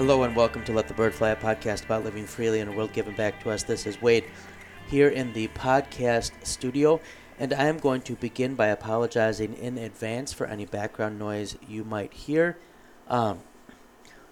Hello 0.00 0.22
and 0.22 0.34
welcome 0.34 0.64
to 0.64 0.72
Let 0.72 0.88
the 0.88 0.94
Bird 0.94 1.14
Fly, 1.14 1.28
a 1.28 1.36
podcast 1.36 1.84
about 1.84 2.04
living 2.04 2.24
freely 2.24 2.60
in 2.60 2.68
a 2.68 2.72
world 2.72 2.94
given 2.94 3.14
back 3.14 3.38
to 3.42 3.50
us. 3.50 3.64
This 3.64 3.84
is 3.84 4.00
Wade 4.00 4.24
here 4.88 5.08
in 5.08 5.34
the 5.34 5.48
podcast 5.48 6.30
studio, 6.42 7.02
and 7.38 7.52
I 7.52 7.64
am 7.64 7.76
going 7.76 8.00
to 8.00 8.14
begin 8.14 8.54
by 8.54 8.68
apologizing 8.68 9.52
in 9.52 9.76
advance 9.76 10.32
for 10.32 10.46
any 10.46 10.64
background 10.64 11.18
noise 11.18 11.58
you 11.68 11.84
might 11.84 12.14
hear. 12.14 12.56
Um, 13.08 13.40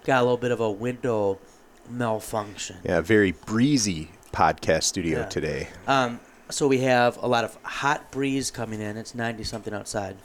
got 0.05 0.21
a 0.21 0.23
little 0.23 0.39
bit 0.39 0.53
of 0.53 0.61
a 0.61 0.71
window 0.71 1.39
malfunction. 1.87 2.79
Yeah, 2.83 3.03
very 3.03 3.33
breezy 3.33 4.11
podcast 4.33 4.85
studio 4.85 5.19
Yeah. 5.19 5.27
today. 5.27 5.69
Um, 5.87 6.21
so 6.49 6.67
we 6.67 6.79
have 6.79 7.19
a 7.19 7.29
lot 7.29 7.45
of 7.45 7.59
hot 7.63 8.11
breeze 8.11 8.51
coming 8.51 8.81
in. 8.81 8.97
It's 8.97 9.15
90 9.15 9.45
something 9.45 9.75
outside. 9.75 10.17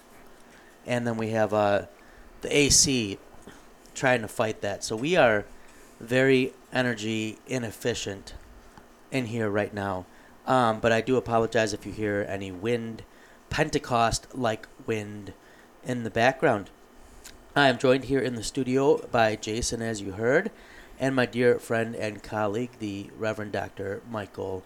And 0.85 1.05
then 1.05 1.17
we 1.17 1.31
have 1.31 1.53
uh, 1.53 1.87
the 2.39 2.57
AC 2.57 3.19
trying 3.93 4.21
to 4.21 4.27
fight 4.27 4.61
that. 4.61 4.83
So 4.83 4.95
we 4.95 5.15
are 5.15 5.45
very 5.99 6.53
energy 6.71 7.37
inefficient 7.47 8.33
in 9.11 9.27
here 9.27 9.49
right 9.49 9.73
now. 9.73 10.05
Um, 10.45 10.79
but 10.79 10.91
I 10.91 11.01
do 11.01 11.15
apologize 11.15 11.73
if 11.73 11.85
you 11.85 11.91
hear 11.91 12.25
any 12.27 12.51
wind, 12.51 13.03
Pentecost 13.49 14.35
like 14.35 14.67
wind 14.85 15.33
in 15.85 16.03
the 16.03 16.09
background. 16.09 16.69
I 17.55 17.69
am 17.69 17.77
joined 17.77 18.05
here 18.05 18.19
in 18.19 18.35
the 18.35 18.43
studio 18.43 18.97
by 19.11 19.35
Jason, 19.35 19.81
as 19.81 20.01
you 20.01 20.13
heard, 20.13 20.49
and 20.99 21.15
my 21.15 21.25
dear 21.25 21.59
friend 21.59 21.95
and 21.95 22.23
colleague, 22.23 22.71
the 22.79 23.11
Reverend 23.17 23.51
Dr. 23.51 24.01
Michael 24.09 24.63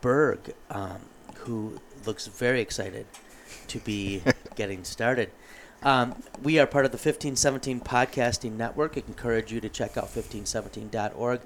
Berg, 0.00 0.54
um, 0.70 1.00
who 1.38 1.80
looks 2.06 2.28
very 2.28 2.60
excited 2.60 3.06
to 3.66 3.78
be 3.80 4.22
getting 4.54 4.84
started. 4.84 5.30
Um, 5.82 6.22
we 6.42 6.58
are 6.58 6.66
part 6.66 6.84
of 6.84 6.90
the 6.90 6.96
1517 6.96 7.80
Podcasting 7.80 8.52
Network. 8.52 8.98
I 8.98 9.02
encourage 9.06 9.50
you 9.50 9.60
to 9.60 9.68
check 9.68 9.96
out 9.96 10.14
1517.org. 10.14 11.40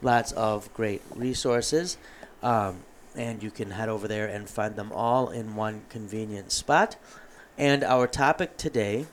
Lots 0.00 0.32
of 0.32 0.72
great 0.72 1.02
resources. 1.14 1.98
Um, 2.42 2.80
and 3.14 3.42
you 3.42 3.50
can 3.50 3.72
head 3.72 3.90
over 3.90 4.08
there 4.08 4.26
and 4.26 4.48
find 4.48 4.76
them 4.76 4.90
all 4.92 5.28
in 5.28 5.54
one 5.54 5.82
convenient 5.90 6.50
spot. 6.50 6.96
And 7.58 7.84
our 7.84 8.06
topic 8.06 8.56
today, 8.56 9.06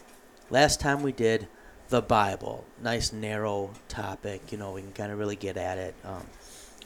last 0.50 0.80
time 0.80 1.04
we 1.04 1.12
did 1.12 1.48
the 1.90 2.02
Bible. 2.02 2.64
Nice 2.82 3.12
narrow 3.12 3.72
topic. 3.90 4.52
You 4.54 4.58
know, 4.58 4.72
we 4.72 4.82
can 4.82 4.94
kind 4.94 5.12
of 5.12 5.20
really 5.20 5.36
get 5.36 5.58
at 5.58 5.78
it 5.78 5.96
um, 6.06 6.28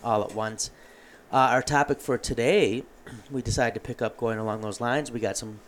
all 0.04 0.24
at 0.24 0.34
once. 0.34 0.72
Uh, 1.32 1.36
our 1.52 1.62
topic 1.62 2.02
for 2.02 2.18
today, 2.18 2.84
we 3.32 3.44
decided 3.44 3.76
to 3.76 3.80
pick 3.80 4.02
up 4.02 4.18
going 4.18 4.40
along 4.40 4.62
those 4.62 4.82
lines. 4.82 5.12
We 5.12 5.20
got 5.20 5.38
some 5.38 5.60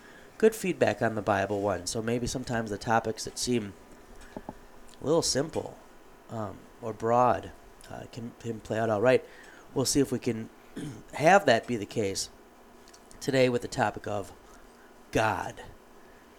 good 0.42 0.56
feedback 0.56 1.04
on 1.04 1.14
the 1.14 1.22
Bible 1.22 1.62
one. 1.62 1.86
So 1.86 2.02
maybe 2.02 2.26
sometimes 2.26 2.72
the 2.72 2.78
topics 2.80 3.26
that 3.26 3.38
seem 3.38 3.74
a 5.00 5.06
little 5.06 5.22
simple 5.22 5.78
um, 6.32 6.58
or 6.82 6.94
broad 6.94 7.52
uh, 7.92 8.06
can, 8.12 8.32
can 8.40 8.60
play 8.60 8.80
out 8.80 8.90
all 8.90 9.02
right. 9.02 9.24
We'll 9.76 9.86
see 9.86 10.00
if 10.00 10.12
we 10.12 10.18
can 10.18 10.50
have 11.14 11.46
that 11.46 11.68
be 11.68 11.78
the 11.78 11.86
case 11.86 12.30
today 13.20 13.50
with 13.50 13.62
the 13.62 13.68
topic 13.68 14.08
of 14.08 14.32
God. 15.12 15.62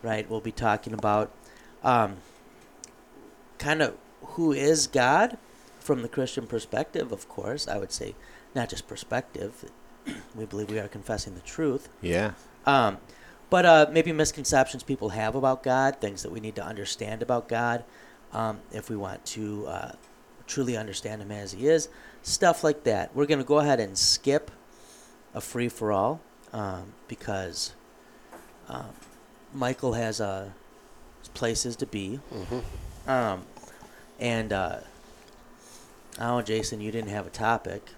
Right? 0.02 0.28
We'll 0.28 0.40
be 0.40 0.50
talking 0.50 0.94
about 0.94 1.30
um, 1.84 2.16
kind 3.58 3.82
of 3.82 3.96
who 4.20 4.50
is 4.50 4.88
God 4.88 5.38
from 5.78 6.02
the 6.02 6.08
Christian 6.08 6.48
perspective, 6.48 7.12
of 7.12 7.28
course. 7.28 7.68
I 7.68 7.78
would 7.78 7.92
say 7.92 8.16
not 8.52 8.68
just 8.68 8.88
perspective. 8.88 9.70
we 10.34 10.44
believe 10.44 10.70
we 10.70 10.80
are 10.80 10.88
confessing 10.88 11.36
the 11.36 11.40
truth. 11.40 11.88
Yeah. 12.00 12.32
Um, 12.66 12.98
but 13.52 13.66
uh, 13.66 13.86
maybe 13.92 14.12
misconceptions 14.12 14.82
people 14.82 15.10
have 15.10 15.34
about 15.34 15.62
God, 15.62 16.00
things 16.00 16.22
that 16.22 16.32
we 16.32 16.40
need 16.40 16.54
to 16.54 16.64
understand 16.64 17.20
about 17.20 17.50
God 17.50 17.84
um, 18.32 18.60
if 18.72 18.88
we 18.88 18.96
want 18.96 19.22
to 19.26 19.66
uh, 19.66 19.92
truly 20.46 20.74
understand 20.74 21.20
Him 21.20 21.30
as 21.30 21.52
He 21.52 21.68
is, 21.68 21.90
stuff 22.22 22.64
like 22.64 22.84
that. 22.84 23.14
We're 23.14 23.26
going 23.26 23.40
to 23.40 23.44
go 23.44 23.58
ahead 23.58 23.78
and 23.78 23.98
skip 23.98 24.50
a 25.34 25.40
free 25.42 25.68
for 25.68 25.92
all 25.92 26.22
um, 26.54 26.94
because 27.08 27.74
um, 28.70 28.86
Michael 29.52 29.92
has 29.92 30.18
uh, 30.18 30.48
places 31.34 31.76
to 31.76 31.86
be. 31.86 32.20
Um, 33.06 33.44
and 34.18 34.50
uh, 34.54 34.78
oh, 36.18 36.40
Jason, 36.40 36.80
you 36.80 36.90
didn't 36.90 37.10
have 37.10 37.26
a 37.26 37.30
topic. 37.30 37.90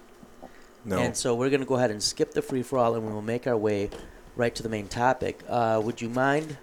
No. 0.83 0.97
And 0.97 1.15
so 1.15 1.33
we're 1.33 1.49
going 1.49 1.61
to 1.61 1.65
go 1.65 1.75
ahead 1.75 1.91
and 1.91 2.03
skip 2.03 2.33
the 2.33 2.41
free 2.41 2.61
for 2.61 2.77
all 2.77 2.93
and 2.95 3.07
we 3.07 3.13
will 3.13 3.21
make 3.21 3.47
our 3.47 3.55
way 3.55 3.89
right 4.35 4.53
to 4.55 4.63
the 4.63 4.69
main 4.69 4.87
topic. 4.87 5.41
Uh, 5.47 5.81
would 5.83 6.01
you 6.01 6.09
mind, 6.09 6.57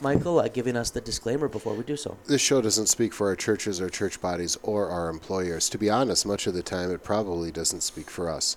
Michael, 0.00 0.38
uh, 0.38 0.48
giving 0.48 0.76
us 0.76 0.90
the 0.90 1.00
disclaimer 1.00 1.48
before 1.48 1.74
we 1.74 1.82
do 1.82 1.96
so? 1.96 2.16
This 2.26 2.40
show 2.40 2.60
doesn't 2.60 2.86
speak 2.86 3.14
for 3.14 3.28
our 3.28 3.36
churches 3.36 3.80
or 3.80 3.88
church 3.88 4.20
bodies 4.20 4.58
or 4.62 4.88
our 4.88 5.08
employers. 5.08 5.68
To 5.70 5.78
be 5.78 5.88
honest, 5.90 6.26
much 6.26 6.46
of 6.46 6.54
the 6.54 6.62
time 6.62 6.90
it 6.90 7.02
probably 7.02 7.50
doesn't 7.50 7.82
speak 7.82 8.10
for 8.10 8.28
us. 8.28 8.56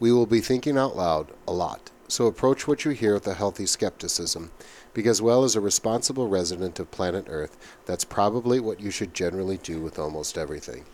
We 0.00 0.12
will 0.12 0.26
be 0.26 0.40
thinking 0.40 0.76
out 0.76 0.96
loud 0.96 1.32
a 1.46 1.52
lot, 1.52 1.90
so 2.08 2.26
approach 2.26 2.66
what 2.66 2.84
you 2.84 2.90
hear 2.90 3.14
with 3.14 3.26
a 3.28 3.34
healthy 3.34 3.66
skepticism, 3.66 4.50
because, 4.94 5.22
well, 5.22 5.44
as 5.44 5.54
a 5.54 5.60
responsible 5.60 6.26
resident 6.26 6.80
of 6.80 6.90
planet 6.90 7.26
Earth, 7.28 7.56
that's 7.86 8.04
probably 8.04 8.58
what 8.58 8.80
you 8.80 8.90
should 8.90 9.14
generally 9.14 9.58
do 9.58 9.80
with 9.80 10.00
almost 10.00 10.36
everything. 10.36 10.84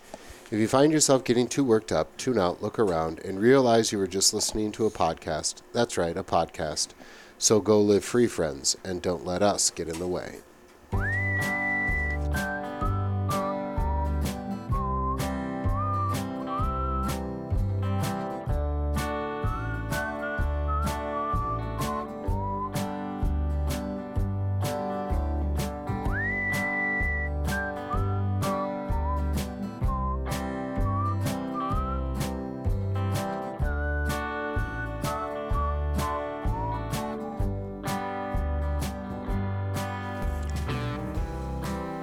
If 0.51 0.59
you 0.59 0.67
find 0.67 0.91
yourself 0.91 1.25
getting 1.25 1.47
too 1.47 1.63
worked 1.63 1.93
up, 1.93 2.17
tune 2.17 2.39
out, 2.39 2.63
look 2.63 2.79
around, 2.79 3.19
and 3.19 3.39
realize 3.39 3.93
you 3.93 3.99
were 3.99 4.07
just 4.07 4.33
listening 4.33 4.73
to 4.73 4.87
a 4.87 4.91
podcast. 4.91 5.61
That's 5.75 5.99
right, 5.99 6.17
a 6.17 6.25
podcast. 6.25 6.89
So 7.37 7.61
go 7.61 7.79
live 7.83 8.03
free, 8.03 8.27
friends, 8.27 8.75
and 8.83 9.03
don't 9.03 9.27
let 9.27 9.43
us 9.43 9.69
get 9.69 9.89
in 9.89 9.99
the 9.99 10.07
way. 10.07 10.39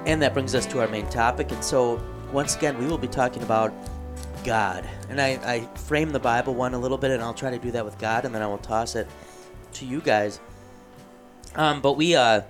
And 0.06 0.22
that 0.22 0.32
brings 0.32 0.54
us 0.54 0.64
to 0.66 0.80
our 0.80 0.88
main 0.88 1.06
topic. 1.10 1.52
And 1.52 1.62
so, 1.62 2.00
once 2.32 2.56
again, 2.56 2.78
we 2.78 2.86
will 2.86 2.96
be 2.96 3.08
talking 3.08 3.42
about 3.42 3.74
God. 4.44 4.88
And 5.10 5.20
I, 5.20 5.38
I 5.44 5.60
frame 5.76 6.10
the 6.10 6.20
Bible 6.20 6.54
one 6.54 6.72
a 6.72 6.78
little 6.78 6.96
bit, 6.96 7.10
and 7.10 7.22
I'll 7.22 7.34
try 7.34 7.50
to 7.50 7.58
do 7.58 7.72
that 7.72 7.84
with 7.84 7.98
God, 7.98 8.24
and 8.24 8.34
then 8.34 8.40
I 8.40 8.46
will 8.46 8.58
toss 8.58 8.94
it 8.94 9.08
to 9.74 9.84
you 9.84 10.00
guys. 10.00 10.40
Um, 11.56 11.80
but 11.80 11.94
we, 11.94 12.14
uh, 12.14 12.42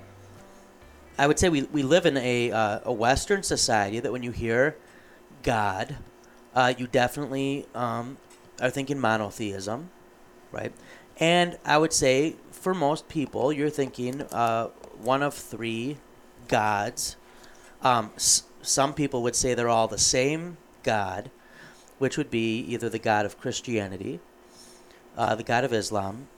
I 1.18 1.26
would 1.26 1.38
say 1.38 1.48
we, 1.48 1.62
we 1.62 1.82
live 1.82 2.04
in 2.04 2.16
a, 2.18 2.52
uh, 2.52 2.80
a 2.84 2.92
Western 2.92 3.42
society 3.42 4.00
that 4.00 4.12
when 4.12 4.22
you 4.22 4.32
hear 4.32 4.76
God, 5.42 5.96
uh, 6.54 6.74
you 6.76 6.86
definitely 6.86 7.66
um, 7.74 8.18
are 8.60 8.70
thinking 8.70 8.98
monotheism, 8.98 9.90
right? 10.52 10.72
And 11.18 11.58
I 11.64 11.78
would 11.78 11.92
say 11.92 12.36
for 12.50 12.74
most 12.74 13.08
people, 13.08 13.52
you're 13.52 13.70
thinking 13.70 14.22
uh, 14.32 14.66
one 15.00 15.22
of 15.22 15.32
three 15.34 15.96
gods. 16.48 17.16
Um, 17.82 18.10
s- 18.16 18.44
some 18.62 18.94
people 18.94 19.22
would 19.22 19.36
say 19.36 19.54
they're 19.54 19.68
all 19.68 19.88
the 19.88 19.98
same 19.98 20.56
God, 20.82 21.30
which 21.98 22.16
would 22.16 22.30
be 22.30 22.60
either 22.60 22.88
the 22.88 22.98
God 22.98 23.26
of 23.26 23.40
Christianity, 23.40 24.20
uh, 25.16 25.34
the 25.34 25.42
God 25.42 25.64
of 25.64 25.72
Islam, 25.72 26.28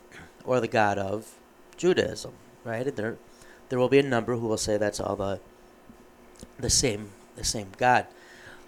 or 0.45 0.61
the 0.61 0.69
God 0.69 0.99
of 0.99 1.35
Judaism, 1.77 2.33
right? 2.65 2.87
And 2.87 2.97
there, 2.97 3.17
there 3.69 3.79
will 3.79 3.89
be 3.89 3.99
a 3.99 4.03
number 4.03 4.37
who 4.37 4.47
will 4.47 4.57
say 4.59 4.77
that's 4.77 5.01
all 5.01 5.17
the, 5.17 5.41
the 6.59 6.71
same, 6.71 7.11
the 7.37 7.45
same 7.45 7.69
God. 7.77 8.07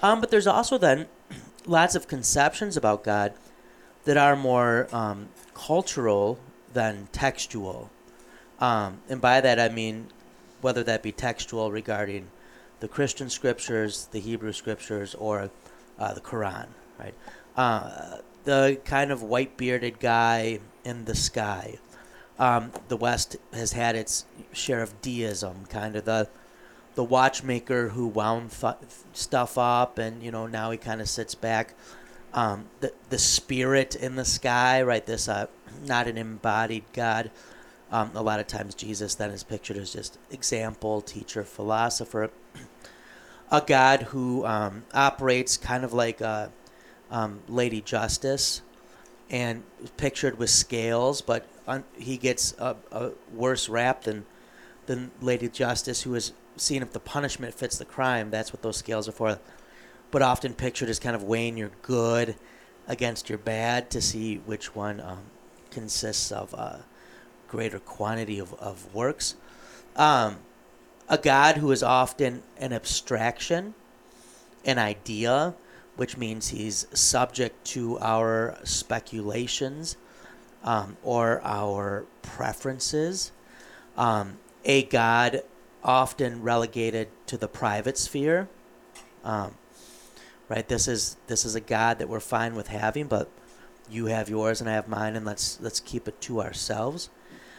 Um, 0.03 0.21
but 0.21 0.31
there's 0.31 0.47
also 0.47 0.79
then 0.79 1.07
lots 1.67 1.95
of 1.95 2.09
conceptions 2.09 2.77
about 2.77 3.05
God 3.05 3.35
that 4.05 4.17
are 4.17 4.37
more 4.37 4.89
um, 4.93 5.29
cultural 5.55 6.39
than 6.73 7.09
textual. 7.13 7.91
Um, 8.61 9.01
and 9.09 9.21
by 9.21 9.41
that 9.41 9.59
I 9.59 9.69
mean 9.69 10.09
whether 10.61 10.83
that 10.85 11.03
be 11.03 11.13
textual 11.13 11.71
regarding 11.73 12.29
the 12.81 12.88
Christian 12.88 13.31
scriptures, 13.31 14.09
the 14.11 14.21
Hebrew 14.21 14.53
scriptures, 14.53 15.15
or 15.15 15.50
uh, 15.99 16.15
the 16.15 16.21
Quran, 16.21 16.67
right? 16.99 17.15
Uh, 17.56 18.19
the 18.44 18.81
kind 18.85 19.12
of 19.12 19.23
white 19.23 19.56
bearded 19.56 20.00
guy 20.00 20.61
in 20.85 21.05
the 21.05 21.15
sky. 21.15 21.79
Um, 22.38 22.73
the 22.88 22.97
West 22.97 23.37
has 23.53 23.73
had 23.73 23.97
its 23.97 24.25
share 24.53 24.82
of 24.82 25.00
deism, 25.03 25.67
kind 25.69 25.94
of 25.94 26.05
the 26.06 26.29
the 26.94 27.05
watchmaker 27.05 27.91
who 27.91 28.06
wound 28.06 28.50
th- 28.50 28.75
stuff 29.12 29.56
up, 29.56 29.99
and 29.99 30.23
you 30.23 30.31
know 30.31 30.47
now 30.47 30.71
he 30.71 30.79
kind 30.79 31.00
of 31.00 31.09
sits 31.09 31.35
back. 31.35 31.75
Um, 32.33 32.67
the 32.81 32.93
the 33.11 33.19
spirit 33.19 33.94
in 33.94 34.17
the 34.17 34.25
sky, 34.25 34.83
right? 34.83 35.05
This 35.05 35.29
uh, 35.29 35.47
not 35.85 36.06
an 36.06 36.17
embodied 36.17 36.85
God. 36.93 37.31
Um, 37.93 38.13
a 38.15 38.23
lot 38.23 38.39
of 38.39 38.47
times 38.47 38.75
Jesus 38.75 39.17
then 39.17 39.31
is 39.31 39.43
pictured 39.43 39.77
as 39.77 39.93
just 39.93 40.19
example, 40.31 41.01
teacher, 41.01 41.43
philosopher. 41.43 42.31
a 43.51 43.61
God 43.61 44.03
who 44.03 44.47
um, 44.47 44.85
operates 44.95 45.57
kind 45.57 45.85
of 45.85 45.93
like 45.93 46.21
a 46.21 46.53
um, 47.11 47.41
Lady 47.49 47.81
Justice, 47.81 48.63
and 49.31 49.63
pictured 49.97 50.39
with 50.39 50.51
scales, 50.51 51.21
but 51.21 51.47
un- 51.67 51.85
he 51.97 52.17
gets 52.17 52.55
a, 52.59 52.77
a 52.91 53.11
worse 53.33 53.69
rap 53.69 54.03
than 54.03 54.27
than 54.87 55.11
Lady 55.21 55.49
Justice, 55.49 56.03
who 56.03 56.15
is 56.15 56.33
seeing 56.57 56.83
if 56.83 56.93
the 56.93 57.01
punishment 57.01 57.55
fits 57.55 57.79
the 57.79 57.85
crime. 57.85 58.31
That's 58.31 58.53
what 58.53 58.63
those 58.63 58.77
scales 58.77 59.09
are 59.09 59.13
for. 59.13 59.39
But 60.11 60.23
often 60.23 60.55
pictured 60.55 60.89
as 60.89 60.99
kind 60.99 61.15
of 61.15 61.23
weighing 61.23 61.57
your 61.57 61.71
good 61.83 62.35
against 62.89 63.29
your 63.29 63.39
bad 63.39 63.89
to 63.91 64.01
see 64.01 64.37
which 64.39 64.75
one 64.75 65.01
um, 65.01 65.23
consists 65.71 66.33
of 66.33 66.53
a 66.55 66.85
greater 67.50 67.81
quantity 67.81 68.38
of, 68.38 68.55
of 68.55 68.94
works. 68.94 69.35
Um, 69.97 70.37
a 71.08 71.19
God 71.19 71.56
who 71.56 71.73
is 71.73 71.82
often 71.82 72.43
an 72.58 72.73
abstraction, 72.73 73.75
an 74.64 74.79
idea, 74.79 75.55
which 75.97 76.17
means 76.17 76.49
he's 76.49 76.87
subject 76.93 77.64
to 77.67 77.99
our 77.99 78.56
speculations 78.62 79.97
um, 80.62 80.97
or 81.02 81.41
our 81.43 82.06
preferences. 82.23 83.32
Um, 83.97 84.38
a 84.64 84.85
God 84.85 85.43
often 85.82 86.43
relegated 86.43 87.08
to 87.26 87.37
the 87.37 87.49
private 87.49 87.99
sphere. 87.99 88.49
Um, 89.25 89.56
right. 90.49 90.67
This 90.69 90.87
is 90.87 91.17
this 91.26 91.44
is 91.44 91.55
a 91.55 91.61
God 91.61 91.99
that 91.99 92.08
we're 92.08 92.20
fine 92.20 92.55
with 92.55 92.69
having, 92.69 93.08
but 93.08 93.29
you 93.91 94.06
have 94.06 94.29
yours 94.29 94.61
and 94.61 94.70
I 94.70 94.75
have 94.75 94.87
mine, 94.88 95.17
and 95.17 95.26
let's 95.26 95.61
let's 95.61 95.81
keep 95.81 96.06
it 96.06 96.20
to 96.23 96.41
ourselves. 96.41 97.11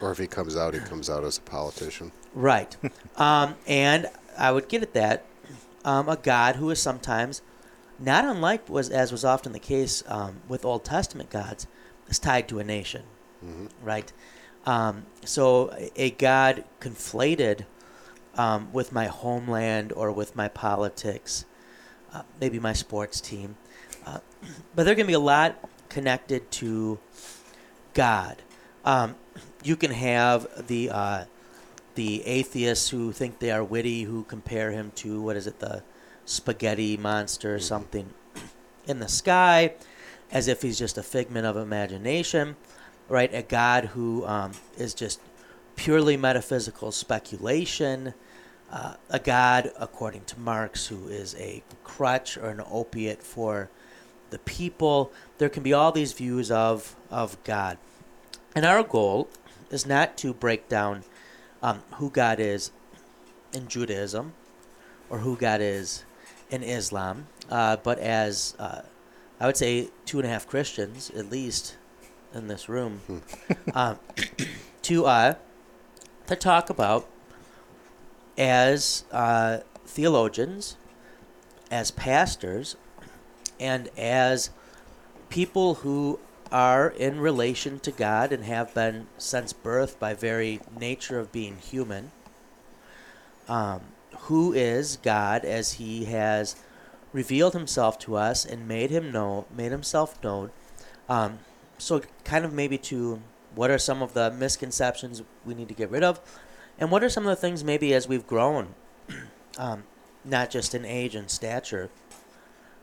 Or 0.01 0.11
if 0.11 0.17
he 0.17 0.27
comes 0.27 0.57
out, 0.57 0.73
he 0.73 0.79
comes 0.79 1.09
out 1.09 1.23
as 1.23 1.37
a 1.37 1.41
politician. 1.41 2.11
Right. 2.33 2.75
um, 3.17 3.55
and 3.67 4.09
I 4.37 4.51
would 4.51 4.67
get 4.67 4.81
at 4.81 4.93
that. 4.93 5.25
Um, 5.83 6.09
a 6.09 6.15
God 6.15 6.57
who 6.57 6.69
is 6.69 6.79
sometimes, 6.79 7.41
not 7.99 8.23
unlike 8.23 8.69
was 8.69 8.89
as 8.89 9.11
was 9.11 9.25
often 9.25 9.51
the 9.51 9.59
case 9.59 10.03
um, 10.07 10.41
with 10.47 10.63
Old 10.63 10.83
Testament 10.85 11.29
gods, 11.31 11.65
is 12.07 12.19
tied 12.19 12.47
to 12.49 12.59
a 12.59 12.63
nation. 12.63 13.03
Right. 13.81 14.11
Um, 14.67 15.07
so 15.25 15.71
a- 15.71 15.91
a 15.95 16.11
God 16.11 16.63
conflated 16.79 17.65
um, 18.37 18.71
with 18.71 18.91
my 18.91 19.07
homeland 19.07 19.91
or 19.91 20.11
with 20.11 20.35
my 20.35 20.47
politics, 20.47 21.45
uh, 22.13 22.21
maybe 22.39 22.59
my 22.59 22.73
sports 22.73 23.19
team. 23.19 23.57
Uh, 24.05 24.19
but 24.75 24.83
there 24.83 24.93
can 24.93 25.07
be 25.07 25.13
a 25.13 25.19
lot 25.19 25.57
connected 25.89 26.51
to 26.51 26.99
God. 27.95 28.43
Um, 28.85 29.15
you 29.63 29.75
can 29.75 29.91
have 29.91 30.67
the 30.67 30.89
uh, 30.89 31.25
the 31.95 32.25
atheists 32.25 32.89
who 32.89 33.11
think 33.11 33.39
they 33.39 33.51
are 33.51 33.63
witty, 33.63 34.03
who 34.03 34.23
compare 34.23 34.71
him 34.71 34.91
to 34.95 35.21
what 35.21 35.35
is 35.35 35.47
it, 35.47 35.59
the 35.59 35.83
spaghetti 36.25 36.97
monster 36.97 37.55
or 37.55 37.59
something 37.59 38.13
in 38.87 38.99
the 38.99 39.07
sky, 39.07 39.73
as 40.31 40.47
if 40.47 40.61
he's 40.61 40.79
just 40.79 40.97
a 40.97 41.03
figment 41.03 41.45
of 41.45 41.57
imagination, 41.57 42.55
right? 43.09 43.33
A 43.33 43.41
God 43.41 43.85
who 43.85 44.25
um, 44.25 44.53
is 44.77 44.93
just 44.93 45.19
purely 45.75 46.17
metaphysical 46.17 46.91
speculation. 46.91 48.13
Uh, 48.71 48.93
a 49.09 49.19
God, 49.19 49.71
according 49.77 50.23
to 50.23 50.39
Marx, 50.39 50.87
who 50.87 51.09
is 51.09 51.35
a 51.35 51.61
crutch 51.83 52.37
or 52.37 52.49
an 52.49 52.61
opiate 52.71 53.21
for 53.21 53.69
the 54.29 54.39
people. 54.39 55.11
There 55.39 55.49
can 55.49 55.61
be 55.61 55.73
all 55.73 55.91
these 55.91 56.13
views 56.13 56.49
of 56.49 56.95
of 57.09 57.41
God, 57.43 57.77
and 58.55 58.65
our 58.65 58.81
goal 58.81 59.27
is 59.71 59.85
not 59.85 60.17
to 60.17 60.33
break 60.33 60.69
down 60.69 61.03
um, 61.63 61.81
who 61.93 62.09
God 62.09 62.39
is 62.39 62.71
in 63.53 63.67
Judaism 63.67 64.33
or 65.09 65.19
who 65.19 65.35
God 65.35 65.61
is 65.61 66.03
in 66.49 66.63
Islam, 66.63 67.27
uh, 67.49 67.77
but 67.77 67.97
as 67.99 68.55
uh, 68.59 68.81
I 69.39 69.47
would 69.47 69.57
say, 69.57 69.89
two 70.05 70.19
and 70.19 70.27
a 70.27 70.29
half 70.29 70.47
Christians 70.47 71.09
at 71.11 71.31
least 71.31 71.77
in 72.33 72.47
this 72.47 72.69
room, 72.69 73.01
um, 73.73 73.97
to 74.83 75.05
uh, 75.05 75.33
to 76.27 76.35
talk 76.35 76.69
about 76.69 77.07
as 78.37 79.05
uh, 79.11 79.59
theologians, 79.85 80.77
as 81.69 81.91
pastors, 81.91 82.75
and 83.59 83.89
as 83.97 84.51
people 85.29 85.75
who 85.75 86.19
are 86.51 86.89
in 86.89 87.19
relation 87.19 87.79
to 87.79 87.91
God 87.91 88.31
and 88.31 88.43
have 88.43 88.73
been 88.73 89.07
since 89.17 89.53
birth 89.53 89.99
by 89.99 90.13
very 90.13 90.59
nature 90.77 91.19
of 91.19 91.31
being 91.31 91.57
human. 91.57 92.11
Um, 93.47 93.81
who 94.21 94.53
is 94.53 94.97
God 94.97 95.45
as 95.45 95.73
He 95.73 96.05
has 96.05 96.55
revealed 97.13 97.53
Himself 97.53 97.97
to 97.99 98.15
us 98.15 98.45
and 98.45 98.67
made 98.67 98.91
Him 98.91 99.11
know, 99.11 99.45
made 99.55 99.71
Himself 99.71 100.21
known. 100.23 100.51
Um, 101.09 101.39
so, 101.77 102.01
kind 102.23 102.45
of 102.45 102.53
maybe 102.53 102.77
to 102.77 103.21
what 103.55 103.71
are 103.71 103.77
some 103.77 104.01
of 104.01 104.13
the 104.13 104.31
misconceptions 104.31 105.23
we 105.45 105.53
need 105.53 105.67
to 105.67 105.73
get 105.73 105.89
rid 105.89 106.03
of, 106.03 106.19
and 106.77 106.91
what 106.91 107.03
are 107.03 107.09
some 107.09 107.25
of 107.25 107.29
the 107.29 107.35
things 107.35 107.63
maybe 107.63 107.93
as 107.93 108.07
we've 108.07 108.27
grown, 108.27 108.75
um, 109.57 109.83
not 110.23 110.49
just 110.49 110.75
in 110.75 110.85
age 110.85 111.15
and 111.15 111.29
stature, 111.29 111.89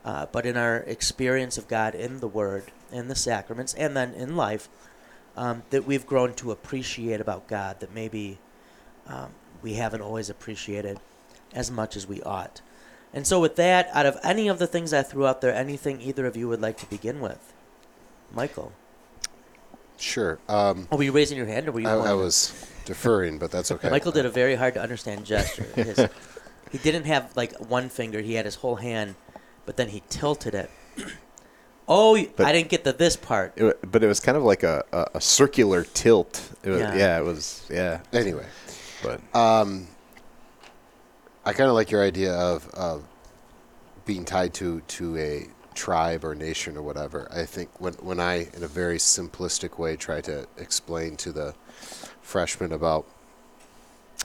uh, 0.05 0.25
but 0.31 0.45
in 0.45 0.57
our 0.57 0.77
experience 0.77 1.57
of 1.57 1.67
God 1.67 1.95
in 1.95 2.19
the 2.19 2.27
Word, 2.27 2.71
in 2.91 3.07
the 3.07 3.15
sacraments, 3.15 3.73
and 3.73 3.95
then 3.95 4.13
in 4.13 4.35
life, 4.35 4.69
um, 5.35 5.63
that 5.69 5.85
we've 5.85 6.05
grown 6.05 6.33
to 6.35 6.51
appreciate 6.51 7.21
about 7.21 7.47
God 7.47 7.79
that 7.79 7.93
maybe 7.93 8.39
um, 9.07 9.29
we 9.61 9.73
haven't 9.73 10.01
always 10.01 10.29
appreciated 10.29 10.99
as 11.53 11.71
much 11.71 11.95
as 11.95 12.07
we 12.07 12.21
ought. 12.23 12.61
And 13.13 13.25
so, 13.25 13.39
with 13.39 13.55
that, 13.55 13.89
out 13.93 14.05
of 14.05 14.17
any 14.23 14.47
of 14.47 14.59
the 14.59 14.67
things 14.67 14.93
I 14.93 15.01
threw 15.01 15.25
out 15.25 15.41
there, 15.41 15.53
anything 15.53 16.01
either 16.01 16.25
of 16.25 16.37
you 16.37 16.47
would 16.47 16.61
like 16.61 16.77
to 16.77 16.85
begin 16.87 17.19
with? 17.21 17.53
Michael. 18.31 18.71
Sure. 19.97 20.39
Um, 20.47 20.87
Oh, 20.91 20.97
were 20.97 21.03
you 21.03 21.11
raising 21.11 21.37
your 21.37 21.47
hand 21.47 21.67
or 21.67 21.71
were 21.71 21.81
you 21.81 21.87
I, 21.87 22.11
I 22.11 22.13
was 22.13 22.53
deferring, 22.85 23.37
but 23.37 23.51
that's 23.51 23.71
okay. 23.71 23.89
Michael 23.89 24.11
did 24.11 24.25
a 24.25 24.29
very 24.29 24.55
hard 24.55 24.75
to 24.75 24.81
understand 24.81 25.25
gesture. 25.25 25.63
His, 25.75 26.07
he 26.71 26.77
didn't 26.77 27.05
have 27.05 27.35
like 27.35 27.57
one 27.57 27.89
finger, 27.89 28.21
he 28.21 28.35
had 28.35 28.45
his 28.45 28.55
whole 28.55 28.75
hand, 28.75 29.15
but 29.65 29.75
then 29.75 29.89
he 29.89 30.03
tilted 30.09 30.53
it. 30.55 30.69
Oh, 31.91 32.23
But- 32.35 32.45
I 32.45 32.51
didn't 32.51 32.69
get 32.69 32.83
the 32.83 32.93
this 32.93 33.15
part. 33.17 33.53
It, 33.57 33.79
but 33.91 34.03
it 34.03 34.07
was 34.07 34.19
kind 34.19 34.37
of 34.37 34.43
like 34.43 34.61
a, 34.63 34.83
a, 34.93 35.07
a 35.15 35.21
circular 35.21 35.83
tilt. 35.83 36.41
It 36.63 36.69
was, 36.69 36.79
Yeah. 36.79 36.95
yeah. 36.95 37.19
it 37.19 37.23
was. 37.25 37.65
Yeah. 37.69 37.99
Anyway, 38.13 38.45
But 39.01 39.21
um, 39.35 39.87
I 41.45 41.53
kind 41.53 41.67
of 41.67 41.73
like 41.75 41.89
your 41.89 42.03
idea 42.03 42.33
of, 42.33 42.69
of 42.69 43.03
being 44.05 44.23
tied 44.23 44.53
to, 44.55 44.81
to 44.81 45.17
a 45.17 45.47
tribe 45.73 46.23
or 46.23 46.35
nation 46.35 46.77
or 46.77 46.83
whatever. 46.83 47.27
I 47.31 47.45
think 47.45 47.69
when, 47.81 47.93
when 47.95 48.19
I, 48.19 48.49
in 48.55 48.63
a 48.63 48.67
very 48.67 48.97
simplistic 48.99 49.79
way, 49.79 49.95
try 49.95 50.21
to 50.21 50.45
explain 50.57 51.15
to 51.17 51.31
the 51.31 51.55
freshmen 52.21 52.71
about 52.71 53.05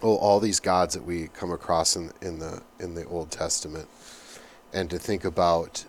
oh 0.02 0.16
all 0.16 0.40
these 0.40 0.61
gods 0.61 0.92
that 0.94 1.04
we 1.04 1.28
come 1.28 1.50
across 1.52 1.97
in, 1.97 2.12
in 2.21 2.38
the 2.40 2.61
in 2.80 2.94
the 2.94 3.04
Old 3.06 3.30
Testament, 3.30 3.88
and 4.73 4.90
to 4.90 4.99
think 4.99 5.25
about 5.25 5.85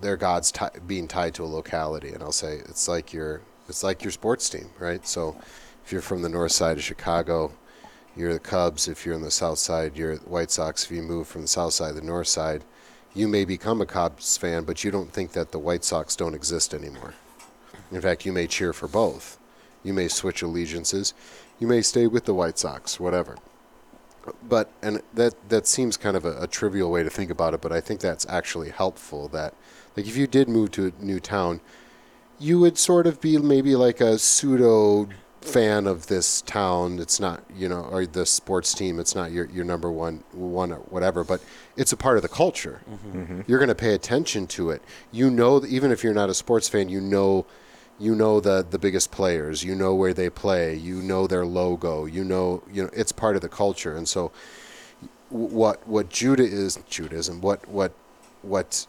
their 0.00 0.16
gods 0.16 0.52
ti 0.52 0.66
being 0.86 1.08
tied 1.08 1.34
to 1.34 1.44
a 1.44 1.46
locality, 1.46 2.12
and 2.12 2.22
I'll 2.22 2.32
say 2.32 2.56
it's 2.56 2.88
like 2.88 3.12
your 3.12 3.42
it's 3.68 3.82
like 3.82 4.02
your 4.02 4.12
sports 4.12 4.48
team, 4.48 4.70
right? 4.78 5.06
So 5.06 5.36
if 5.84 5.92
you're 5.92 6.00
from 6.00 6.22
the 6.22 6.28
north 6.28 6.52
side 6.52 6.76
of 6.76 6.82
Chicago, 6.82 7.52
you're 8.16 8.32
the 8.32 8.38
Cubs. 8.38 8.88
If 8.88 9.06
you're 9.06 9.14
on 9.14 9.22
the 9.22 9.30
south 9.30 9.58
side, 9.58 9.96
you're 9.96 10.16
the 10.16 10.28
White 10.28 10.50
Sox. 10.50 10.84
If 10.84 10.90
you 10.90 11.02
move 11.02 11.26
from 11.26 11.42
the 11.42 11.48
south 11.48 11.72
side 11.72 11.94
to 11.94 12.00
the 12.00 12.06
north 12.06 12.28
side, 12.28 12.64
you 13.14 13.28
may 13.28 13.44
become 13.44 13.80
a 13.80 13.86
Cubs 13.86 14.36
fan, 14.36 14.64
but 14.64 14.84
you 14.84 14.90
don't 14.90 15.12
think 15.12 15.32
that 15.32 15.52
the 15.52 15.58
White 15.58 15.84
Sox 15.84 16.16
don't 16.16 16.34
exist 16.34 16.74
anymore. 16.74 17.14
In 17.90 18.00
fact, 18.00 18.24
you 18.24 18.32
may 18.32 18.46
cheer 18.46 18.72
for 18.72 18.88
both. 18.88 19.38
You 19.84 19.92
may 19.92 20.08
switch 20.08 20.42
allegiances. 20.42 21.14
You 21.58 21.66
may 21.66 21.82
stay 21.82 22.06
with 22.06 22.24
the 22.24 22.34
White 22.34 22.58
Sox, 22.58 22.98
whatever. 22.98 23.36
But 24.48 24.70
and 24.82 25.02
that 25.14 25.48
that 25.48 25.66
seems 25.66 25.96
kind 25.96 26.16
of 26.16 26.24
a, 26.24 26.42
a 26.42 26.46
trivial 26.46 26.90
way 26.90 27.02
to 27.02 27.10
think 27.10 27.30
about 27.30 27.54
it, 27.54 27.60
but 27.60 27.72
I 27.72 27.80
think 27.80 28.00
that's 28.00 28.26
actually 28.28 28.70
helpful. 28.70 29.28
That 29.28 29.54
like 29.96 30.06
if 30.06 30.16
you 30.16 30.26
did 30.26 30.48
move 30.48 30.70
to 30.72 30.86
a 30.86 31.04
new 31.04 31.20
town, 31.20 31.60
you 32.38 32.58
would 32.60 32.78
sort 32.78 33.06
of 33.06 33.20
be 33.20 33.38
maybe 33.38 33.76
like 33.76 34.00
a 34.00 34.18
pseudo 34.18 35.08
fan 35.40 35.86
of 35.86 36.06
this 36.06 36.42
town. 36.42 36.98
It's 36.98 37.20
not, 37.20 37.42
you 37.54 37.68
know, 37.68 37.82
or 37.82 38.06
the 38.06 38.26
sports 38.26 38.74
team. 38.74 38.98
It's 38.98 39.14
not 39.14 39.32
your, 39.32 39.46
your 39.46 39.64
number 39.64 39.90
one, 39.90 40.24
one 40.32 40.72
or 40.72 40.78
whatever, 40.78 41.24
but 41.24 41.42
it's 41.76 41.92
a 41.92 41.96
part 41.96 42.16
of 42.16 42.22
the 42.22 42.28
culture. 42.28 42.80
Mm-hmm. 42.90 43.18
Mm-hmm. 43.18 43.40
You're 43.46 43.58
going 43.58 43.68
to 43.68 43.74
pay 43.74 43.94
attention 43.94 44.46
to 44.48 44.70
it. 44.70 44.82
You 45.10 45.30
know, 45.30 45.64
even 45.66 45.90
if 45.92 46.02
you're 46.02 46.14
not 46.14 46.30
a 46.30 46.34
sports 46.34 46.68
fan, 46.68 46.88
you 46.88 47.00
know, 47.00 47.46
you 47.98 48.14
know 48.14 48.40
the 48.40 48.66
the 48.68 48.78
biggest 48.78 49.12
players. 49.12 49.62
You 49.62 49.74
know 49.74 49.94
where 49.94 50.12
they 50.12 50.28
play. 50.28 50.74
You 50.74 50.96
know 51.02 51.26
their 51.26 51.46
logo. 51.46 52.06
You 52.06 52.24
know, 52.24 52.62
you 52.72 52.82
know, 52.82 52.90
it's 52.92 53.12
part 53.12 53.36
of 53.36 53.42
the 53.42 53.48
culture. 53.48 53.96
And 53.96 54.08
so, 54.08 54.32
what 55.28 55.86
what 55.86 56.08
Judah 56.08 56.42
is 56.44 56.80
Judaism. 56.88 57.40
What 57.40 57.68
what 57.68 57.92
what 58.40 58.86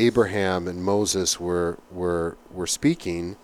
Abraham 0.00 0.66
and 0.66 0.82
Moses 0.82 1.38
were 1.38 1.78
were 1.90 2.36
were 2.50 2.66
speaking 2.66 3.36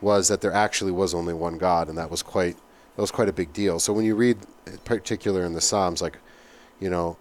was 0.00 0.28
that 0.28 0.40
there 0.40 0.52
actually 0.52 0.92
was 0.92 1.14
only 1.14 1.32
one 1.32 1.58
God, 1.58 1.88
and 1.88 1.96
that 1.96 2.10
was 2.10 2.22
quite 2.22 2.56
that 2.94 3.00
was 3.00 3.10
quite 3.10 3.28
a 3.28 3.32
big 3.32 3.52
deal. 3.52 3.78
So 3.78 3.92
when 3.92 4.04
you 4.04 4.14
read, 4.14 4.38
particular 4.84 5.44
in 5.44 5.54
the 5.54 5.60
Psalms, 5.60 6.02
like 6.02 6.18
you 6.80 6.90
know, 6.90 7.16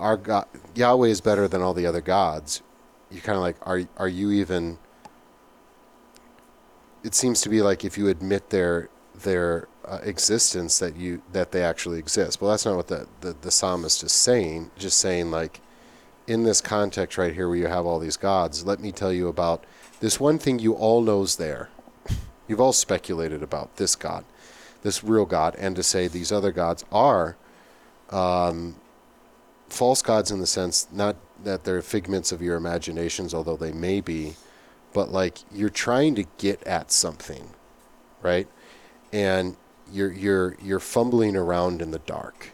our 0.00 0.16
God, 0.16 0.46
Yahweh 0.74 1.08
is 1.08 1.20
better 1.20 1.46
than 1.46 1.62
all 1.62 1.74
the 1.74 1.86
other 1.86 2.00
gods, 2.00 2.62
you're 3.10 3.22
kind 3.22 3.36
of 3.36 3.42
like, 3.42 3.56
are 3.62 3.82
are 3.96 4.08
you 4.08 4.32
even? 4.32 4.78
It 7.04 7.14
seems 7.14 7.40
to 7.42 7.48
be 7.48 7.62
like 7.62 7.84
if 7.84 7.96
you 7.96 8.08
admit 8.08 8.50
their 8.50 8.88
their 9.22 9.68
uh, 9.84 10.00
existence 10.02 10.80
that 10.80 10.96
you 10.96 11.22
that 11.32 11.52
they 11.52 11.62
actually 11.62 11.98
exist. 12.00 12.40
Well, 12.40 12.50
that's 12.50 12.66
not 12.66 12.76
what 12.76 12.88
the, 12.88 13.06
the 13.20 13.36
the 13.40 13.52
psalmist 13.52 14.02
is 14.02 14.12
saying. 14.12 14.72
Just 14.76 14.98
saying 14.98 15.30
like, 15.30 15.60
in 16.26 16.42
this 16.42 16.60
context 16.60 17.18
right 17.18 17.34
here, 17.34 17.48
where 17.48 17.56
you 17.56 17.66
have 17.66 17.86
all 17.86 17.98
these 17.98 18.16
gods, 18.16 18.66
let 18.66 18.80
me 18.80 18.92
tell 18.92 19.12
you 19.12 19.28
about 19.28 19.64
this 20.00 20.20
one 20.20 20.38
thing 20.38 20.58
you 20.58 20.74
all 20.74 21.00
knows 21.00 21.36
there. 21.36 21.68
You've 22.48 22.60
all 22.60 22.72
speculated 22.72 23.42
about 23.42 23.76
this 23.76 23.96
God, 23.96 24.24
this 24.82 25.02
real 25.02 25.24
God, 25.24 25.54
and 25.56 25.76
to 25.76 25.82
say 25.82 26.08
these 26.08 26.32
other 26.32 26.52
gods 26.52 26.84
are 26.92 27.36
um, 28.10 28.76
false 29.68 30.02
gods 30.02 30.30
in 30.30 30.38
the 30.38 30.46
sense 30.46 30.86
not 30.92 31.16
that 31.42 31.64
they're 31.64 31.82
figments 31.82 32.32
of 32.32 32.40
your 32.42 32.56
imaginations, 32.56 33.34
although 33.34 33.56
they 33.56 33.72
may 33.72 34.00
be, 34.00 34.34
but 34.92 35.10
like 35.10 35.38
you're 35.52 35.68
trying 35.68 36.14
to 36.14 36.24
get 36.38 36.62
at 36.64 36.90
something, 36.90 37.50
right? 38.22 38.48
And 39.12 39.56
you're 39.92 40.12
you're 40.12 40.56
you're 40.62 40.80
fumbling 40.80 41.36
around 41.36 41.82
in 41.82 41.90
the 41.90 41.98
dark. 42.00 42.50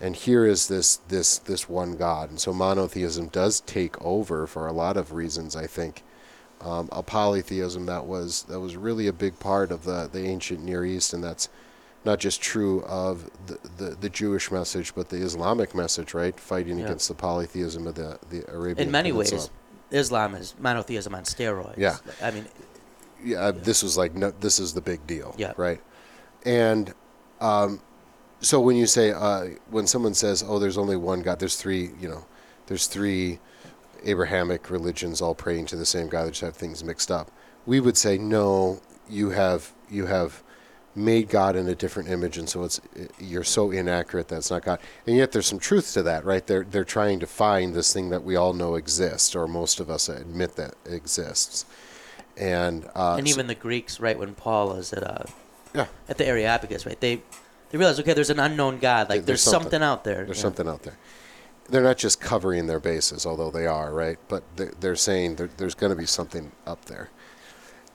And 0.00 0.14
here 0.14 0.44
is 0.44 0.68
this 0.68 0.96
this 1.08 1.38
this 1.38 1.68
one 1.68 1.96
God, 1.96 2.28
and 2.30 2.38
so 2.40 2.52
monotheism 2.52 3.28
does 3.28 3.60
take 3.60 4.00
over 4.04 4.46
for 4.46 4.66
a 4.66 4.72
lot 4.72 4.96
of 4.96 5.12
reasons. 5.12 5.56
I 5.56 5.66
think 5.66 6.02
um, 6.60 6.88
a 6.92 7.02
polytheism 7.02 7.86
that 7.86 8.04
was 8.06 8.42
that 8.44 8.60
was 8.60 8.76
really 8.76 9.06
a 9.06 9.12
big 9.12 9.38
part 9.40 9.70
of 9.70 9.84
the 9.84 10.08
the 10.12 10.24
ancient 10.26 10.62
Near 10.62 10.84
East, 10.84 11.14
and 11.14 11.24
that's 11.24 11.48
not 12.04 12.18
just 12.20 12.40
true 12.40 12.82
of 12.84 13.30
the, 13.46 13.58
the, 13.78 13.90
the 13.96 14.08
Jewish 14.10 14.50
message, 14.52 14.94
but 14.94 15.08
the 15.08 15.16
Islamic 15.16 15.74
message, 15.74 16.14
right? 16.14 16.38
Fighting 16.38 16.78
Yeah. 16.78 16.84
against 16.84 17.08
the 17.08 17.14
polytheism 17.14 17.86
of 17.86 17.94
the 17.94 18.18
the 18.30 18.44
Arabian. 18.52 18.86
In 18.88 18.92
many 18.92 19.10
Peninsula. 19.12 19.40
ways, 19.40 19.50
Islam 19.90 20.34
is 20.34 20.54
monotheism 20.58 21.14
on 21.14 21.22
steroids. 21.24 21.78
Yeah. 21.78 21.96
I 22.22 22.32
mean, 22.32 22.44
yeah, 23.24 23.50
this 23.50 23.82
was 23.82 23.96
like 23.96 24.14
no, 24.14 24.30
this 24.30 24.58
is 24.60 24.74
the 24.74 24.82
big 24.82 25.06
deal, 25.06 25.34
Yeah. 25.38 25.52
right? 25.56 25.80
And 26.44 26.92
um, 27.40 27.80
so 28.40 28.60
when 28.60 28.76
you 28.76 28.86
say 28.86 29.12
uh, 29.12 29.46
when 29.70 29.86
someone 29.86 30.14
says, 30.14 30.44
"Oh, 30.46 30.58
there's 30.58 30.78
only 30.78 30.96
one 30.96 31.22
God," 31.22 31.38
there's 31.38 31.56
three, 31.56 31.90
you 32.00 32.08
know, 32.08 32.24
there's 32.66 32.86
three 32.86 33.38
Abrahamic 34.04 34.70
religions 34.70 35.20
all 35.20 35.34
praying 35.34 35.66
to 35.66 35.76
the 35.76 35.86
same 35.86 36.08
God. 36.08 36.24
They 36.24 36.30
just 36.30 36.40
have 36.42 36.56
things 36.56 36.84
mixed 36.84 37.10
up. 37.10 37.30
We 37.64 37.80
would 37.80 37.96
say, 37.96 38.18
no, 38.18 38.80
you 39.08 39.30
have 39.30 39.72
you 39.90 40.06
have 40.06 40.42
made 40.94 41.28
God 41.28 41.56
in 41.56 41.68
a 41.68 41.74
different 41.74 42.08
image, 42.08 42.38
and 42.38 42.48
so 42.48 42.64
it's 42.64 42.80
you're 43.18 43.44
so 43.44 43.70
inaccurate 43.70 44.28
that 44.28 44.38
it's 44.38 44.50
not 44.50 44.64
God. 44.64 44.80
And 45.06 45.16
yet 45.16 45.32
there's 45.32 45.46
some 45.46 45.58
truth 45.58 45.92
to 45.94 46.02
that, 46.04 46.24
right? 46.24 46.46
They're 46.46 46.64
they're 46.64 46.84
trying 46.84 47.20
to 47.20 47.26
find 47.26 47.74
this 47.74 47.92
thing 47.92 48.10
that 48.10 48.24
we 48.24 48.36
all 48.36 48.52
know 48.52 48.76
exists, 48.76 49.34
or 49.34 49.46
most 49.46 49.80
of 49.80 49.90
us 49.90 50.08
admit 50.08 50.56
that 50.56 50.74
exists. 50.84 51.66
And 52.36 52.88
uh, 52.94 53.16
and 53.18 53.26
so- 53.26 53.32
even 53.32 53.46
the 53.46 53.54
Greeks, 53.54 54.00
right 54.00 54.18
when 54.18 54.34
Paul 54.34 54.74
is 54.74 54.92
at 54.92 55.02
uh, 55.02 55.24
yeah, 55.74 55.86
at 56.08 56.18
the 56.18 56.26
Areopagus, 56.26 56.86
right? 56.86 57.00
They 57.00 57.22
they 57.70 57.78
realize, 57.78 57.98
okay, 58.00 58.12
there's 58.12 58.30
an 58.30 58.38
unknown 58.40 58.78
God. 58.78 59.08
Like 59.08 59.24
There's 59.24 59.26
there's, 59.26 59.42
something. 59.42 59.62
something. 59.64 59.82
out 59.82 60.04
there. 60.04 60.24
There's 60.24 60.38
Yeah. 60.38 60.42
something 60.42 60.68
out 60.68 60.82
there. 60.82 60.96
They're 61.68 61.82
not 61.82 61.98
just 61.98 62.20
covering 62.20 62.66
their 62.68 62.78
bases, 62.78 63.26
although 63.26 63.50
they 63.50 63.66
are, 63.66 63.92
right? 63.92 64.18
But 64.28 64.44
they're, 64.54 64.72
they're 64.78 64.96
saying 64.96 65.36
there, 65.36 65.50
there's 65.56 65.74
going 65.74 65.90
to 65.90 65.96
be 65.96 66.06
something 66.06 66.52
up 66.64 66.84
there. 66.84 67.10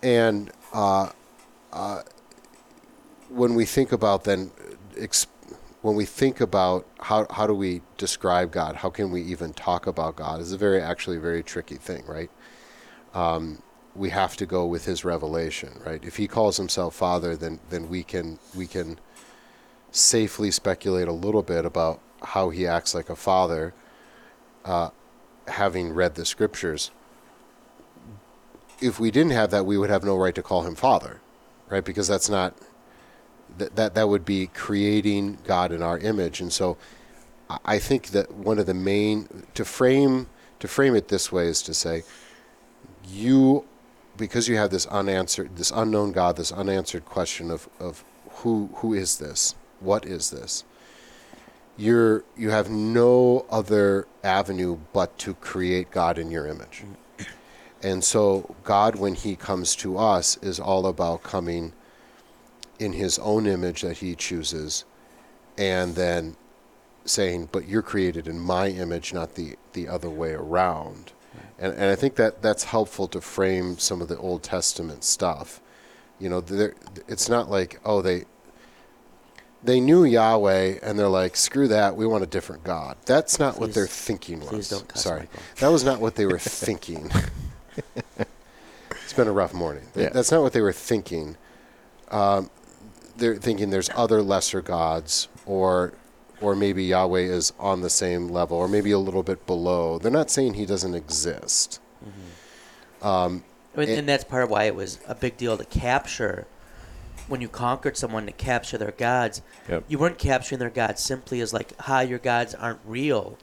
And 0.04 0.52
uh, 0.74 1.10
uh, 1.72 2.02
when 3.30 3.56
we 3.56 3.64
think 3.66 3.94
about 3.94 4.26
then, 4.26 4.52
ex- 4.98 5.28
when 5.82 5.96
we 5.96 6.04
think 6.06 6.42
about 6.42 6.86
how, 7.00 7.26
how 7.30 7.48
do 7.48 7.54
we 7.54 7.82
describe 7.98 8.52
God, 8.52 8.76
how 8.78 8.90
can 8.90 9.10
we 9.10 9.22
even 9.22 9.54
talk 9.54 9.88
about 9.88 10.18
God, 10.18 10.42
is 10.42 10.52
a 10.52 10.58
very, 10.58 10.82
actually, 10.82 11.18
very 11.18 11.42
tricky 11.42 11.76
thing, 11.78 12.04
right? 12.06 12.30
Um, 13.14 13.62
we 13.96 14.10
have 14.10 14.36
to 14.38 14.46
go 14.46 14.66
with 14.66 14.86
his 14.86 15.04
revelation, 15.06 15.80
right? 15.86 16.04
If 16.04 16.18
he 16.18 16.28
calls 16.28 16.58
himself 16.58 16.94
Father, 16.96 17.36
then, 17.38 17.60
then 17.70 17.90
we 17.90 18.04
can, 18.04 18.38
we 18.56 18.68
can 18.68 19.00
safely 19.92 20.52
speculate 20.52 21.08
a 21.08 21.12
little 21.14 21.44
bit 21.44 21.66
about 21.66 22.00
how 22.24 22.50
he 22.50 22.66
acts 22.66 22.94
like 22.96 23.10
a 23.10 23.16
father, 23.16 23.74
uh, 24.64 24.90
having 25.48 25.94
read 25.94 26.16
the 26.16 26.26
scriptures. 26.26 26.92
If 28.80 29.00
we 29.00 29.12
didn't 29.12 29.32
have 29.32 29.52
that, 29.52 29.66
we 29.66 29.78
would 29.78 29.90
have 29.90 30.04
no 30.04 30.16
right 30.16 30.34
to 30.36 30.42
call 30.42 30.64
him 30.64 30.76
father, 30.76 31.20
right? 31.70 31.84
Because 31.84 32.08
that's 32.08 32.30
not 32.30 32.56
that 33.58 33.76
that 33.76 33.96
that 33.96 34.08
would 34.08 34.26
be 34.26 34.48
creating 34.48 35.40
God 35.44 35.72
in 35.72 35.82
our 35.82 35.98
image, 36.00 36.40
and 36.40 36.52
so 36.54 36.78
I- 37.66 37.80
think 37.80 38.08
that 38.08 38.34
one 38.34 38.60
of 38.60 38.66
the 38.66 38.74
main 38.74 39.46
to 39.56 39.66
frame 39.66 40.28
to 40.60 40.68
frame 40.68 40.96
it 40.96 41.10
this 41.10 41.32
way 41.32 41.48
is 41.48 41.62
to 41.64 41.74
say 41.74 42.04
you 43.06 43.66
because 44.18 44.48
you 44.48 44.56
have 44.58 44.70
this 44.70 44.86
unanswered 44.88 45.58
this 45.58 45.72
unknown 45.72 46.12
God, 46.14 46.38
this 46.38 46.52
unanswered 46.52 47.06
question 47.06 47.52
of, 47.52 47.68
of 47.80 48.04
who 48.38 48.70
who 48.76 48.94
is 48.94 49.18
this? 49.18 49.56
What 49.82 50.06
is 50.06 50.30
this? 50.30 50.64
You're 51.78 52.24
you 52.38 52.52
have 52.52 52.70
no 52.70 53.46
other 53.50 54.08
avenue 54.24 54.78
but 54.94 55.18
to 55.20 55.34
create 55.36 55.92
God 55.92 56.18
in 56.18 56.32
your 56.32 56.48
image. 56.48 56.84
And 57.84 58.04
so 58.04 58.56
God 58.64 58.96
when 58.96 59.16
he 59.16 59.36
comes 59.36 59.76
to 59.78 59.98
us 59.98 60.38
is 60.38 60.60
all 60.60 60.86
about 60.86 61.24
coming 61.24 61.74
in 62.80 62.94
his 62.94 63.18
own 63.20 63.48
image 63.48 63.82
that 63.82 63.98
he 63.98 64.16
chooses 64.16 64.86
and 65.58 65.96
then 65.96 66.36
saying, 67.06 67.50
But 67.52 67.68
you're 67.68 67.82
created 67.82 68.28
in 68.28 68.40
my 68.40 68.68
image, 68.68 69.14
not 69.14 69.36
the, 69.36 69.56
the 69.74 69.88
other 69.88 70.10
way 70.10 70.34
around. 70.34 71.12
And, 71.58 71.74
and 71.74 71.86
I 71.86 71.96
think 71.96 72.16
that 72.16 72.42
that's 72.42 72.66
helpful 72.66 73.08
to 73.10 73.22
frame 73.22 73.78
some 73.78 74.02
of 74.02 74.08
the 74.08 74.18
Old 74.18 74.44
Testament 74.44 75.04
stuff. 75.04 75.62
You 76.20 76.30
know, 76.30 76.42
there- 76.42 76.76
it's 77.08 77.30
not 77.30 77.50
like, 77.50 77.80
oh, 77.86 78.02
they 78.02 78.26
they 79.64 79.80
knew 79.80 80.04
Yahweh 80.04 80.80
and 80.82 80.98
they're 80.98 81.08
like, 81.08 81.36
screw 81.36 81.68
that, 81.68 81.96
we 81.96 82.06
want 82.08 82.24
a 82.24 82.28
different 82.28 82.64
God. 82.64 82.98
That's 83.06 83.38
not 83.40 83.60
what 83.60 83.68
Please- 83.68 83.76
their 83.76 83.88
thinking 83.88 84.40
was. 84.52 84.70
don't 84.70 84.88
cuss, 84.88 85.04
Sorry. 85.04 85.20
Michael. 85.22 85.40
That 85.60 85.68
was 85.70 85.84
not 85.84 86.00
what 86.00 86.16
they 86.16 86.26
were 86.26 86.40
thinking. 86.40 87.12
it's 88.92 89.14
been 89.14 89.28
a 89.28 89.32
rough 89.32 89.54
morning. 89.54 89.84
Yeah. 89.96 90.10
That's 90.10 90.32
not 90.32 90.42
what 90.42 90.54
they 90.54 90.62
were 90.62 90.74
thinking. 90.74 91.38
Um, 92.10 92.50
they're 93.18 93.36
thinking 93.36 93.70
there's 93.70 93.90
other 93.96 94.22
lesser 94.22 94.62
gods 94.62 95.28
or 95.46 95.94
or 96.42 96.56
maybe 96.56 96.84
Yahweh 96.86 97.20
is 97.20 97.54
on 97.60 97.82
the 97.82 97.90
same 97.90 98.28
level 98.28 98.58
or 98.58 98.68
maybe 98.68 98.90
a 98.90 98.98
little 98.98 99.22
bit 99.22 99.46
below. 99.46 100.00
They're 100.00 100.12
not 100.12 100.32
saying 100.32 100.56
he 100.56 100.66
doesn't 100.66 100.96
exist. 100.96 101.80
I 103.04 103.28
mean, 103.28 103.44
It- 103.76 103.90
and 104.00 104.10
that's 104.10 104.24
part 104.24 104.44
of 104.44 104.50
why 104.50 104.64
it 104.64 104.76
was 104.76 104.98
a 105.08 105.14
big 105.14 105.38
deal 105.38 105.56
to 105.58 105.66
capture. 105.66 106.48
When 107.32 107.40
you 107.40 107.48
conquered 107.48 107.96
someone 107.96 108.26
to 108.26 108.34
capture 108.34 108.78
their 108.78 108.92
gods, 108.92 109.42
Yep. 109.70 109.86
you 109.88 109.98
weren't 109.98 110.18
capturing 110.18 110.60
their 110.60 110.70
gods 110.70 111.02
simply 111.02 111.40
as 111.40 111.54
like, 111.54 111.72
"Hi, 111.80 112.02
your 112.02 112.20
gods 112.20 112.54
aren't 112.54 112.82
real." 112.86 113.38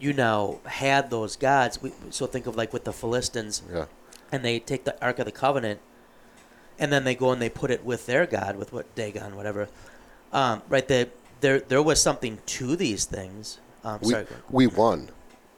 You 0.00 0.14
now 0.14 0.60
had 0.64 1.10
those 1.10 1.36
gods. 1.36 1.82
We, 1.82 1.92
so 2.08 2.24
think 2.26 2.46
of 2.46 2.56
like 2.56 2.72
with 2.72 2.84
the 2.84 2.94
Philistines, 2.94 3.60
Yeah. 3.70 3.84
and 4.32 4.42
they 4.42 4.58
take 4.58 4.84
the 4.84 4.96
Ark 5.04 5.18
of 5.18 5.26
the 5.26 5.32
Covenant, 5.32 5.80
and 6.78 6.90
then 6.90 7.04
they 7.04 7.14
go 7.14 7.30
and 7.30 7.42
they 7.42 7.50
put 7.50 7.70
it 7.70 7.84
with 7.84 8.06
their 8.06 8.24
god, 8.24 8.56
with 8.56 8.72
what 8.72 8.86
Dagon, 8.94 9.36
whatever. 9.36 9.68
Um, 10.32 10.62
right 10.70 10.88
there, 10.88 11.08
there, 11.42 11.60
there 11.60 11.82
was 11.82 12.00
something 12.00 12.38
to 12.46 12.74
these 12.74 13.04
things. 13.04 13.58
Um, 13.84 13.98
We, 14.00 14.12
sorry, 14.12 14.26
we 14.48 14.66
won, 14.66 15.10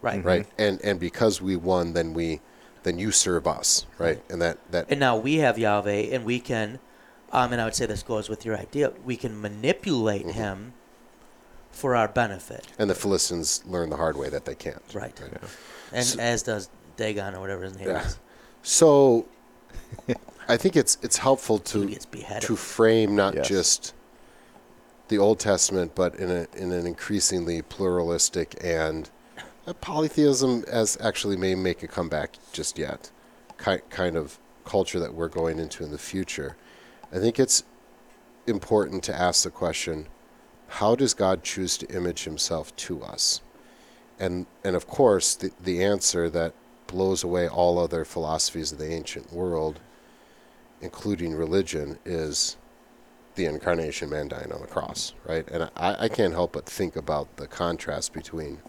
right, 0.03 0.25
right? 0.25 0.47
And 0.59 0.81
and 0.83 0.99
because 0.99 1.41
we 1.41 1.55
won, 1.55 1.93
then 1.93 2.13
we 2.13 2.41
then 2.83 2.99
you 2.99 3.13
serve 3.13 3.47
us, 3.47 3.87
right? 3.99 4.21
And 4.29 4.43
that 4.43 4.59
that 4.73 4.87
And 4.91 4.99
now 4.99 5.17
we 5.17 5.37
have 5.37 5.61
Yahweh, 5.61 6.09
and 6.13 6.25
we 6.25 6.41
can, 6.41 6.81
um, 7.33 7.53
and 7.53 7.61
I 7.61 7.65
would 7.65 7.75
say 7.75 7.87
this 7.87 8.03
goes 8.03 8.29
with 8.29 8.45
your 8.45 8.57
idea. 8.57 8.93
We 9.05 9.17
can 9.17 9.41
manipulate 9.41 10.23
Mm-hmm. 10.27 10.31
him 10.39 10.73
for 11.73 11.95
our 11.95 12.09
benefit, 12.09 12.67
and 12.79 12.89
the 12.89 12.95
Philistines 12.95 13.63
learn 13.67 13.91
the 13.91 13.97
hard 13.97 14.17
way 14.17 14.31
that 14.31 14.45
they 14.47 14.55
can't. 14.55 14.83
right? 14.95 15.15
And 15.93 16.05
So- 16.07 16.19
as 16.21 16.43
does 16.43 16.69
Dagon 16.97 17.35
or 17.35 17.41
whatever 17.41 17.65
his 17.65 17.77
name 17.77 17.89
Yeah. 17.89 18.07
is. 18.07 18.19
So 18.63 19.27
I 20.49 20.57
think 20.57 20.75
it's 20.77 20.97
it's 21.03 21.19
helpful 21.19 21.59
to 21.59 21.95
to 22.41 22.57
frame 22.57 23.15
not 23.15 23.35
Yes. 23.35 23.49
just 23.49 23.95
the 25.09 25.19
Old 25.19 25.39
Testament, 25.39 25.95
but 25.95 26.15
in 26.17 26.31
a 26.31 26.47
in 26.57 26.73
an 26.73 26.87
increasingly 26.87 27.61
pluralistic 27.63 28.57
and 28.65 29.11
polytheism 29.81 30.65
as 30.69 30.97
actually 31.01 31.37
may 31.37 31.55
make 31.55 31.83
a 31.83 31.89
comeback 31.89 32.37
just 32.53 32.79
yet, 32.79 33.11
ki- 33.63 33.81
kind 33.91 34.17
of 34.17 34.39
culture 34.65 34.99
that 35.01 35.13
we're 35.15 35.29
going 35.29 35.59
into 35.59 35.85
in 35.85 35.91
the 35.91 35.99
future. 35.99 36.57
I 37.13 37.19
think 37.19 37.39
it's 37.39 37.65
important 38.47 39.03
to 39.05 39.15
ask 39.15 39.45
the 39.45 39.51
question: 39.51 40.07
How 40.69 40.95
does 40.95 41.15
God 41.15 41.43
choose 41.43 41.77
to 41.79 41.87
image 41.95 42.25
Himself 42.25 42.75
to 42.77 43.03
us? 43.03 43.41
And 44.19 44.47
and 44.65 44.77
of 44.77 44.87
course, 44.87 45.35
the 45.35 45.53
the 45.63 45.83
answer 45.83 46.29
that 46.31 46.55
blows 46.87 47.25
away 47.25 47.49
all 47.49 47.79
other 47.79 48.05
philosophies 48.05 48.73
of 48.73 48.79
the 48.79 48.93
ancient 48.93 49.33
world, 49.33 49.81
including 50.81 51.35
religion, 51.35 51.99
is 52.05 52.57
the 53.35 53.45
incarnation 53.45 54.09
man 54.09 54.29
dying 54.29 54.51
on 54.53 54.61
the 54.61 54.67
cross, 54.67 55.13
right? 55.27 55.47
And 55.51 55.65
I, 55.77 56.05
I 56.05 56.09
can't 56.09 56.33
help 56.33 56.53
but 56.53 56.67
think 56.67 56.97
about 56.97 57.37
the 57.37 57.47
contrast 57.47 58.13
between 58.13 58.61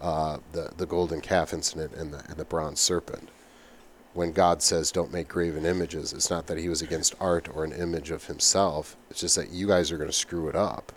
uh, 0.00 0.38
the 0.52 0.72
the 0.76 0.86
golden 0.86 1.20
calf 1.20 1.52
incident 1.52 1.94
and 1.94 2.12
the 2.12 2.24
and 2.28 2.36
the 2.36 2.44
bronze 2.44 2.80
serpent. 2.80 3.28
When 4.12 4.32
God 4.32 4.62
says, 4.62 4.90
"Don't 4.90 5.12
make 5.12 5.28
graven 5.28 5.64
images," 5.64 6.12
it's 6.12 6.30
not 6.30 6.46
that 6.48 6.58
He 6.58 6.68
was 6.68 6.82
against 6.82 7.14
art 7.20 7.48
or 7.54 7.64
an 7.64 7.72
image 7.72 8.10
of 8.10 8.24
Himself. 8.24 8.96
It's 9.10 9.20
just 9.20 9.36
that 9.36 9.50
you 9.50 9.68
guys 9.68 9.92
are 9.92 9.98
going 9.98 10.10
to 10.10 10.16
screw 10.16 10.48
it 10.48 10.56
up. 10.56 10.92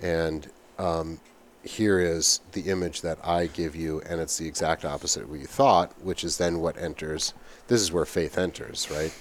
And 0.00 0.48
um, 0.78 1.20
here 1.64 2.00
is 2.00 2.40
the 2.52 2.62
image 2.62 3.02
that 3.02 3.18
I 3.24 3.46
give 3.46 3.76
you, 3.76 4.02
and 4.08 4.20
it's 4.20 4.36
the 4.38 4.48
exact 4.48 4.84
opposite 4.84 5.22
of 5.22 5.30
what 5.30 5.40
you 5.40 5.46
thought, 5.46 5.92
which 6.02 6.24
is 6.24 6.38
then 6.38 6.60
what 6.60 6.76
enters. 6.76 7.34
This 7.68 7.80
is 7.80 7.92
where 7.92 8.04
faith 8.04 8.36
enters, 8.36 8.90
right? 8.90 9.14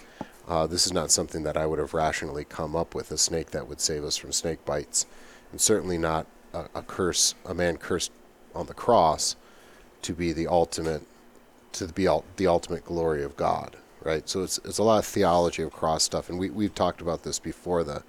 Uh, 0.48 0.68
this 0.68 0.86
is 0.86 0.94
not 0.94 1.12
something 1.12 1.44
that 1.44 1.56
I 1.56 1.66
would 1.66 1.80
have 1.80 1.94
rationally 1.94 2.44
come 2.44 2.76
up 2.76 2.96
with 2.96 3.12
a 3.12 3.18
snake 3.18 3.52
that 3.52 3.68
would 3.68 3.80
save 3.80 4.04
us 4.04 4.18
from 4.18 4.32
snake 4.32 4.66
bites, 4.66 5.06
and 5.52 5.62
certainly 5.62 5.98
not 5.98 6.26
a, 6.54 6.66
a 6.76 6.82
curse, 6.82 7.36
a 7.46 7.54
man 7.54 7.78
cursed 7.78 8.12
on 8.56 8.66
the 8.66 8.74
cross, 8.74 9.36
to 10.02 10.14
be 10.14 10.34
the 10.34 10.48
ultimate, 10.48 11.04
to 11.74 11.88
be 11.88 12.08
the 12.38 12.48
ultimate 12.48 12.86
glory 12.86 13.24
of 13.24 13.36
God, 13.38 13.78
right? 14.04 14.28
So 14.28 14.44
it's 14.44 14.60
it's 14.60 14.78
a 14.78 14.84
lot 14.84 15.00
of 15.00 15.06
theology 15.06 15.64
of 15.64 15.72
cross 15.72 16.04
stuff, 16.04 16.30
and 16.30 16.40
we 16.40 16.50
we've 16.50 16.76
talked 16.76 17.02
about 17.02 17.24
this 17.24 17.40
before. 17.40 17.84
The 17.84 18.04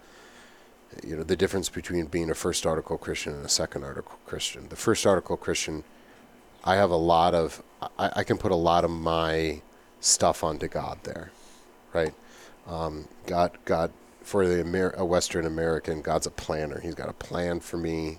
you 1.04 1.16
know 1.16 1.22
the 1.22 1.36
difference 1.36 1.68
between 1.68 2.06
being 2.06 2.30
a 2.30 2.34
first 2.34 2.66
article 2.66 2.98
Christian 2.98 3.34
and 3.34 3.44
a 3.44 3.48
second 3.48 3.84
article 3.84 4.18
Christian. 4.26 4.68
The 4.68 4.76
first 4.76 5.06
article 5.06 5.36
Christian, 5.36 5.84
I 6.64 6.76
have 6.76 6.90
a 6.90 6.96
lot 6.96 7.34
of 7.34 7.62
I, 7.98 8.10
I 8.16 8.24
can 8.24 8.38
put 8.38 8.52
a 8.52 8.56
lot 8.56 8.84
of 8.84 8.90
my 8.90 9.62
stuff 10.00 10.44
onto 10.44 10.68
God 10.68 10.98
there, 11.04 11.30
right? 11.92 12.14
Um, 12.66 13.08
God, 13.26 13.58
God, 13.64 13.92
for 14.22 14.46
the 14.46 14.60
Amer- 14.60 14.94
a 14.96 15.04
Western 15.04 15.46
American, 15.46 16.00
God's 16.00 16.26
a 16.26 16.30
planner. 16.30 16.80
He's 16.80 16.94
got 16.94 17.08
a 17.08 17.12
plan 17.14 17.60
for 17.60 17.76
me. 17.76 18.18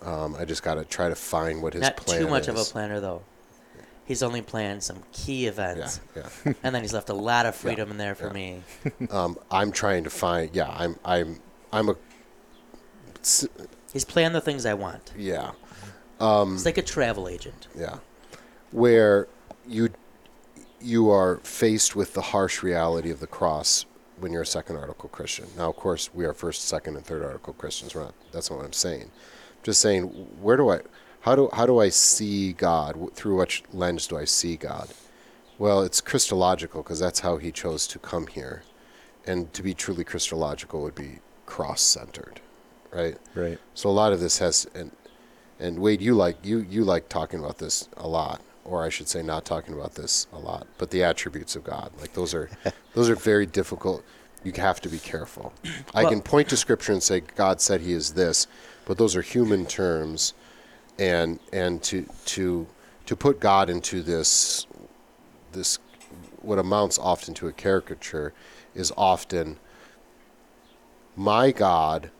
Um, 0.00 0.34
I 0.38 0.44
just 0.44 0.62
got 0.62 0.74
to 0.74 0.84
try 0.84 1.08
to 1.08 1.14
find 1.14 1.62
what 1.62 1.74
his 1.74 1.82
Not 1.82 1.96
plan 1.96 2.16
is. 2.16 2.22
Not 2.22 2.26
too 2.26 2.30
much 2.30 2.48
of 2.48 2.56
a 2.56 2.64
planner 2.64 3.00
though. 3.00 3.22
He's 4.12 4.22
only 4.22 4.42
planned 4.42 4.82
some 4.82 5.02
key 5.10 5.46
events, 5.46 6.00
yeah. 6.14 6.28
and 6.62 6.74
then 6.74 6.82
he's 6.82 6.92
left 6.92 7.08
a 7.08 7.14
lot 7.14 7.46
of 7.46 7.54
freedom 7.54 7.90
in 7.90 7.96
there 7.96 8.14
for 8.14 8.26
yeah. 8.26 8.32
me. 8.32 8.62
um, 9.10 9.38
I'm 9.50 9.72
trying 9.72 10.04
to 10.04 10.10
find. 10.10 10.54
Yeah, 10.54 10.68
I'm. 10.68 10.98
I'm. 11.02 11.40
I'm 11.72 11.88
a. 11.88 11.96
He's 13.92 14.04
planned 14.04 14.34
the 14.34 14.42
things 14.42 14.66
I 14.66 14.74
want. 14.74 15.12
Yeah. 15.16 15.52
It's 16.20 16.66
like 16.66 16.76
a 16.76 16.82
travel 16.82 17.26
agent. 17.26 17.68
Yeah. 17.74 18.00
Where 18.70 19.28
you 19.66 19.88
you 20.78 21.10
are 21.10 21.38
faced 21.38 21.96
with 21.96 22.12
the 22.12 22.20
harsh 22.20 22.62
reality 22.62 23.10
of 23.10 23.20
the 23.20 23.26
cross 23.26 23.86
when 24.18 24.30
you're 24.30 24.42
a 24.42 24.46
second 24.46 24.76
article 24.76 25.08
Christian. 25.08 25.46
Now, 25.56 25.70
of 25.70 25.76
course, 25.76 26.12
we 26.12 26.24
are 26.26 26.34
first, 26.34 26.66
second, 26.66 26.96
and 26.96 27.04
third 27.04 27.24
article 27.24 27.54
Christians. 27.54 27.94
We're 27.94 28.02
not, 28.02 28.14
that's 28.30 28.50
not 28.50 28.58
what 28.58 28.66
I'm 28.66 28.72
saying. 28.72 29.04
I'm 29.04 29.62
just 29.62 29.80
saying, 29.80 30.04
where 30.40 30.56
do 30.56 30.70
I, 30.70 30.80
how 31.22 31.36
do 31.36 31.48
how 31.52 31.66
do 31.66 31.78
I 31.78 31.88
see 31.88 32.52
God? 32.52 33.14
Through 33.14 33.38
which 33.38 33.62
lens 33.72 34.06
do 34.06 34.18
I 34.18 34.24
see 34.24 34.56
God? 34.56 34.90
Well, 35.58 35.82
it's 35.82 36.00
Christological 36.00 36.82
because 36.82 36.98
that's 36.98 37.20
how 37.20 37.36
He 37.36 37.52
chose 37.52 37.86
to 37.88 37.98
come 37.98 38.26
here, 38.26 38.62
and 39.26 39.52
to 39.52 39.62
be 39.62 39.74
truly 39.74 40.04
Christological 40.04 40.82
would 40.82 40.94
be 40.94 41.20
cross-centered, 41.46 42.40
right? 42.92 43.16
Right. 43.34 43.58
So 43.74 43.88
a 43.88 43.92
lot 43.92 44.12
of 44.12 44.20
this 44.20 44.38
has 44.38 44.66
and 44.74 44.90
and 45.60 45.78
Wade, 45.78 46.00
you 46.00 46.14
like 46.14 46.44
you 46.44 46.58
you 46.68 46.84
like 46.84 47.08
talking 47.08 47.38
about 47.38 47.58
this 47.58 47.88
a 47.96 48.08
lot, 48.08 48.42
or 48.64 48.82
I 48.82 48.88
should 48.88 49.08
say, 49.08 49.22
not 49.22 49.44
talking 49.44 49.74
about 49.74 49.94
this 49.94 50.26
a 50.32 50.38
lot. 50.38 50.66
But 50.76 50.90
the 50.90 51.04
attributes 51.04 51.54
of 51.54 51.62
God, 51.62 51.92
like 52.00 52.14
those 52.14 52.34
are 52.34 52.50
those 52.94 53.08
are 53.08 53.16
very 53.16 53.46
difficult. 53.46 54.04
You 54.42 54.52
have 54.56 54.80
to 54.80 54.88
be 54.88 54.98
careful. 54.98 55.52
I 55.94 56.04
can 56.04 56.20
point 56.20 56.48
to 56.48 56.56
Scripture 56.56 56.90
and 56.90 57.00
say 57.00 57.20
God 57.20 57.60
said 57.60 57.80
He 57.80 57.92
is 57.92 58.14
this, 58.14 58.48
but 58.86 58.98
those 58.98 59.14
are 59.14 59.22
human 59.22 59.66
terms, 59.66 60.34
and 61.02 61.40
and 61.52 61.82
to 61.82 62.06
to 62.24 62.66
to 63.06 63.16
put 63.16 63.40
God 63.40 63.68
into 63.68 64.02
this 64.02 64.66
this 65.50 65.78
what 66.40 66.58
amounts 66.58 66.98
often 66.98 67.34
to 67.34 67.48
a 67.48 67.52
caricature 67.52 68.32
is 68.74 68.92
often 68.96 69.58
my 71.16 71.50
God 71.50 72.10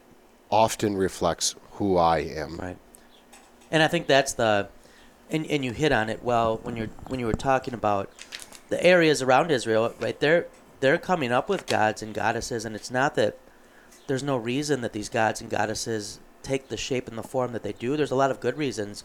often 0.51 0.97
reflects 0.97 1.55
who 1.73 1.97
I 1.97 2.19
am. 2.19 2.57
Right. 2.57 2.77
And 3.71 3.83
I 3.83 3.89
think 3.89 4.07
that's 4.07 4.33
the 4.33 4.69
and, 5.31 5.47
and 5.47 5.65
you 5.65 5.73
hit 5.73 5.93
on 5.93 6.11
it 6.11 6.23
well 6.23 6.59
when 6.63 6.77
you're 6.77 6.91
when 7.07 7.21
you 7.21 7.27
were 7.27 7.33
talking 7.33 7.75
about 7.75 8.11
the 8.69 8.85
areas 8.85 9.23
around 9.23 9.51
Israel, 9.53 9.95
right? 10.01 10.19
They're 10.19 10.47
they're 10.81 10.99
coming 10.99 11.31
up 11.31 11.49
with 11.49 11.67
gods 11.67 12.03
and 12.03 12.13
goddesses 12.13 12.65
and 12.65 12.75
it's 12.75 12.91
not 12.91 13.15
that 13.15 13.39
there's 14.09 14.25
no 14.25 14.37
reason 14.37 14.81
that 14.81 14.93
these 14.93 15.09
gods 15.09 15.41
and 15.41 15.49
goddesses 15.49 16.19
take 16.43 16.69
the 16.69 16.77
shape 16.77 17.09
and 17.09 17.17
the 17.17 17.23
form 17.23 17.53
that 17.53 17.63
they 17.63 17.73
do. 17.73 17.97
There's 17.97 18.11
a 18.11 18.17
lot 18.17 18.31
of 18.31 18.41
good 18.41 18.57
reasons 18.57 19.05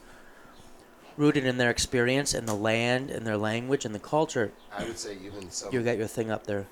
rooted 1.17 1.45
in 1.45 1.57
their 1.57 1.69
experience 1.69 2.33
and 2.33 2.47
the 2.47 2.53
land 2.53 3.09
and 3.09 3.25
their 3.25 3.37
language 3.37 3.85
and 3.85 3.93
the 3.93 3.99
culture. 3.99 4.51
I 4.77 4.83
would 4.83 4.99
say 4.99 5.17
even 5.25 5.49
some. 5.51 5.73
You 5.73 5.81
got 5.81 5.97
your 5.97 6.07
thing 6.07 6.29
up 6.31 6.45
there. 6.45 6.67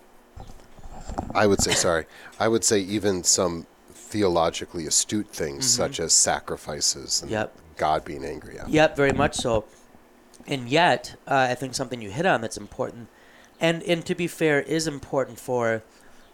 I 1.34 1.48
would 1.48 1.62
say 1.62 1.72
sorry. 1.74 2.06
I 2.40 2.48
would 2.48 2.64
say 2.64 2.80
even 2.80 3.24
some 3.24 3.66
theologically 3.90 4.86
astute 4.86 5.28
things 5.28 5.70
such 5.70 6.00
as 6.00 6.14
sacrifices 6.14 7.22
and 7.22 7.32
Mm-hmm. 7.32 7.40
Yep. 7.40 7.58
God 7.78 8.06
being 8.06 8.24
angry. 8.24 8.56
Yeah. 8.56 8.66
Yep, 8.68 8.96
very 8.96 9.12
much 9.12 9.36
so. 9.36 9.66
And 10.48 10.70
yet, 10.70 11.16
uh, 11.28 11.48
I 11.50 11.56
think 11.56 11.76
something 11.76 12.02
you 12.02 12.10
hit 12.10 12.26
on 12.26 12.40
that's 12.40 12.56
important, 12.56 13.10
and 13.60 13.84
and 13.84 14.06
to 14.06 14.16
be 14.16 14.28
fair, 14.28 14.62
is 14.62 14.88
important 14.88 15.40
for 15.40 15.84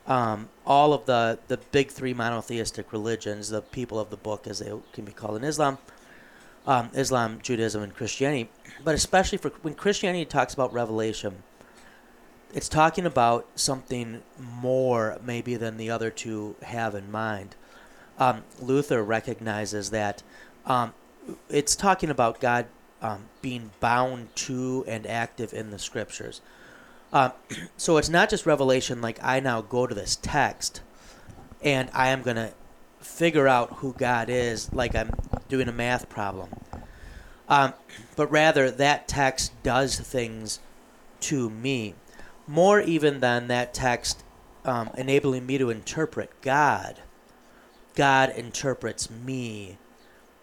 um, 0.07 0.49
all 0.65 0.93
of 0.93 1.05
the 1.05 1.39
the 1.47 1.57
big 1.57 1.91
three 1.91 2.13
monotheistic 2.13 2.91
religions, 2.91 3.49
the 3.49 3.61
people 3.61 3.99
of 3.99 4.09
the 4.09 4.17
book, 4.17 4.47
as 4.47 4.59
they 4.59 4.71
can 4.93 5.05
be 5.05 5.11
called 5.11 5.37
in 5.37 5.43
Islam, 5.43 5.77
um, 6.65 6.89
Islam, 6.93 7.39
Judaism, 7.41 7.83
and 7.83 7.95
Christianity. 7.95 8.49
But 8.83 8.95
especially 8.95 9.37
for 9.37 9.49
when 9.61 9.75
Christianity 9.75 10.25
talks 10.25 10.53
about 10.53 10.73
revelation, 10.73 11.43
it's 12.53 12.67
talking 12.67 13.05
about 13.05 13.47
something 13.55 14.23
more 14.39 15.17
maybe 15.23 15.55
than 15.55 15.77
the 15.77 15.89
other 15.89 16.09
two 16.09 16.55
have 16.63 16.95
in 16.95 17.11
mind. 17.11 17.55
Um, 18.17 18.43
Luther 18.59 19.03
recognizes 19.03 19.89
that 19.91 20.21
um, 20.65 20.93
it's 21.49 21.75
talking 21.75 22.09
about 22.09 22.39
God 22.39 22.67
um, 23.01 23.25
being 23.41 23.71
bound 23.79 24.35
to 24.35 24.83
and 24.87 25.07
active 25.07 25.53
in 25.53 25.71
the 25.71 25.79
scriptures. 25.79 26.41
Um, 27.13 27.31
so 27.77 27.97
it's 27.97 28.09
not 28.09 28.29
just 28.29 28.45
revelation 28.45 29.01
like 29.01 29.19
I 29.21 29.39
now 29.39 29.61
go 29.61 29.87
to 29.87 29.95
this 29.95 30.17
text 30.21 30.81
and 31.61 31.89
I 31.93 32.09
am 32.09 32.23
to 32.23 32.53
figure 32.99 33.47
out 33.47 33.73
who 33.77 33.93
God 33.93 34.29
is 34.29 34.73
like 34.73 34.95
I'm 34.95 35.11
doing 35.49 35.67
a 35.67 35.73
math 35.73 36.09
problem. 36.09 36.49
Um, 37.49 37.73
but 38.15 38.31
rather, 38.31 38.71
that 38.71 39.07
text 39.07 39.51
does 39.61 39.99
things 39.99 40.59
to 41.21 41.49
me. 41.49 41.95
More 42.47 42.79
even 42.79 43.19
than 43.19 43.47
that 43.47 43.73
text 43.73 44.23
um, 44.63 44.89
enabling 44.97 45.45
me 45.45 45.57
to 45.57 45.69
interpret 45.69 46.29
God. 46.41 47.01
God 47.95 48.29
interprets 48.29 49.09
me 49.09 49.77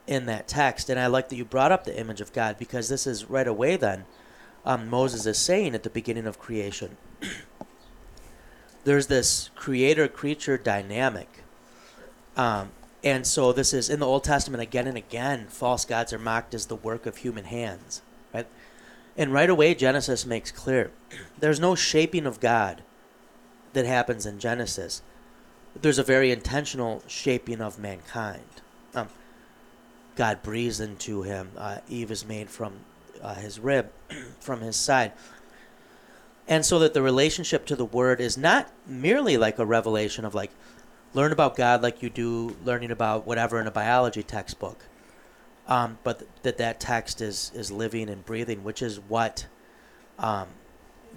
in 0.07 0.27
that 0.27 0.49
text. 0.49 0.91
And 0.91 1.01
I 1.01 1.07
like 1.07 1.29
that 1.31 1.37
you 1.37 1.45
brought 1.45 1.73
up 1.73 1.85
the 1.85 1.99
image 1.99 2.21
of 2.21 2.33
God 2.33 2.59
because 2.59 2.89
this 2.89 3.07
is 3.07 3.31
right 3.31 3.49
away 3.49 3.77
then 3.77 4.05
um, 4.65 4.89
Moses 4.89 5.27
is 5.27 5.39
saying 5.39 5.75
at 5.75 5.83
the 5.83 5.91
beginning 5.91 6.27
of 6.27 6.39
creation. 6.39 6.97
There's 8.85 9.07
this 9.07 9.51
creator 9.55 10.09
creature 10.09 10.57
dynamic. 10.59 11.29
Um, 12.37 12.71
and 13.03 13.27
so 13.27 13.53
this 13.53 13.73
is 13.73 13.91
in 13.91 14.01
the 14.01 14.07
Old 14.07 14.25
Testament 14.25 14.63
again 14.63 14.87
and 14.87 14.97
again, 14.97 15.47
false 15.49 15.85
gods 15.85 16.13
are 16.13 16.19
mocked 16.19 16.55
as 16.55 16.67
the 16.67 16.77
work 16.77 17.07
of 17.07 17.19
human 17.19 17.45
hands. 17.45 18.03
Right? 18.33 18.47
And 19.17 19.33
right 19.33 19.51
away 19.51 19.75
Genesis 19.75 20.27
makes 20.27 20.51
clear 20.51 20.91
there's 21.39 21.61
no 21.61 21.75
shaping 21.75 22.27
of 22.27 22.41
God 22.41 22.83
that 23.73 23.87
happens 23.87 24.27
in 24.27 24.39
Genesis. 24.39 25.03
There's 25.81 25.99
a 25.99 26.05
very 26.05 26.33
intentional 26.33 27.03
shaping 27.07 27.61
of 27.61 27.79
mankind. 27.79 28.63
Um, 28.95 29.09
God 30.17 30.43
breathes 30.43 30.81
into 30.81 31.23
him. 31.23 31.53
Uh, 31.57 31.79
Eve 31.89 32.11
is 32.11 32.25
made 32.25 32.51
from 32.51 32.81
uh, 33.23 33.35
his 33.35 33.59
rib, 33.59 33.91
from 34.41 34.61
his 34.61 34.77
side. 34.77 35.13
And 36.47 36.65
so 36.65 36.79
that 36.79 36.95
the 36.95 37.03
relationship 37.03 37.67
to 37.67 37.77
the 37.77 37.85
Word 37.85 38.21
is 38.21 38.39
not 38.39 38.71
merely 38.87 39.37
like 39.37 39.59
a 39.59 39.67
revelation 39.67 40.25
of 40.25 40.35
like, 40.35 40.51
learn 41.13 41.33
about 41.33 41.57
God 41.57 41.83
like 41.83 42.03
you 42.03 42.11
do 42.11 42.57
learning 42.65 42.91
about 42.91 43.27
whatever 43.27 43.61
in 43.61 43.67
a 43.67 43.71
biology 43.71 44.23
textbook. 44.23 44.85
Um, 45.67 45.99
but 46.03 46.21
th- 46.21 46.31
that 46.43 46.59
that 46.59 46.81
text 46.81 47.21
is, 47.21 47.53
is 47.55 47.71
living 47.71 48.09
and 48.09 48.25
breathing, 48.25 48.65
which 48.65 48.81
is 48.81 48.99
what 48.99 49.47
um, 50.19 50.49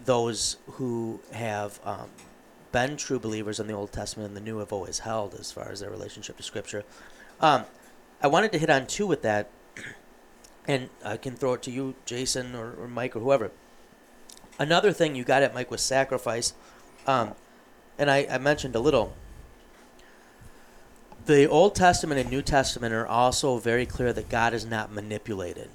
those 0.04 0.58
who 0.72 1.22
have 1.32 1.80
um, 1.86 2.10
been 2.72 2.98
true 2.98 3.20
believers 3.20 3.60
in 3.60 3.68
the 3.68 3.74
Old 3.74 3.92
Testament 3.92 4.28
and 4.28 4.38
the 4.38 4.42
New 4.42 4.58
have 4.58 4.74
always 4.74 5.00
held 5.00 5.36
as 5.36 5.52
far 5.52 5.70
as 5.70 5.80
their 5.80 5.90
relationship 5.90 6.38
to 6.38 6.44
Scripture. 6.44 6.84
Um, 7.40 7.64
I 8.22 8.28
wanted 8.28 8.52
to 8.52 8.58
hit 8.58 8.70
on 8.70 8.88
two 8.88 9.08
with 9.08 9.22
that, 9.24 9.50
and 10.72 10.90
I 11.04 11.18
can 11.18 11.36
throw 11.36 11.54
it 11.54 11.62
to 11.64 11.72
you, 11.72 11.96
Jason, 12.06 12.56
or, 12.56 12.74
or 12.80 12.88
Mike, 12.88 13.16
or 13.16 13.20
whoever. 13.20 13.52
Another 14.58 14.94
thing 14.94 15.16
you 15.16 15.26
got 15.26 15.44
at 15.44 15.54
Mike 15.54 15.70
was 15.70 15.82
sacrifice, 15.82 16.54
um, 17.06 17.36
and 17.98 18.10
I, 18.10 18.26
I 18.32 18.38
mentioned 18.38 18.76
a 18.76 18.80
little. 18.80 19.14
the 21.26 21.46
Old 21.48 21.76
Testament 21.76 22.22
and 22.22 22.30
New 22.30 22.42
Testament 22.42 22.94
are 22.94 23.06
also 23.06 23.58
very 23.58 23.86
clear 23.86 24.14
that 24.14 24.30
God 24.30 24.54
is 24.54 24.66
not 24.66 24.92
manipulated. 24.94 25.70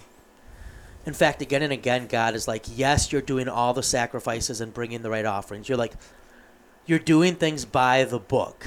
In 1.05 1.13
fact, 1.13 1.43
again 1.43 1.63
and 1.63 1.73
again, 1.73 2.07
God 2.07 2.35
is 2.35 2.49
like, 2.49 2.65
yes, 2.75 3.13
you're 3.13 3.23
doing 3.23 3.49
all 3.49 3.75
the 3.75 3.83
sacrifices 3.83 4.61
and 4.61 4.75
bringing 4.75 5.03
the 5.03 5.11
right 5.11 5.27
offerings. 5.27 5.69
You're 5.69 5.79
like, 5.79 5.93
you're 6.87 6.99
doing 6.99 7.37
things 7.37 7.65
by 7.65 8.05
the 8.05 8.19
book. 8.19 8.67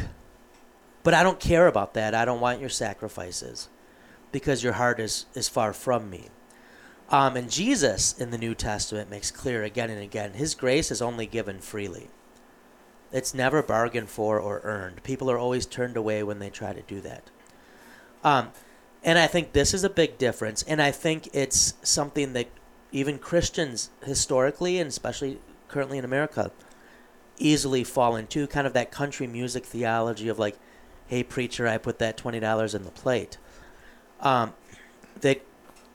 But 1.03 1.13
I 1.13 1.23
don't 1.23 1.39
care 1.39 1.67
about 1.67 1.95
that. 1.95 2.13
I 2.13 2.23
don't 2.23 2.39
want 2.39 2.59
your 2.61 2.69
sacrifices 2.69 3.67
because 4.31 4.63
your 4.63 4.73
heart 4.73 4.99
is, 4.99 5.25
is 5.33 5.49
far 5.49 5.73
from 5.73 6.09
me. 6.09 6.29
Um, 7.09 7.35
and 7.35 7.49
Jesus 7.49 8.13
in 8.19 8.29
the 8.29 8.37
New 8.37 8.53
Testament 8.53 9.09
makes 9.09 9.31
clear 9.31 9.63
again 9.63 9.89
and 9.89 10.01
again 10.01 10.33
his 10.33 10.53
grace 10.53 10.91
is 10.91 11.01
only 11.01 11.25
given 11.25 11.59
freely. 11.59 12.09
It's 13.11 13.33
never 13.33 13.63
bargained 13.63 14.09
for 14.09 14.39
or 14.39 14.61
earned. 14.63 15.01
People 15.03 15.31
are 15.31 15.37
always 15.37 15.65
turned 15.65 15.97
away 15.97 16.21
when 16.21 16.37
they 16.37 16.51
try 16.51 16.73
to 16.73 16.81
do 16.83 17.01
that. 17.01 17.23
Um, 18.23 18.49
and 19.03 19.17
I 19.17 19.27
think 19.27 19.53
this 19.53 19.73
is 19.73 19.83
a 19.83 19.89
big 19.89 20.17
difference. 20.17 20.61
And 20.63 20.81
I 20.81 20.91
think 20.91 21.29
it's 21.33 21.73
something 21.81 22.33
that 22.33 22.49
even 22.91 23.17
Christians 23.17 23.89
historically, 24.03 24.77
and 24.79 24.87
especially 24.87 25.39
currently 25.67 25.97
in 25.97 26.05
America, 26.05 26.51
easily 27.37 27.83
fall 27.83 28.15
into 28.15 28.45
kind 28.47 28.67
of 28.67 28.73
that 28.73 28.91
country 28.91 29.25
music 29.25 29.65
theology 29.65 30.27
of 30.27 30.37
like, 30.37 30.57
hey, 31.07 31.23
preacher, 31.23 31.67
I 31.67 31.77
put 31.77 31.97
that 31.99 32.17
$20 32.17 32.75
in 32.75 32.83
the 32.83 32.91
plate. 32.91 33.37
Um, 34.21 34.53
that 35.21 35.41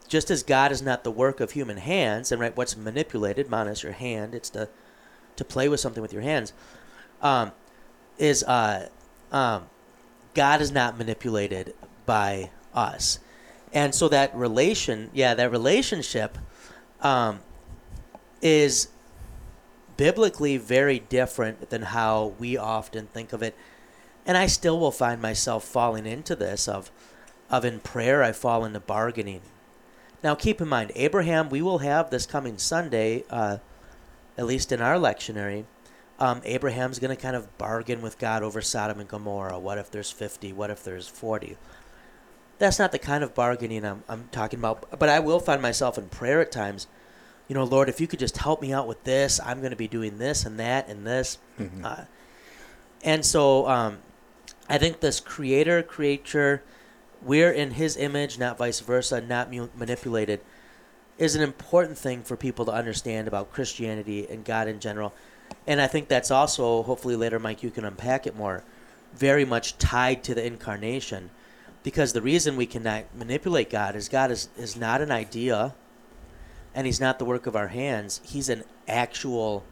just 0.09 0.31
as 0.31 0.43
God 0.43 0.73
is 0.73 0.83
not 0.83 1.05
the 1.05 1.11
work 1.11 1.41
of 1.41 1.53
human 1.53 1.79
hands, 1.79 2.31
and 2.31 2.41
right, 2.41 2.57
what's 2.57 2.77
manipulated, 2.77 3.51
manus 3.51 3.83
your 3.83 3.93
hand, 3.93 4.35
it's 4.35 4.51
to, 4.51 4.69
to 5.37 5.45
play 5.45 5.69
with 5.69 5.81
something 5.81 6.03
with 6.03 6.13
your 6.13 6.23
hands, 6.23 6.53
um, 7.23 7.53
is 8.19 8.43
uh, 8.45 8.89
um, 9.33 9.67
God 10.35 10.61
is 10.61 10.71
not 10.71 10.99
manipulated 10.99 11.75
by 12.07 12.51
us. 12.75 13.19
And 13.73 13.95
so 13.95 14.09
that 14.09 14.35
relation, 14.35 15.11
yeah, 15.13 15.35
that 15.35 15.51
relationship 15.51 16.39
um, 17.01 17.41
is 18.41 18.89
biblically 19.97 20.57
very 20.57 20.99
different 20.99 21.71
than 21.71 21.83
how 21.83 22.35
we 22.39 22.57
often 22.57 23.07
think 23.07 23.33
of 23.33 23.43
it. 23.43 23.57
And 24.27 24.37
I 24.37 24.47
still 24.47 24.79
will 24.79 24.91
find 24.91 25.21
myself 25.21 25.65
falling 25.65 26.07
into 26.07 26.37
this 26.37 26.69
of 26.69 26.91
of 27.55 27.65
in 27.65 27.81
prayer 27.81 28.23
I 28.23 28.33
fall 28.33 28.65
into 28.65 28.81
bargaining. 28.81 29.43
Now 30.23 30.35
keep 30.35 30.61
in 30.61 30.69
mind, 30.69 30.93
Abraham, 30.95 31.49
we 31.51 31.63
will 31.63 31.79
have 31.79 32.11
this 32.11 32.27
coming 32.27 32.59
Sunday, 32.59 33.25
uh, 33.31 33.59
at 34.37 34.47
least 34.47 34.73
in 34.73 34.81
our 34.81 34.97
lectionary, 34.97 35.65
um, 36.19 36.43
Abraham's 36.45 36.99
going 36.99 37.15
to 37.15 37.21
kind 37.21 37.35
of 37.35 37.57
bargain 37.59 38.01
with 38.01 38.19
God 38.19 38.43
over 38.43 38.61
Sodom 38.61 39.01
and 39.01 39.09
Gomorrah. 39.09 39.59
What 39.59 39.79
if 39.79 39.91
there's 39.91 40.11
50? 40.11 40.53
What 40.53 40.71
if 40.71 40.85
there's 40.85 41.09
40? 41.09 41.57
That's 42.59 42.79
not 42.79 42.93
the 42.93 42.99
kind 42.99 43.25
of 43.25 43.35
bargaining 43.35 43.85
I'm, 43.85 44.05
I'm 44.09 44.29
talking 44.31 44.61
about. 44.61 44.99
But 44.99 45.09
I 45.09 45.19
will 45.19 45.41
find 45.41 45.61
myself 45.61 45.99
in 45.99 46.09
prayer 46.09 46.41
at 46.41 46.53
times. 46.53 46.87
You 47.49 47.55
know, 47.55 47.65
Lord, 47.65 47.89
if 47.89 48.01
you 48.01 48.07
could 48.07 48.21
just 48.21 48.39
help 48.39 48.63
me 48.63 48.73
out 48.73 48.87
with 48.87 49.03
this, 49.05 49.41
I'm 49.45 49.59
going 49.59 49.71
to 49.71 49.77
be 49.77 49.89
doing 49.89 50.19
this 50.19 50.47
and 50.47 50.59
that 50.61 50.89
and 50.89 51.07
this. 51.07 51.39
Mm-hmm. 51.59 51.85
Uh, 51.85 52.05
and 53.03 53.27
so 53.27 53.69
um, 53.69 53.99
I 54.69 54.79
think 54.79 55.01
this 55.01 55.19
creator, 55.19 55.83
creature, 55.83 56.63
we're 57.25 57.53
in 57.53 57.73
his 57.73 57.97
image, 57.97 58.39
not 58.39 58.59
vice 58.59 58.81
versa, 58.81 59.21
not 59.21 59.51
mu- 59.51 59.69
manipulated, 59.77 60.41
is 61.19 61.35
an 61.37 61.43
important 61.43 61.97
thing 61.97 62.23
for 62.23 62.37
people 62.37 62.65
to 62.67 62.73
understand 62.73 63.29
about 63.29 63.53
Christianity 63.53 64.27
and 64.29 64.45
God 64.45 64.69
in 64.69 64.81
general. 64.81 65.15
And 65.67 65.81
I 65.81 65.87
think 65.87 66.09
that's 66.09 66.31
also, 66.31 66.83
hopefully 66.83 67.17
later, 67.17 67.39
Mike, 67.39 67.63
you 67.63 67.71
can 67.71 67.85
unpack 67.85 68.27
it 68.27 68.37
more, 68.37 68.65
very 69.15 69.45
much 69.45 69.79
tied 69.79 70.25
to 70.25 70.35
the 70.35 70.45
incarnation. 70.45 71.31
Because 71.83 72.13
the 72.13 72.23
reason 72.23 72.57
we 72.57 72.67
cannot 72.67 73.05
manipulate 73.15 73.71
God 73.71 73.95
is 73.95 74.09
God 74.09 74.31
is, 74.31 74.49
is 74.57 74.75
not 74.77 75.01
an 75.01 75.11
idea 75.11 75.75
and 76.75 76.87
he's 76.87 77.01
not 77.01 77.19
the 77.19 77.25
work 77.25 77.47
of 77.47 77.55
our 77.55 77.69
hands. 77.69 78.21
He's 78.25 78.49
an 78.49 78.65
actual 78.89 79.65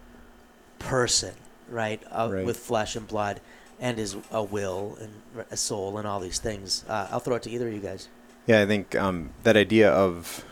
person, 0.79 1.35
right? 1.69 2.03
Uh, 2.11 2.29
Right. 2.31 2.47
With 2.47 2.59
flesh 2.59 2.95
and 2.97 3.09
blood 3.09 3.41
and 3.83 3.99
is 3.99 4.17
a 4.31 4.43
will 4.43 4.97
and 5.01 5.45
a 5.51 5.57
soul 5.57 5.99
and 5.99 6.07
all 6.07 6.21
these 6.21 6.39
things. 6.39 6.85
Uh, 6.89 7.09
I'll 7.11 7.21
throw 7.21 7.35
it 7.35 7.43
to 7.43 7.51
either 7.51 7.67
of 7.67 7.75
you 7.75 7.81
guys. 7.81 8.09
Yeah, 8.47 8.63
I 8.63 8.67
think 8.67 8.95
um, 8.95 9.31
that 9.43 9.57
idea 9.57 9.91
of 9.91 10.45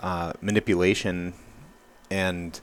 uh, 0.00 0.34
manipulation 0.42 1.32
and 2.10 2.60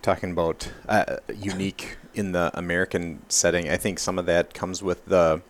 talking 0.00 0.32
about 0.32 0.72
uh, 0.88 1.16
unique 1.36 1.98
in 2.14 2.32
the 2.32 2.50
American 2.54 3.20
setting, 3.28 3.68
I 3.68 3.76
think 3.76 3.98
some 3.98 4.18
of 4.18 4.24
that 4.26 4.54
comes 4.54 4.82
with 4.82 5.04
the 5.04 5.42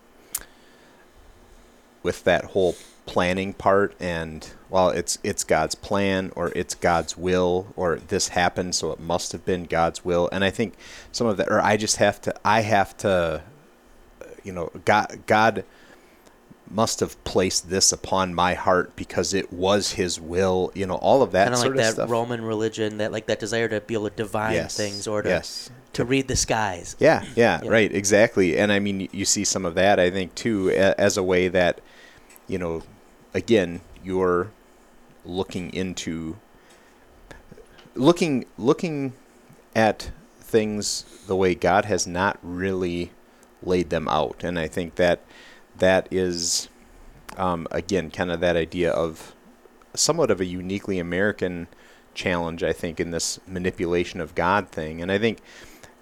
with 2.03 2.23
that 2.25 2.45
whole 2.45 2.75
planning 3.05 3.53
part 3.53 3.95
and 3.99 4.51
well 4.69 4.89
it's 4.89 5.17
it's 5.23 5.43
God's 5.43 5.73
plan 5.73 6.31
or 6.35 6.51
it's 6.55 6.75
God's 6.75 7.17
will 7.17 7.73
or 7.75 7.97
this 7.97 8.29
happened 8.29 8.75
so 8.75 8.91
it 8.91 8.99
must 8.99 9.31
have 9.31 9.43
been 9.43 9.63
God's 9.63 10.05
will 10.05 10.29
and 10.31 10.43
I 10.43 10.51
think 10.51 10.75
some 11.11 11.25
of 11.25 11.37
that 11.37 11.49
or 11.49 11.59
I 11.59 11.75
just 11.75 11.97
have 11.97 12.21
to 12.21 12.35
I 12.45 12.61
have 12.61 12.95
to 12.97 13.41
you 14.43 14.51
know 14.53 14.71
God 14.85 15.19
God 15.25 15.63
must 16.71 16.99
have 16.99 17.21
placed 17.23 17.69
this 17.71 17.91
upon 17.91 18.33
my 18.33 18.53
heart 18.53 18.95
because 18.95 19.33
it 19.33 19.51
was 19.51 19.93
his 19.93 20.19
will 20.19 20.71
you 20.75 20.85
know 20.85 20.95
all 20.95 21.23
of 21.23 21.31
that 21.31 21.45
Kind 21.45 21.55
of 21.55 21.61
like 21.61 21.71
of 21.71 21.77
that 21.77 21.93
stuff 21.93 22.09
Roman 22.11 22.43
religion, 22.43 22.97
that 22.99 23.11
like 23.11 23.25
that 23.25 23.39
desire 23.39 23.67
to 23.69 23.81
be 23.81 23.95
able 23.95 24.09
to 24.09 24.15
divine 24.15 24.53
Yes. 24.53 24.77
things 24.77 25.07
or 25.07 25.21
to, 25.23 25.29
yes 25.29 25.71
to 25.93 26.05
read 26.05 26.27
the 26.27 26.35
skies. 26.35 26.95
yeah, 26.99 27.23
yeah, 27.35 27.59
Yeah. 27.63 27.69
right, 27.71 27.91
exactly. 27.91 28.57
And 28.59 28.71
I 28.71 28.77
mean, 28.79 29.09
you 29.11 29.25
see 29.25 29.43
some 29.43 29.65
of 29.65 29.73
that, 29.73 29.99
I 29.99 30.11
think, 30.11 30.35
too, 30.35 30.69
as 30.69 31.17
a 31.17 31.23
way 31.23 31.47
that, 31.47 31.81
you 32.47 32.59
know, 32.59 32.83
again, 33.33 33.81
you're 34.03 34.51
looking 35.25 35.73
into 35.73 36.37
looking 37.95 38.45
looking 38.57 39.13
at 39.75 40.11
things 40.39 41.05
the 41.27 41.35
way 41.35 41.55
God 41.55 41.85
has 41.85 42.07
not 42.07 42.37
really 42.41 43.11
laid 43.63 43.89
them 43.89 44.07
out, 44.07 44.43
and 44.43 44.57
I 44.57 44.67
think 44.67 44.95
that 44.95 45.21
that 45.77 46.07
is, 46.11 46.69
um, 47.37 47.67
again, 47.71 48.11
kind 48.11 48.31
of 48.31 48.39
that 48.39 48.55
idea 48.55 48.91
of 48.91 49.35
somewhat 49.93 50.31
of 50.31 50.39
a 50.41 50.45
uniquely 50.45 50.99
American 50.99 51.67
challenge, 52.13 52.63
I 52.63 52.73
think, 52.73 52.99
in 52.99 53.11
this 53.11 53.39
manipulation 53.47 54.21
of 54.21 54.35
God 54.35 54.69
thing, 54.69 55.01
and 55.01 55.11
I 55.11 55.17
think 55.17 55.41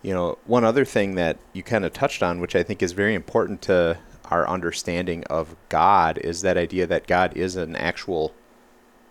you 0.01 0.13
know, 0.13 0.37
one 0.45 0.63
other 0.63 0.85
thing 0.85 1.15
that 1.15 1.37
you 1.53 1.63
kind 1.63 1.83
of 1.83 1.93
touched 1.93 2.21
on, 2.23 2.39
which 2.39 2.55
I 2.55 2.63
think 2.63 2.81
is 2.81 2.93
very 2.93 3.13
important 3.13 3.61
to 3.63 3.97
our 4.25 4.47
understanding 4.47 5.23
of 5.25 5.55
God, 5.69 6.17
is 6.19 6.41
that 6.41 6.57
idea 6.57 6.85
that 6.87 7.07
God 7.07 7.35
is 7.35 7.55
an 7.55 7.75
actual 7.75 8.33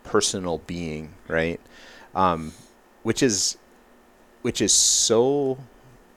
personal 0.05 0.59
being, 0.67 1.15
right? 1.29 1.61
Um, 2.15 2.53
which 3.03 3.23
is 3.23 3.59
which 4.43 4.61
is 4.61 4.73
so 4.73 5.59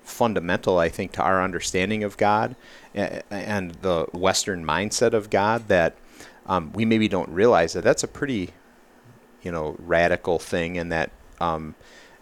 fundamental, 0.09 0.77
I 0.77 0.89
think, 0.89 1.11
to 1.13 1.21
our 1.21 1.41
understanding 1.43 2.03
of 2.03 2.17
God 2.17 2.55
and 2.93 3.73
the 3.81 4.07
Western 4.13 4.65
mindset 4.65 5.13
of 5.13 5.29
God 5.29 5.67
that 5.67 5.95
um, 6.45 6.71
we 6.73 6.83
maybe 6.83 7.07
don't 7.07 7.29
realize 7.29 7.73
that 7.73 7.83
that's 7.83 8.03
a 8.03 8.07
pretty, 8.07 8.49
you 9.43 9.51
know, 9.51 9.75
radical 9.79 10.39
thing, 10.39 10.77
and 10.77 10.91
that 10.91 11.11
um, 11.39 11.75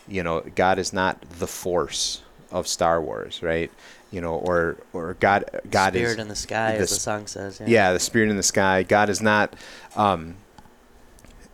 you 0.07 0.21
know 0.21 0.41
God 0.55 0.77
is 0.79 0.91
not 0.93 1.21
the 1.39 1.47
force 1.47 2.21
of 2.51 2.67
Star 2.67 3.01
Wars, 3.01 3.41
right? 3.41 3.71
You 4.11 4.21
know, 4.21 4.35
or 4.35 4.77
or 4.93 5.15
God 5.19 5.45
God 5.69 5.93
Spirit 5.93 6.11
is 6.13 6.19
in 6.19 6.27
the 6.27 6.35
sky, 6.35 6.73
the 6.73 6.83
as 6.83 6.89
the 6.89 6.95
song 6.95 7.27
says. 7.27 7.59
Yeah. 7.59 7.67
yeah, 7.67 7.93
the 7.93 7.99
spirit 7.99 8.29
in 8.29 8.37
the 8.37 8.43
sky. 8.43 8.83
God 8.83 9.09
is 9.09 9.21
not, 9.21 9.53
um, 9.95 10.35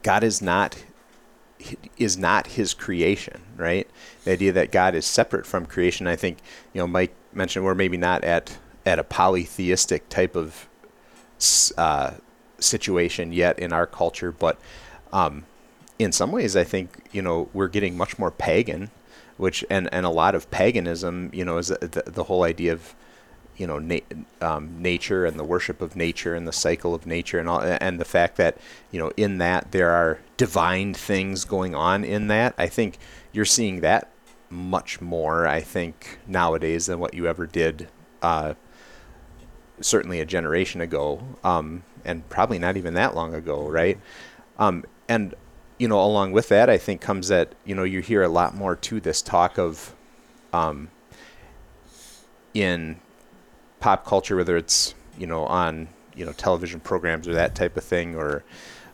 God 0.01 0.23
is 0.23 0.41
not, 0.41 0.83
is 1.97 2.17
not 2.17 2.47
His 2.47 2.73
creation, 2.73 3.41
right? 3.55 3.82
The 4.23 4.31
idea 4.31 4.53
that 4.53 4.71
God 4.71 4.95
is 4.95 5.05
separate 5.05 5.45
from 5.45 5.65
creation. 5.65 6.07
I 6.07 6.15
think 6.15 6.37
you 6.73 6.81
know 6.81 6.87
Mike 6.87 7.13
mentioned 7.33 7.65
we're 7.65 7.75
maybe 7.75 7.97
not 7.97 8.23
at 8.23 8.57
at 8.85 8.99
a 8.99 9.03
polytheistic 9.03 10.09
type 10.09 10.35
of 10.35 10.67
uh, 11.77 12.11
situation 12.59 13.33
yet 13.33 13.59
in 13.59 13.73
our 13.73 13.85
culture, 13.85 14.31
but 14.31 14.59
um, 15.11 15.45
in 15.99 16.11
some 16.11 16.31
ways, 16.31 16.55
I 16.55 16.63
think 16.63 17.09
you 17.11 17.21
know 17.21 17.49
we're 17.53 17.67
getting 17.67 17.97
much 17.97 18.17
more 18.17 18.31
pagan, 18.31 18.91
which 19.37 19.63
and 19.69 19.89
and 19.93 20.05
a 20.05 20.09
lot 20.09 20.35
of 20.35 20.49
paganism, 20.51 21.29
you 21.33 21.45
know, 21.45 21.57
is 21.57 21.67
the, 21.67 22.03
the, 22.05 22.23
whole 22.23 22.43
idea 22.43 22.73
of 22.73 22.95
you 23.57 23.67
know 23.67 23.79
na- 23.79 23.99
um, 24.41 24.81
nature 24.81 25.25
and 25.25 25.39
the 25.39 25.43
worship 25.43 25.81
of 25.81 25.95
nature 25.95 26.35
and 26.35 26.47
the 26.47 26.53
cycle 26.53 26.95
of 26.95 27.05
nature 27.05 27.39
and 27.39 27.47
all 27.47 27.61
and 27.61 27.99
the 27.99 28.05
fact 28.05 28.37
that 28.37 28.57
you 28.91 28.99
know 28.99 29.11
in 29.17 29.37
that 29.37 29.71
there 29.71 29.91
are 29.91 30.19
divine 30.37 30.93
things 30.93 31.45
going 31.45 31.75
on 31.75 32.03
in 32.03 32.27
that 32.27 32.53
i 32.57 32.65
think 32.67 32.97
you're 33.31 33.45
seeing 33.45 33.81
that 33.81 34.09
much 34.53 35.01
more 35.01 35.47
i 35.47 35.59
think 35.59 36.19
nowadays 36.27 36.85
than 36.85 36.99
what 36.99 37.13
you 37.13 37.27
ever 37.27 37.45
did 37.45 37.87
uh, 38.21 38.53
certainly 39.81 40.21
a 40.21 40.25
generation 40.25 40.79
ago 40.79 41.21
um, 41.43 41.83
and 42.05 42.27
probably 42.29 42.57
not 42.59 42.77
even 42.77 42.93
that 42.93 43.15
long 43.15 43.33
ago 43.33 43.67
right 43.67 43.99
um, 44.59 44.83
and 45.09 45.35
you 45.77 45.87
know 45.87 45.99
along 45.99 46.31
with 46.31 46.49
that 46.49 46.69
i 46.69 46.77
think 46.77 47.01
comes 47.01 47.27
that 47.27 47.53
you 47.65 47.75
know 47.75 47.83
you 47.83 47.99
hear 47.99 48.23
a 48.23 48.29
lot 48.29 48.55
more 48.55 48.75
to 48.75 48.99
this 48.99 49.21
talk 49.21 49.57
of 49.57 49.93
um, 50.53 50.89
in 52.53 52.99
pop 53.79 54.05
culture, 54.05 54.37
whether 54.37 54.55
it's 54.55 54.95
you 55.17 55.27
know, 55.27 55.45
on 55.45 55.89
you 56.15 56.25
know 56.25 56.31
television 56.31 56.79
programs 56.79 57.27
or 57.27 57.33
that 57.33 57.55
type 57.55 57.75
of 57.75 57.83
thing, 57.83 58.15
or 58.15 58.43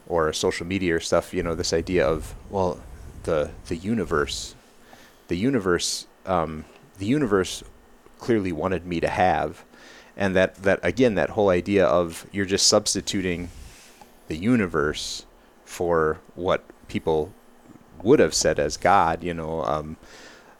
or 0.07 0.33
social 0.33 0.65
media 0.65 0.95
or 0.95 0.99
stuff. 0.99 1.33
You 1.33 1.43
know, 1.43 1.55
this 1.55 1.73
idea 1.73 2.07
of 2.07 2.33
well, 2.49 2.79
the 3.23 3.51
the 3.67 3.75
universe, 3.75 4.55
the 5.29 5.37
universe, 5.37 6.07
um, 6.25 6.65
the 6.97 7.05
universe 7.05 7.63
clearly 8.17 8.51
wanted 8.51 8.85
me 8.85 8.99
to 8.99 9.07
have, 9.07 9.63
and 10.17 10.35
that 10.35 10.55
that 10.63 10.79
again 10.83 11.15
that 11.15 11.31
whole 11.31 11.49
idea 11.49 11.85
of 11.85 12.27
you're 12.31 12.45
just 12.45 12.67
substituting 12.67 13.49
the 14.27 14.35
universe 14.35 15.25
for 15.63 16.19
what 16.35 16.63
people 16.87 17.33
would 18.03 18.19
have 18.19 18.33
said 18.33 18.59
as 18.59 18.75
God, 18.75 19.23
you 19.23 19.33
know, 19.33 19.63
um, 19.63 19.97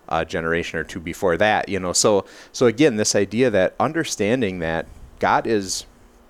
a 0.08 0.26
generation 0.26 0.80
or 0.80 0.84
two 0.84 1.00
before 1.00 1.36
that, 1.38 1.68
you 1.68 1.80
know. 1.80 1.94
So 1.94 2.26
so 2.52 2.68
again, 2.68 2.96
this 2.96 3.16
idea 3.16 3.50
that 3.50 3.76
understanding 3.80 4.60
that 4.60 4.88
God 5.20 5.46
is 5.46 5.86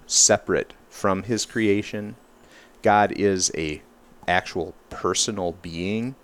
separate 0.08 0.74
from 0.90 1.24
His 1.24 1.46
creation, 1.46 2.16
God 2.82 3.12
is 3.12 3.52
a 3.56 3.82
actual 4.28 4.74
personal 4.90 5.54
being. 5.62 6.16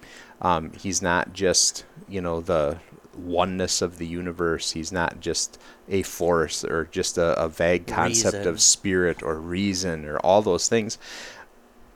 Um, 0.42 0.72
he's 0.74 1.02
not 1.02 1.34
just 1.34 1.86
you 2.08 2.22
know 2.22 2.42
the 2.42 2.80
oneness 3.18 3.82
of 3.82 3.98
the 3.98 4.06
universe. 4.08 4.72
He's 4.72 4.92
not 4.92 5.20
just 5.20 5.60
a 5.88 6.04
force 6.04 6.64
or 6.66 6.86
just 6.92 7.18
a, 7.18 7.40
a 7.42 7.48
vague 7.48 7.88
concept 7.88 8.36
Reason. 8.38 8.48
of 8.52 8.62
spirit 8.62 9.24
or 9.24 9.36
reason 9.40 10.06
or 10.06 10.18
all 10.20 10.42
those 10.42 10.68
things. 10.68 10.98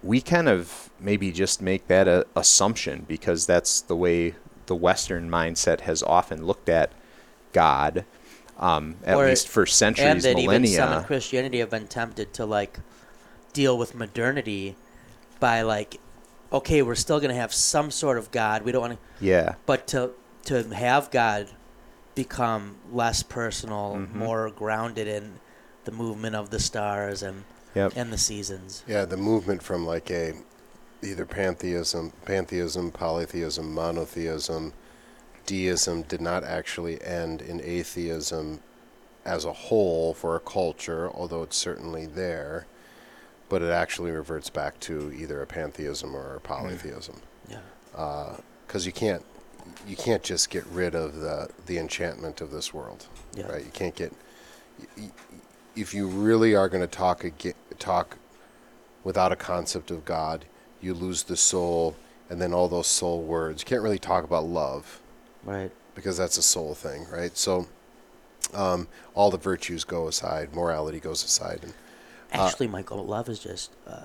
We 0.02 0.22
kind 0.22 0.48
of 0.48 0.90
maybe 1.00 1.32
just 1.32 1.62
make 1.62 1.88
that 1.88 2.08
a 2.08 2.26
assumption 2.36 3.06
because 3.08 3.46
that's 3.46 3.82
the 3.82 3.96
way 3.98 4.36
the 4.68 4.76
Western 4.76 5.30
mindset 5.30 5.82
has 5.82 6.02
often 6.04 6.46
looked 6.46 6.70
at 6.70 6.92
God, 7.52 8.06
um, 8.58 8.96
at 9.04 9.18
Or- 9.18 9.26
least 9.28 9.50
for 9.50 9.64
and 9.64 9.70
centuries, 9.70 10.24
that 10.24 10.40
even 10.40 10.66
some 10.68 10.94
in. 11.00 11.04
Christianity 11.04 11.60
have 11.60 11.70
been 11.72 11.88
tempted 11.88 12.34
to 12.36 12.46
like 12.46 12.80
deal 13.52 13.78
with 13.78 13.94
modernity 13.96 14.78
by 15.42 15.64
like, 15.64 16.00
okay, 16.52 16.82
we're 16.82 16.96
still 16.96 17.20
gonna 17.20 17.34
have 17.34 17.54
some 17.54 17.92
sort 17.92 18.18
of 18.18 18.32
God. 18.32 18.64
We 18.64 18.72
don't 18.72 18.82
want 18.82 18.94
to, 18.94 19.26
Yeah, 19.26 19.56
but 19.66 19.88
to 19.88 20.12
to 20.46 20.64
have 20.74 21.12
God 21.12 21.50
become 22.16 22.78
less 22.92 23.22
personal, 23.24 23.96
Mhm. 23.98 24.16
more 24.16 24.50
grounded 24.50 25.08
in 25.08 25.40
the 25.86 25.92
movement 25.92 26.36
of 26.36 26.50
the 26.50 26.60
stars 26.60 27.22
and 27.24 27.44
yep, 27.76 27.94
and 27.96 28.12
the 28.12 28.18
seasons. 28.18 28.84
Yeah, 28.88 29.06
the 29.06 29.18
movement 29.18 29.62
from 29.64 29.86
like 29.86 30.10
a 30.12 30.34
either 31.02 31.26
pantheism, 31.26 32.12
pantheism, 32.26 32.92
polytheism, 32.92 33.74
monotheism, 33.74 34.74
deism 35.46 36.02
did 36.04 36.22
not 36.22 36.44
actually 36.44 37.02
end 37.04 37.42
in 37.42 37.62
atheism 37.62 38.60
as 39.26 39.46
a 39.46 39.54
whole 39.54 40.14
for 40.14 40.36
a 40.36 40.40
culture, 40.40 41.10
although 41.14 41.44
it's 41.44 41.58
certainly 41.58 42.06
there. 42.06 42.66
But 43.50 43.62
it 43.64 43.72
actually 43.72 44.12
reverts 44.12 44.50
back 44.50 44.80
to 44.82 45.12
either 45.12 45.42
a 45.42 45.48
pantheism 45.48 46.16
or 46.16 46.36
a 46.36 46.40
polytheism, 46.40 47.22
Yeah. 47.50 47.60
because 48.68 48.86
you 48.86 48.92
can't 48.92 49.24
you 49.88 49.96
can't 49.96 50.24
just 50.24 50.50
get 50.50 50.66
rid 50.68 50.94
of 50.96 51.16
the 51.18 51.50
the 51.66 51.78
enchantment 51.78 52.42
of 52.42 52.52
this 52.52 52.74
world. 52.74 53.08
Yeah. 53.36 53.48
right? 53.52 53.64
You 53.66 53.72
can't 53.72 53.96
get 53.96 54.14
y- 54.98 55.12
if 55.76 55.94
you 55.94 56.08
really 56.08 56.56
are 56.56 56.70
going 56.70 56.82
to 56.82 56.88
talk 56.88 57.24
ag- 57.26 57.56
talk 57.80 58.18
without 59.04 59.32
a 59.32 59.36
concept 59.36 59.90
of 59.92 60.06
God, 60.06 60.46
you 60.82 60.94
lose 60.94 61.24
the 61.24 61.38
soul, 61.38 61.96
and 62.30 62.42
then 62.42 62.54
all 62.54 62.68
those 62.68 62.88
soul 62.88 63.22
words. 63.22 63.62
You 63.62 63.66
can't 63.66 63.82
really 63.82 64.00
talk 64.00 64.24
about 64.24 64.44
love 64.46 65.00
Right. 65.44 65.72
because 65.96 66.18
that's 66.18 66.38
a 66.38 66.42
soul 66.44 66.76
thing, 66.76 67.08
right? 67.12 67.36
So 67.38 67.68
um, 68.54 68.88
all 69.14 69.32
the 69.32 69.38
virtues 69.38 69.84
go 69.84 70.08
aside, 70.08 70.54
morality 70.54 71.00
goes 71.00 71.24
aside, 71.24 71.60
and 71.64 71.74
Actually, 72.32 72.68
Michael, 72.68 73.04
love 73.06 73.30
is 73.30 73.40
just 73.40 73.72
uh, 73.88 74.04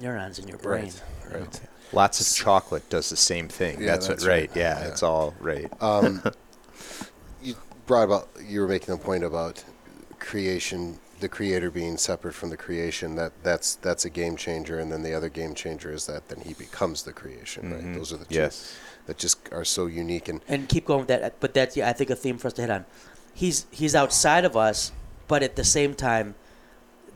neurons 0.00 0.38
in 0.38 0.46
your 0.48 0.58
brain. 0.58 0.84
right, 0.84 1.02
you 1.24 1.30
know? 1.30 1.38
right. 1.40 1.60
lots 1.92 2.20
of 2.20 2.36
chocolate 2.36 2.88
does 2.90 3.10
the 3.10 3.16
same 3.16 3.48
thing. 3.48 3.80
Yeah, 3.80 3.86
that's, 3.86 4.08
that's 4.08 4.22
what, 4.24 4.28
right. 4.30 4.48
right. 4.50 4.56
Yeah, 4.56 4.80
Yeah. 4.80 4.88
it's 4.88 5.02
all 5.02 5.34
right. 5.40 5.70
Um, 5.82 6.22
you 7.42 7.54
brought 7.86 8.04
about 8.04 8.28
you 8.44 8.60
were 8.60 8.68
making 8.68 8.94
the 8.96 9.00
point 9.02 9.24
about 9.24 9.64
creation, 10.18 10.98
the 11.20 11.28
creator 11.28 11.70
being 11.70 11.96
separate 11.96 12.34
from 12.34 12.50
the 12.50 12.56
creation. 12.56 13.16
That 13.16 13.32
that's 13.42 13.76
that's 13.76 14.04
a 14.04 14.10
game 14.10 14.36
changer, 14.36 14.78
and 14.78 14.90
then 14.92 15.02
the 15.02 15.14
other 15.14 15.28
game 15.28 15.54
changer 15.54 15.92
is 15.92 16.06
that 16.06 16.28
then 16.28 16.40
he 16.40 16.54
becomes 16.54 17.02
the 17.02 17.12
creation. 17.12 17.72
Right? 17.72 17.82
Mhm. 17.84 17.94
Those 17.96 18.12
are 18.12 18.16
the 18.18 18.24
two 18.26 18.34
Yes. 18.34 18.74
that 19.06 19.18
just 19.18 19.38
are 19.52 19.64
so 19.64 19.86
unique 19.86 20.28
and 20.28 20.40
and 20.48 20.68
keep 20.68 20.84
going 20.86 21.00
with 21.00 21.08
that. 21.08 21.40
But 21.40 21.54
that's 21.54 21.76
yeah, 21.76 21.88
I 21.88 21.92
think 21.92 22.10
a 22.10 22.16
theme 22.16 22.38
for 22.38 22.48
us 22.48 22.52
to 22.54 22.62
hit 22.62 22.70
on. 22.70 22.84
He's 23.34 23.66
he's 23.70 23.94
outside 23.94 24.44
of 24.44 24.56
us, 24.56 24.92
but 25.28 25.42
at 25.42 25.56
the 25.56 25.64
same 25.64 25.94
time, 25.94 26.34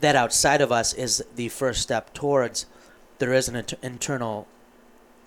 that 0.00 0.16
outside 0.16 0.60
of 0.60 0.72
us 0.72 0.92
is 0.92 1.24
the 1.36 1.48
first 1.48 1.82
step 1.82 2.12
towards. 2.14 2.66
There 3.18 3.32
is 3.32 3.48
an 3.48 3.56
inter- 3.56 3.76
internal, 3.82 4.46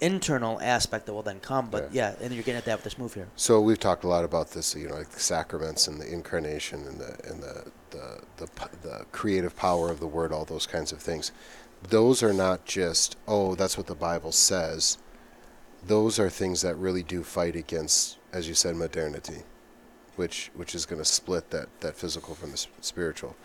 internal 0.02 0.60
aspect 0.62 1.06
that 1.06 1.14
will 1.14 1.22
then 1.22 1.40
come. 1.40 1.70
But 1.70 1.94
yeah. 1.94 2.16
and 2.22 2.34
you're 2.34 2.44
getting 2.44 2.58
at 2.58 2.66
that 2.66 2.78
with 2.78 2.84
this 2.84 2.98
move 2.98 3.14
here. 3.14 3.28
So 3.36 3.62
we've 3.62 3.80
talked 3.80 4.04
a 4.04 4.08
lot 4.08 4.26
about 4.26 4.52
this, 4.52 4.76
you 4.76 4.88
know, 4.88 4.96
like 4.96 5.10
the 5.10 5.20
sacraments 5.20 5.88
and 5.88 6.00
the 6.00 6.12
incarnation 6.12 6.86
and 6.88 7.00
the 7.00 7.30
and 7.30 7.42
the 7.42 7.72
the 7.92 8.22
the, 8.38 8.48
the 8.82 9.06
creative 9.12 9.56
power 9.56 9.90
of 9.90 10.00
the 10.00 10.08
word, 10.08 10.32
all 10.32 10.46
those 10.46 10.68
kinds 10.68 10.92
of 10.92 11.00
things. 11.00 11.32
Those 11.90 12.24
are 12.24 12.34
not 12.34 12.66
just 12.66 13.18
oh, 13.28 13.56
that's 13.56 13.78
what 13.78 13.88
the 13.88 13.96
Bible 13.96 14.32
says. 14.32 14.98
Those 15.86 16.18
are 16.18 16.30
things 16.30 16.62
that 16.62 16.76
really 16.76 17.04
do 17.04 17.24
fight 17.24 17.58
against, 17.58 18.18
as 18.32 18.48
you 18.48 18.54
said, 18.54 18.76
modernity, 18.76 19.44
which 20.16 20.50
which 20.56 20.74
is 20.74 20.86
going 20.86 21.02
to 21.02 21.06
split 21.06 21.52
that 21.52 21.68
that 21.82 21.96
physical 21.96 22.34
from 22.34 22.52
the 22.52 22.66
spiritual. 22.82 23.36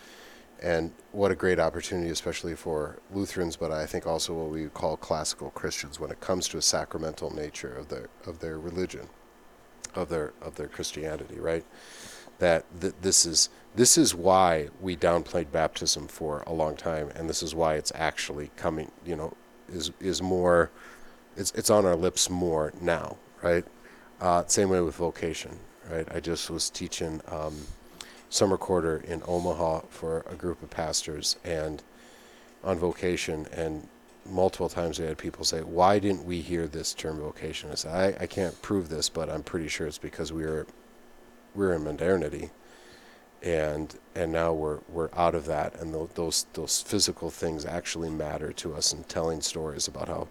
And 0.60 0.92
what 1.12 1.30
a 1.30 1.36
great 1.36 1.60
opportunity, 1.60 2.10
especially 2.10 2.56
for 2.56 2.98
Lutherans, 3.12 3.56
but 3.56 3.70
I 3.70 3.86
think 3.86 4.06
also 4.06 4.34
what 4.34 4.50
we 4.50 4.66
call 4.66 4.96
classical 4.96 5.50
Christians, 5.50 6.00
when 6.00 6.10
it 6.10 6.20
comes 6.20 6.48
to 6.48 6.58
a 6.58 6.62
sacramental 6.62 7.34
nature 7.34 7.72
of 7.74 7.88
their 7.88 8.08
of 8.26 8.40
their 8.40 8.58
religion 8.58 9.08
of 9.94 10.08
their 10.08 10.32
of 10.40 10.54
their 10.56 10.68
Christianity, 10.68 11.38
right? 11.38 11.64
That 12.38 12.64
th- 12.80 12.94
this 13.02 13.26
is 13.26 13.50
this 13.74 13.98
is 13.98 14.14
why 14.14 14.68
we 14.80 14.96
downplayed 14.96 15.50
baptism 15.52 16.08
for 16.08 16.42
a 16.46 16.52
long 16.52 16.76
time, 16.76 17.10
and 17.14 17.28
this 17.28 17.42
is 17.42 17.54
why 17.54 17.74
it's 17.74 17.92
actually 17.94 18.50
coming. 18.56 18.90
You 19.04 19.16
know, 19.16 19.34
is 19.72 19.90
is 20.00 20.22
more, 20.22 20.70
it's 21.36 21.52
it's 21.52 21.70
on 21.70 21.84
our 21.84 21.96
lips 21.96 22.30
more 22.30 22.72
now, 22.80 23.16
right? 23.42 23.64
Uh, 24.20 24.44
same 24.46 24.68
way 24.68 24.80
with 24.80 24.96
vocation, 24.96 25.58
right? 25.90 26.06
I 26.12 26.20
just 26.20 26.50
was 26.50 26.70
teaching 26.70 27.20
um, 27.28 27.56
summer 28.30 28.56
quarter 28.56 28.98
in 28.98 29.22
Omaha 29.26 29.80
for 29.90 30.24
a 30.30 30.34
group 30.34 30.62
of 30.62 30.70
pastors, 30.70 31.36
and 31.44 31.82
on 32.62 32.78
vocation, 32.78 33.46
and 33.52 33.88
multiple 34.26 34.68
times 34.68 34.98
we 34.98 35.06
had 35.06 35.18
people 35.18 35.44
say, 35.44 35.60
"Why 35.60 35.98
didn't 35.98 36.24
we 36.24 36.40
hear 36.40 36.66
this 36.66 36.94
term 36.94 37.18
vocation?" 37.20 37.70
I 37.70 37.74
said, 37.74 38.16
"I, 38.20 38.24
I 38.24 38.26
can't 38.26 38.60
prove 38.62 38.88
this, 38.88 39.08
but 39.08 39.30
I'm 39.30 39.42
pretty 39.42 39.68
sure 39.68 39.86
it's 39.86 39.98
because 39.98 40.32
we 40.32 40.44
were 40.44 40.66
we're 41.54 41.74
in 41.74 41.84
modernity, 41.84 42.50
and 43.42 43.94
and 44.14 44.32
now 44.32 44.52
we're 44.52 44.80
we're 44.88 45.10
out 45.14 45.34
of 45.34 45.46
that, 45.46 45.74
and 45.80 45.94
tho- 45.94 46.10
those 46.14 46.46
those 46.54 46.82
physical 46.82 47.30
things 47.30 47.64
actually 47.64 48.10
matter 48.10 48.52
to 48.54 48.74
us. 48.74 48.92
And 48.92 49.08
telling 49.08 49.40
stories 49.40 49.88
about 49.88 50.08
how 50.08 50.28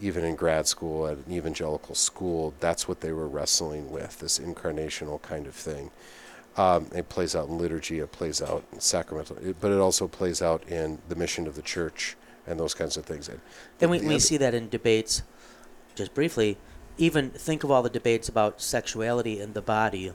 even 0.00 0.24
in 0.24 0.34
grad 0.36 0.66
school 0.66 1.06
at 1.06 1.18
an 1.18 1.32
evangelical 1.32 1.94
school, 1.94 2.54
that's 2.60 2.86
what 2.86 3.00
they 3.00 3.12
were 3.12 3.28
wrestling 3.28 3.90
with 3.90 4.18
this 4.20 4.38
incarnational 4.38 5.20
kind 5.22 5.46
of 5.46 5.54
thing. 5.54 5.90
Um, 6.56 6.86
it 6.94 7.08
plays 7.10 7.36
out 7.36 7.48
in 7.48 7.58
liturgy, 7.58 7.98
it 7.98 8.12
plays 8.12 8.40
out 8.40 8.64
in 8.72 8.80
sacramental, 8.80 9.36
it, 9.38 9.56
but 9.60 9.70
it 9.72 9.78
also 9.78 10.08
plays 10.08 10.40
out 10.40 10.66
in 10.68 10.98
the 11.08 11.14
mission 11.14 11.46
of 11.46 11.54
the 11.54 11.62
church 11.62 12.16
and 12.46 12.58
those 12.58 12.72
kinds 12.72 12.96
of 12.96 13.04
things. 13.04 13.28
And 13.28 13.40
And 13.80 13.90
we, 13.90 14.00
we 14.00 14.18
see 14.18 14.36
that 14.38 14.54
in 14.54 14.68
debates, 14.70 15.22
just 15.94 16.14
briefly. 16.14 16.56
Even 16.98 17.28
think 17.30 17.62
of 17.62 17.70
all 17.70 17.82
the 17.82 17.90
debates 17.90 18.28
about 18.30 18.62
sexuality 18.62 19.38
and 19.38 19.52
the 19.52 19.60
body. 19.60 20.12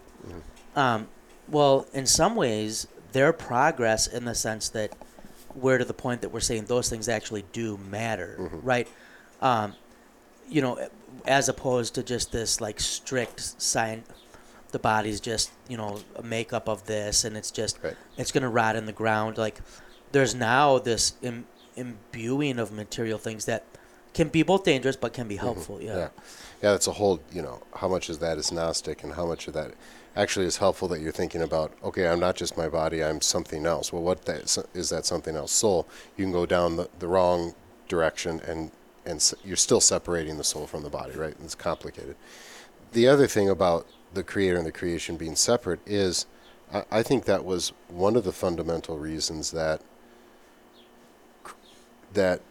Um, 0.76 1.10
well, 1.48 1.86
in 1.94 2.08
some 2.08 2.36
ways, 2.36 2.88
their 3.12 3.32
progress 3.34 4.08
in 4.08 4.26
the 4.26 4.34
sense 4.34 4.70
that 4.70 4.94
we're 5.54 5.78
to 5.78 5.86
the 5.86 5.94
point 5.94 6.22
that 6.22 6.30
we're 6.30 6.40
saying 6.40 6.66
those 6.66 6.90
things 6.90 7.08
actually 7.08 7.44
do 7.52 7.78
matter, 7.78 8.38
Mhm. 8.40 8.60
right? 8.64 8.88
Um, 9.42 9.76
you 10.50 10.62
know, 10.62 10.88
as 11.26 11.50
opposed 11.50 11.94
to 11.96 12.04
just 12.04 12.32
this 12.32 12.60
like 12.62 12.80
strict 12.80 13.62
sign. 13.62 14.04
The 14.72 14.80
body's 14.80 15.20
just 15.20 15.52
you 15.68 15.78
know 15.78 16.00
a 16.16 16.24
makeup 16.24 16.68
of 16.68 16.86
this, 16.86 17.24
and 17.24 17.36
it's 17.38 17.52
just 17.52 17.80
Right. 17.84 17.96
it's 18.18 18.32
gonna 18.32 18.50
rot 18.50 18.76
in 18.76 18.86
the 18.86 18.94
ground. 18.94 19.38
Like 19.38 19.60
there's 20.12 20.36
now 20.36 20.80
this 20.80 21.14
Im- 21.22 21.48
imbuing 21.76 22.60
of 22.60 22.72
material 22.72 23.18
things 23.18 23.46
that 23.46 23.64
can 24.14 24.28
be 24.28 24.44
both 24.44 24.64
dangerous 24.64 24.96
but 24.96 25.14
can 25.14 25.28
be 25.28 25.36
mm-hmm. 25.36 25.46
helpful. 25.46 25.82
Yeah. 25.82 25.96
yeah, 25.96 26.10
yeah, 26.62 26.72
that's 26.72 26.88
a 26.88 26.94
whole. 26.94 27.22
You 27.32 27.42
know, 27.42 27.62
how 27.76 27.88
much 27.88 28.10
of 28.10 28.20
that 28.20 28.38
is 28.38 28.52
Gnostic, 28.52 29.04
and 29.04 29.14
how 29.14 29.26
much 29.26 29.48
of 29.48 29.54
that 29.54 29.74
actually 30.16 30.46
is 30.46 30.58
helpful 30.58 30.88
that 30.90 31.00
you're 31.00 31.12
thinking 31.12 31.42
about. 31.42 31.72
Okay, 31.84 32.08
I'm 32.08 32.20
not 32.20 32.36
just 32.36 32.58
my 32.58 32.68
body; 32.68 33.04
I'm 33.04 33.22
something 33.22 33.66
else. 33.66 33.94
Well, 33.94 34.02
what 34.02 34.26
that, 34.26 34.58
is 34.74 34.90
that 34.90 35.06
something 35.06 35.36
else? 35.36 35.52
Soul. 35.52 35.88
You 36.18 36.26
can 36.26 36.32
go 36.32 36.46
down 36.46 36.76
the, 36.76 36.90
the 37.00 37.08
wrong 37.08 37.56
direction, 37.88 38.42
and 38.46 38.72
and 39.06 39.34
you're 39.44 39.58
still 39.58 39.82
separating 39.82 40.38
the 40.38 40.44
soul 40.44 40.68
from 40.68 40.84
the 40.84 40.90
body, 40.90 41.16
right? 41.16 41.36
It's 41.44 41.56
complicated. 41.56 42.16
The 42.92 43.08
other 43.08 43.28
thing 43.28 43.50
about 43.50 43.88
the 44.14 44.24
creator 44.24 44.58
and 44.58 44.66
the 44.66 44.72
creation 44.72 45.18
being 45.18 45.36
separate 45.36 45.80
is 45.86 46.26
I, 46.74 46.84
I 46.92 47.04
think 47.04 47.26
that 47.26 47.46
was 47.46 47.74
one 47.88 48.16
of 48.16 48.24
the 48.24 48.32
fundamental 48.32 48.98
reasons 48.98 49.52
that 49.52 49.82
that 52.14 52.42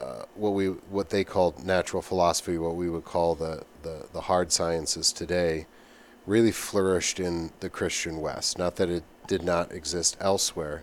uh, 0.00 0.24
what 0.34 0.50
we 0.50 0.66
what 0.66 1.10
they 1.10 1.24
called 1.24 1.64
natural 1.64 2.02
philosophy, 2.02 2.58
what 2.58 2.74
we 2.74 2.88
would 2.88 3.04
call 3.04 3.34
the, 3.34 3.64
the, 3.82 4.06
the 4.12 4.22
hard 4.22 4.50
sciences 4.50 5.12
today, 5.12 5.66
really 6.26 6.50
flourished 6.50 7.20
in 7.20 7.52
the 7.60 7.68
Christian 7.68 8.20
West. 8.20 8.58
Not 8.58 8.76
that 8.76 8.88
it 8.88 9.04
did 9.26 9.42
not 9.42 9.70
exist 9.70 10.16
elsewhere, 10.20 10.82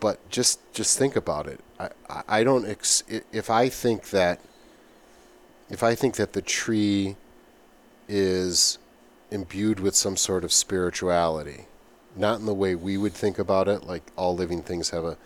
but 0.00 0.28
just 0.30 0.60
just 0.72 0.98
think 0.98 1.14
about 1.14 1.46
it. 1.46 1.60
I, 1.78 1.90
I, 2.28 2.44
don't 2.44 2.66
ex- 2.66 3.04
if 3.08 3.48
I 3.48 3.68
think 3.68 4.10
that 4.10 4.40
if 5.68 5.82
I 5.82 5.94
think 5.94 6.16
that 6.16 6.32
the 6.32 6.42
tree 6.42 7.16
is 8.12 8.78
imbued 9.30 9.78
with 9.78 9.94
some 9.94 10.16
sort 10.16 10.42
of 10.42 10.52
spirituality, 10.52 11.66
not 12.16 12.40
in 12.40 12.46
the 12.46 12.54
way 12.54 12.74
we 12.74 12.96
would 12.96 13.12
think 13.14 13.38
about 13.38 13.68
it, 13.68 13.84
like 13.84 14.02
all 14.16 14.34
living 14.34 14.62
things 14.62 14.90
have 14.90 15.04
a. 15.04 15.16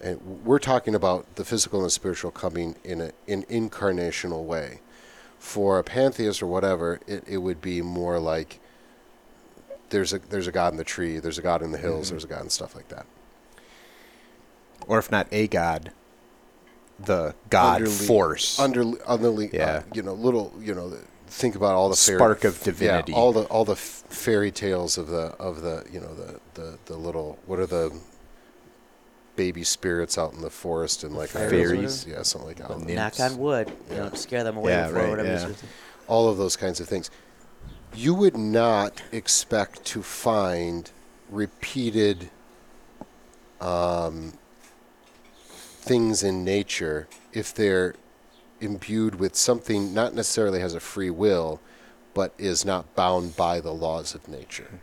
And 0.00 0.20
we're 0.44 0.58
talking 0.60 0.94
about 0.94 1.34
the 1.36 1.44
physical 1.44 1.80
and 1.80 1.86
the 1.86 1.90
spiritual 1.90 2.30
coming 2.30 2.76
in 2.84 3.00
a, 3.00 3.12
an 3.28 3.42
incarnational 3.44 4.44
way. 4.44 4.80
For 5.38 5.78
a 5.80 5.84
pantheist 5.84 6.40
or 6.42 6.46
whatever, 6.46 7.00
it, 7.08 7.24
it 7.26 7.38
would 7.38 7.60
be 7.60 7.82
more 7.82 8.20
like 8.20 8.60
there's 9.90 10.12
a 10.12 10.20
there's 10.20 10.46
a 10.46 10.52
God 10.52 10.72
in 10.72 10.76
the 10.76 10.84
tree, 10.84 11.18
there's 11.18 11.38
a 11.38 11.42
God 11.42 11.62
in 11.62 11.72
the 11.72 11.78
hills, 11.78 12.10
there's 12.10 12.22
a 12.24 12.28
God 12.28 12.42
and 12.42 12.52
stuff 12.52 12.76
like 12.76 12.88
that. 12.88 13.06
or 14.86 14.98
if 14.98 15.10
not 15.10 15.26
a 15.32 15.46
god, 15.48 15.90
the 16.98 17.34
god 17.50 17.82
Underly- 17.82 18.06
force. 18.06 18.58
Under 18.60 18.84
underly, 18.84 19.52
Yeah. 19.52 19.66
uh, 19.66 19.82
you 19.94 20.02
know, 20.02 20.12
little, 20.14 20.52
you 20.60 20.74
know, 20.74 20.88
the- 20.90 21.04
think 21.32 21.54
about 21.56 21.72
all 21.74 21.88
the 21.88 21.96
fairy, 21.96 22.18
Spark 22.18 22.44
of 22.44 22.58
yeah, 22.58 22.64
divinity. 22.64 23.12
all 23.14 23.32
the 23.32 23.42
all 23.44 23.64
the 23.64 23.76
fairy 23.76 24.50
tales 24.50 24.98
of 24.98 25.08
the 25.08 25.34
of 25.38 25.62
the 25.62 25.84
you 25.90 25.98
know 26.00 26.14
the 26.14 26.40
the 26.54 26.78
the 26.86 26.96
little 26.96 27.38
what 27.46 27.58
are 27.58 27.66
the 27.66 27.90
baby 29.34 29.64
spirits 29.64 30.18
out 30.18 30.34
in 30.34 30.42
the 30.42 30.50
forest 30.50 31.02
and 31.04 31.14
like 31.16 31.30
Fairies. 31.30 32.06
yeah, 32.06 32.22
something 32.22 32.48
like 32.48 32.58
that. 32.58 32.68
The 32.68 32.74
Knock 32.94 33.18
nymphs. 33.18 33.20
on 33.20 33.38
wood. 33.38 33.68
You 33.90 33.96
Yeah. 33.96 34.08
know, 34.08 34.14
scare 34.14 34.44
them 34.44 34.58
away 34.58 34.72
Yeah, 34.72 34.90
right, 34.90 35.08
whatever. 35.08 35.28
yeah. 35.28 35.48
you 35.48 35.54
say. 35.54 35.66
all 36.06 36.28
of 36.28 36.36
those 36.36 36.54
kinds 36.56 36.80
of 36.80 36.88
things. 36.88 37.10
You 37.94 38.12
would 38.14 38.36
not 38.36 39.02
expect 39.10 39.84
to 39.86 40.02
find 40.02 40.90
repeated 41.30 42.30
um, 43.60 44.34
things 45.80 46.22
in 46.22 46.44
nature 46.44 47.08
if 47.32 47.54
they're 47.54 47.94
imbued 48.62 49.16
with 49.16 49.34
something 49.34 49.92
not 49.92 50.14
necessarily 50.14 50.60
has 50.60 50.74
a 50.74 50.80
free 50.80 51.10
will, 51.10 51.60
but 52.14 52.32
is 52.38 52.64
not 52.64 52.94
bound 52.94 53.36
by 53.36 53.60
the 53.60 53.72
laws 53.72 54.14
of 54.14 54.28
nature. 54.28 54.80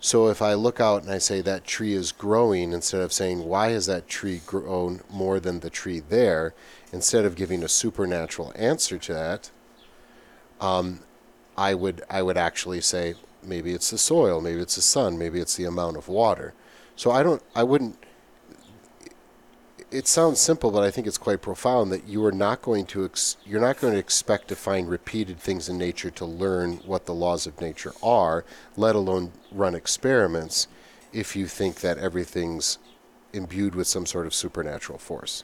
So 0.00 0.28
if 0.28 0.40
I 0.40 0.54
look 0.54 0.80
out 0.80 1.02
and 1.02 1.12
I 1.12 1.18
say 1.18 1.42
that 1.42 1.66
tree 1.66 1.92
is 1.92 2.10
growing, 2.10 2.72
instead 2.72 3.02
of 3.02 3.12
saying 3.12 3.44
why 3.44 3.70
has 3.70 3.84
that 3.86 4.08
tree 4.08 4.40
grown 4.46 5.02
more 5.10 5.38
than 5.38 5.60
the 5.60 5.68
tree 5.68 6.00
there, 6.00 6.54
instead 6.90 7.26
of 7.26 7.36
giving 7.36 7.62
a 7.62 7.68
supernatural 7.68 8.52
answer 8.56 8.96
to 8.96 9.12
that, 9.12 9.50
um, 10.58 11.00
I 11.56 11.74
would 11.74 12.02
I 12.08 12.22
would 12.22 12.38
actually 12.38 12.80
say 12.80 13.14
maybe 13.42 13.72
it's 13.72 13.90
the 13.90 13.98
soil, 13.98 14.40
maybe 14.40 14.60
it's 14.60 14.76
the 14.76 14.82
sun, 14.82 15.18
maybe 15.18 15.38
it's 15.38 15.56
the 15.56 15.64
amount 15.66 15.98
of 15.98 16.08
water. 16.08 16.54
So 16.96 17.10
I 17.10 17.22
don't 17.22 17.42
I 17.54 17.62
wouldn't 17.62 17.98
it 19.90 20.06
sounds 20.06 20.40
simple, 20.40 20.70
but 20.70 20.84
I 20.84 20.90
think 20.90 21.06
it's 21.06 21.18
quite 21.18 21.42
profound 21.42 21.90
that 21.90 22.06
you 22.06 22.24
are 22.24 22.32
not 22.32 22.62
going 22.62 22.86
to 22.86 23.04
ex- 23.04 23.36
you're 23.44 23.60
not 23.60 23.80
going 23.80 23.92
to 23.92 23.98
expect 23.98 24.48
to 24.48 24.56
find 24.56 24.88
repeated 24.88 25.38
things 25.38 25.68
in 25.68 25.78
nature 25.78 26.10
to 26.12 26.24
learn 26.24 26.76
what 26.86 27.06
the 27.06 27.14
laws 27.14 27.46
of 27.46 27.60
nature 27.60 27.92
are, 28.02 28.44
let 28.76 28.94
alone 28.94 29.32
run 29.50 29.74
experiments, 29.74 30.68
if 31.12 31.34
you 31.34 31.46
think 31.46 31.80
that 31.80 31.98
everything's 31.98 32.78
imbued 33.32 33.74
with 33.74 33.86
some 33.86 34.06
sort 34.06 34.26
of 34.26 34.34
supernatural 34.34 34.98
force. 34.98 35.42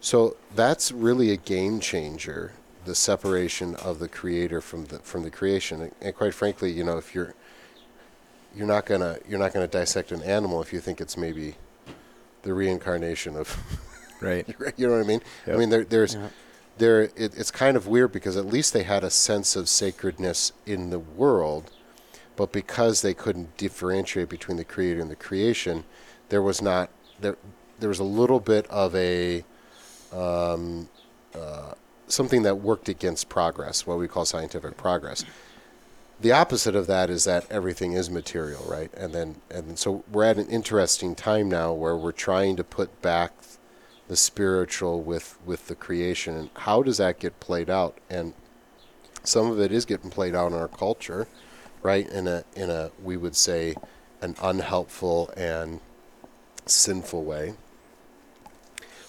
So 0.00 0.36
that's 0.54 0.92
really 0.92 1.30
a 1.30 1.36
game 1.36 1.80
changer, 1.80 2.52
the 2.84 2.94
separation 2.94 3.74
of 3.76 3.98
the 3.98 4.08
creator 4.08 4.60
from 4.60 4.86
the 4.86 4.98
from 4.98 5.22
the 5.22 5.30
creation. 5.30 5.80
And, 5.82 5.94
and 6.00 6.14
quite 6.14 6.34
frankly, 6.34 6.70
you 6.70 6.84
know, 6.84 6.98
if 6.98 7.14
you're 7.14 7.34
you're 8.54 8.66
not 8.66 8.84
gonna 8.84 9.18
you're 9.26 9.38
not 9.38 9.54
gonna 9.54 9.68
dissect 9.68 10.12
an 10.12 10.22
animal 10.22 10.60
if 10.60 10.72
you 10.72 10.80
think 10.80 11.00
it's 11.00 11.16
maybe 11.16 11.56
the 12.42 12.54
reincarnation 12.54 13.36
of 13.36 13.56
right. 14.20 14.46
you 14.76 14.86
know 14.86 14.94
what 14.94 15.04
I 15.04 15.06
mean? 15.06 15.20
I 15.46 15.52
mean 15.56 15.70
there 15.70 15.84
there's 15.84 16.14
Yeah. 16.14 16.28
there 16.78 17.02
it, 17.02 17.36
it's 17.36 17.50
kind 17.50 17.76
of 17.76 17.86
weird 17.86 18.12
because 18.12 18.36
at 18.36 18.46
least 18.46 18.72
they 18.72 18.84
had 18.84 19.02
a 19.04 19.10
sense 19.10 19.56
of 19.56 19.68
sacredness 19.68 20.52
in 20.66 20.90
the 20.90 20.98
world, 21.00 21.70
but 22.36 22.52
because 22.52 23.02
they 23.02 23.14
couldn't 23.14 23.56
differentiate 23.56 24.28
between 24.28 24.56
the 24.58 24.64
creator 24.64 25.00
and 25.00 25.10
the 25.10 25.16
creation, 25.16 25.84
there 26.28 26.42
was 26.42 26.62
not 26.62 26.90
there 27.20 27.36
there 27.80 27.88
was 27.88 27.98
a 27.98 28.04
little 28.04 28.38
bit 28.40 28.66
of 28.68 28.94
a 28.94 29.44
um, 30.12 30.88
uh, 31.34 31.72
something 32.06 32.42
that 32.42 32.56
worked 32.56 32.88
against 32.88 33.28
progress, 33.28 33.86
what 33.86 33.98
we 33.98 34.06
call 34.06 34.24
scientific 34.24 34.76
progress. 34.76 35.24
The 36.20 36.32
opposite 36.32 36.76
of 36.76 36.86
that 36.86 37.10
is 37.10 37.24
that 37.24 37.50
everything 37.50 37.94
is 37.94 38.08
material, 38.08 38.64
right? 38.68 38.92
And 38.94 39.12
then 39.12 39.36
and 39.50 39.78
so 39.78 40.04
we're 40.10 40.24
at 40.24 40.38
an 40.38 40.48
interesting 40.48 41.14
time 41.14 41.48
now 41.48 41.72
where 41.72 41.96
we're 41.96 42.12
trying 42.12 42.56
to 42.56 42.64
put 42.64 43.02
back 43.02 43.32
the 44.08 44.16
spiritual 44.16 45.02
with 45.02 45.38
with 45.44 45.66
the 45.68 45.74
creation 45.74 46.36
and 46.36 46.50
how 46.54 46.82
does 46.82 46.98
that 46.98 47.18
get 47.18 47.38
played 47.40 47.70
out 47.70 47.96
and 48.10 48.34
some 49.22 49.50
of 49.50 49.60
it 49.60 49.72
is 49.72 49.84
getting 49.84 50.10
played 50.10 50.34
out 50.34 50.52
in 50.52 50.58
our 50.58 50.68
culture 50.68 51.28
right 51.82 52.08
in 52.08 52.26
a 52.26 52.44
in 52.54 52.68
a 52.68 52.90
we 53.02 53.16
would 53.16 53.34
say 53.34 53.74
an 54.20 54.34
unhelpful 54.42 55.32
and 55.36 55.80
sinful 56.66 57.24
way 57.24 57.54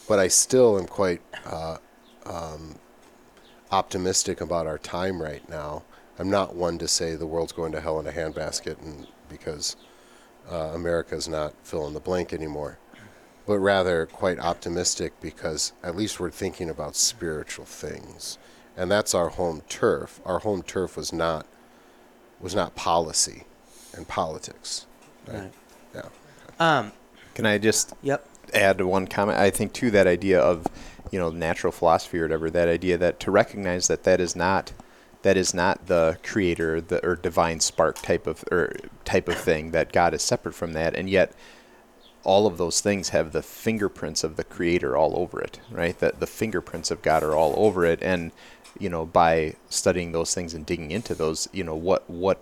but 0.08 0.20
I 0.20 0.28
still 0.28 0.78
am 0.80 0.88
quite 0.88 1.22
uh, 1.46 1.78
um, 2.26 2.76
optimistic 3.72 4.42
about 4.42 4.68
our 4.68 4.78
time 4.78 5.22
right 5.22 5.48
now. 5.50 5.84
I'm 6.20 6.30
not 6.30 6.56
one 6.56 6.78
to 6.78 6.88
say 6.88 7.16
the 7.16 7.26
world's 7.28 7.52
going 7.52 7.72
to 7.72 7.82
hell 7.82 8.00
in 8.00 8.08
a 8.08 8.12
handbasket, 8.12 8.80
and 8.82 9.08
because 9.30 9.76
uh, 10.52 10.72
America's 10.74 11.28
not 11.28 11.54
fill 11.64 11.88
in 11.88 11.94
the 11.94 12.00
blank 12.00 12.34
anymore, 12.34 12.78
but 13.48 13.58
rather 13.60 14.06
quite 14.06 14.40
optimistic 14.40 15.14
because 15.22 15.74
at 15.84 15.96
least 15.96 16.20
we're 16.20 16.30
thinking 16.32 16.70
about 16.70 16.96
spiritual 16.96 17.66
things, 17.66 18.38
and 18.78 18.92
that's 18.92 19.16
our 19.16 19.30
home 19.30 19.62
turf. 19.70 20.20
Our 20.26 20.40
home 20.40 20.62
turf 20.64 20.96
was 20.98 21.12
not 21.12 21.46
was 22.40 22.54
not 22.54 22.76
policy 22.76 23.44
and 23.96 24.08
politics. 24.08 24.86
Right. 25.28 25.52
Yeah. 25.96 26.10
Um. 26.60 26.92
Can 27.36 27.46
I 27.48 27.58
just 27.58 27.94
Yep. 28.04 28.28
add 28.54 28.82
one 28.82 29.08
comment? 29.08 29.40
I 29.40 29.50
think 29.50 29.74
to 29.74 29.90
that 29.92 30.06
idea 30.06 30.40
of, 30.40 30.68
you 31.10 31.18
know, 31.18 31.32
natural 31.32 31.72
philosophy 31.72 32.20
or 32.20 32.24
whatever. 32.24 32.50
That 32.52 32.68
idea 32.68 32.98
that 32.98 33.20
to 33.22 33.32
recognize 33.32 33.88
that 33.88 34.04
that 34.04 34.20
is 34.20 34.36
not, 34.36 34.72
that 35.24 35.38
is 35.38 35.54
not 35.54 35.88
the 35.88 36.18
creator, 36.24 36.80
the 36.80 37.06
or 37.06 37.16
divine 37.16 37.60
spark 37.60 38.02
type 38.02 38.28
of 38.28 38.44
or 38.52 38.76
type 39.04 39.28
of 39.28 39.38
thing. 39.38 39.72
That 39.72 39.92
God 39.92 40.14
is 40.14 40.22
separate 40.22 40.56
from 40.56 40.74
that, 40.74 40.96
and 40.96 41.10
yet 41.10 41.34
all 42.24 42.48
of 42.48 42.58
those 42.58 42.80
things 42.80 43.10
have 43.10 43.34
the 43.34 43.44
fingerprints 43.44 44.24
of 44.24 44.38
the 44.38 44.44
creator 44.46 44.96
all 44.96 45.18
over 45.18 45.42
it, 45.42 45.60
right? 45.70 45.98
That 46.00 46.20
the 46.22 46.28
fingerprints 46.28 46.90
of 46.92 47.02
God 47.02 47.24
are 47.24 47.36
all 47.36 47.54
over 47.58 47.86
it, 47.86 48.02
and 48.02 48.32
you 48.80 48.90
know, 48.90 49.06
by 49.06 49.56
studying 49.70 50.12
those 50.12 50.34
things 50.34 50.54
and 50.54 50.66
digging 50.66 50.92
into 50.92 51.16
those, 51.16 51.48
you 51.52 51.64
know, 51.64 51.76
what 51.76 52.10
what 52.10 52.42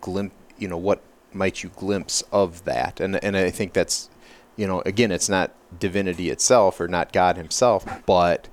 glimp, 0.00 0.32
you 0.58 0.68
know, 0.68 0.76
what 0.76 1.02
might 1.32 1.62
you 1.62 1.70
glimpse 1.70 2.22
of 2.32 2.64
that? 2.64 3.00
And 3.00 3.22
and 3.22 3.36
I 3.36 3.50
think 3.50 3.72
that's, 3.72 4.08
you 4.56 4.66
know, 4.66 4.82
again, 4.86 5.12
it's 5.12 5.28
not 5.28 5.52
divinity 5.78 6.30
itself 6.30 6.80
or 6.80 6.88
not 6.88 7.12
God 7.12 7.36
Himself, 7.36 7.86
but 8.06 8.48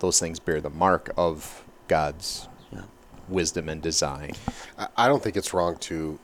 those 0.00 0.20
things 0.20 0.38
bear 0.38 0.60
the 0.60 0.70
mark 0.70 1.10
of 1.16 1.64
God's. 1.88 2.48
Wisdom 3.28 3.68
and 3.68 3.80
design. 3.82 4.32
I- 4.96 5.08
don't 5.08 5.22
think 5.22 5.36
it's 5.36 5.52
wrong 5.54 5.76
to, 5.78 6.18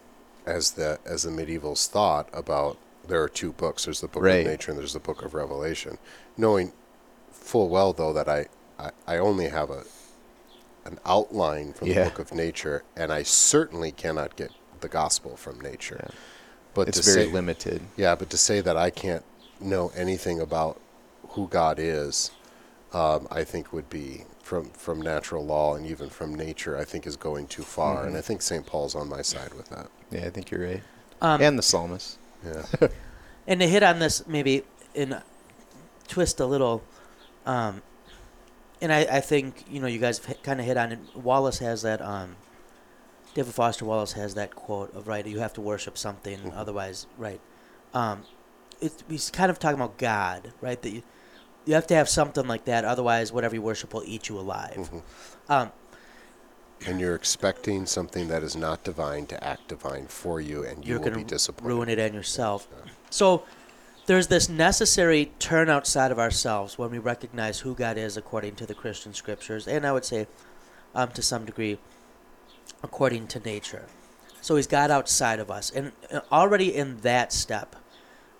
as 0.46 0.72
the 0.72 0.98
as 1.05 1.22
the 1.22 1.30
medievals 1.30 1.88
thought 1.88 2.28
about. 2.32 2.76
There 3.07 3.20
are 3.22 3.28
two 3.28 3.53
books. 3.53 3.84
There's 3.84 4.00
the 4.00 4.07
book 4.09 4.22
Right. 4.22 4.40
of 4.40 4.46
nature 4.46 4.70
and 4.70 4.78
there's 4.80 4.92
the 4.92 5.00
book 5.00 5.22
of 5.22 5.34
Revelation. 5.34 5.98
Knowing 6.36 6.72
full 7.32 7.68
well 7.68 7.92
though 7.92 8.12
that 8.12 8.28
I 8.28 8.46
I, 8.78 8.90
I 9.07 9.18
only 9.18 9.48
have 9.48 9.70
a 9.70 9.84
an 10.84 10.98
outline 11.05 11.72
from 11.72 11.88
Yeah. 11.88 12.05
the 12.05 12.11
book 12.11 12.18
of 12.18 12.32
nature, 12.32 12.82
and 12.96 13.12
I 13.12 13.22
certainly 13.22 13.92
cannot 13.92 14.34
get 14.36 14.50
the 14.80 14.88
gospel 14.88 15.36
from 15.36 15.61
nature. 15.61 16.00
Yeah. 16.09 16.14
But 16.74 16.88
It's 16.88 16.98
very 17.07 17.26
say, 17.26 17.32
limited. 17.32 17.82
Yeah, 17.96 18.14
but 18.16 18.30
to 18.30 18.36
say 18.36 18.61
that 18.62 18.76
I 18.76 18.90
can't 18.90 19.24
know 19.61 19.92
anything 19.94 20.40
about 20.40 20.80
who 21.30 21.46
God 21.46 21.78
is, 21.78 22.30
um, 22.93 23.26
I 23.30 23.45
think 23.45 23.72
would 23.72 23.88
be 23.90 24.24
from 24.43 24.70
from 24.70 25.01
natural 25.01 25.45
law 25.45 25.74
and 25.74 25.86
even 25.86 26.09
from 26.11 26.34
nature. 26.34 26.76
I 26.76 26.84
think 26.84 27.07
is 27.07 27.16
going 27.16 27.47
too 27.47 27.62
far, 27.62 27.99
Mm-hmm. 27.99 28.09
and 28.09 28.16
I 28.16 28.20
think 28.20 28.43
St. 28.43 28.66
Paul's 28.66 28.95
on 28.95 29.09
my 29.09 29.22
side 29.22 29.55
with 29.55 29.68
that. 29.70 29.88
Yeah, 30.11 30.26
I 30.26 30.30
think 30.30 30.51
you're 30.51 30.64
right. 30.66 30.82
Um, 31.20 31.40
and 31.40 31.59
the 31.59 31.62
psalmist. 31.62 32.18
Yeah, 32.45 32.88
and 33.47 33.61
to 33.61 33.66
hit 33.68 33.82
on 33.82 33.99
this 34.01 34.26
maybe 34.26 34.64
in 34.95 35.16
twist 36.09 36.40
a 36.40 36.47
little 36.47 36.82
um, 37.47 37.80
and 38.80 38.93
I, 38.93 39.01
I 39.03 39.20
think 39.20 39.64
you 39.70 39.80
know 39.80 39.86
you 39.86 39.99
guys 40.01 40.20
kind 40.43 40.61
of 40.61 40.66
hit 40.66 40.76
on 40.76 40.93
it 40.93 40.99
wallace 41.14 41.59
has 41.61 41.82
that 41.82 42.03
um, 42.03 42.34
David 43.34 43.55
Foster 43.55 43.84
Wallace 43.84 44.12
has 44.12 44.34
that 44.34 44.55
quote 44.55 44.95
of 44.95 45.07
right, 45.09 45.24
you 45.26 45.38
have 45.38 45.53
to 45.55 45.61
worship 45.61 45.97
something, 45.97 46.38
Mhm. 46.38 46.53
otherwise, 46.57 47.07
right. 47.16 47.40
Um, 47.95 48.24
it, 48.80 48.93
he's 49.09 49.30
kind 49.30 49.51
of 49.51 49.59
talking 49.59 49.76
about 49.80 49.97
God, 49.99 50.53
right? 50.61 50.80
That 50.82 50.90
you, 50.90 51.03
you 51.65 51.75
have 51.75 51.87
to 51.89 51.95
have 51.95 52.09
something 52.09 52.47
like 52.47 52.65
that, 52.65 52.85
otherwise, 52.85 53.33
whatever 53.33 53.55
you 53.55 53.63
worship 53.63 53.95
will 53.95 54.03
eat 54.05 54.29
you 54.29 54.39
alive. 54.39 54.91
Mhm. 54.93 55.03
Um, 55.49 55.73
And 56.85 56.99
you're 57.01 57.15
expecting 57.15 57.87
something 57.87 58.27
that 58.27 58.43
is 58.43 58.57
not 58.57 58.83
divine 58.83 59.27
to 59.27 59.45
act 59.45 59.69
divine 59.69 60.09
for 60.09 60.41
you, 60.41 60.65
and 60.65 60.85
you 60.85 60.95
you're 60.95 61.01
will 61.01 61.13
be 61.13 61.23
disappointed. 61.23 61.69
ruin 61.69 61.89
it 61.89 61.99
and 62.01 62.13
yourself. 62.13 62.67
So 63.09 63.45
there's 64.07 64.27
this 64.27 64.49
necessary 64.49 65.33
turn 65.39 65.71
outside 65.71 66.11
of 66.11 66.19
ourselves 66.19 66.79
when 66.79 66.91
we 66.91 66.99
recognize 66.99 67.61
who 67.61 67.77
God 67.77 67.97
is 67.97 68.17
according 68.17 68.57
to 68.57 68.67
the 68.67 68.75
Christian 68.75 69.15
scriptures, 69.15 69.69
and 69.69 69.87
I 69.87 69.93
would 69.93 70.05
say, 70.05 70.27
um, 70.93 71.11
to 71.13 71.23
some 71.23 71.45
degree, 71.45 71.79
according 72.83 73.29
to 73.29 73.39
nature. 73.39 73.87
So 74.41 74.57
He's 74.57 74.67
God 74.67 74.91
outside 74.91 75.39
of 75.39 75.53
us, 75.53 75.71
and 75.71 75.93
uh, 76.13 76.23
already 76.33 76.75
in 76.75 77.01
that 77.03 77.33
step, 77.33 77.77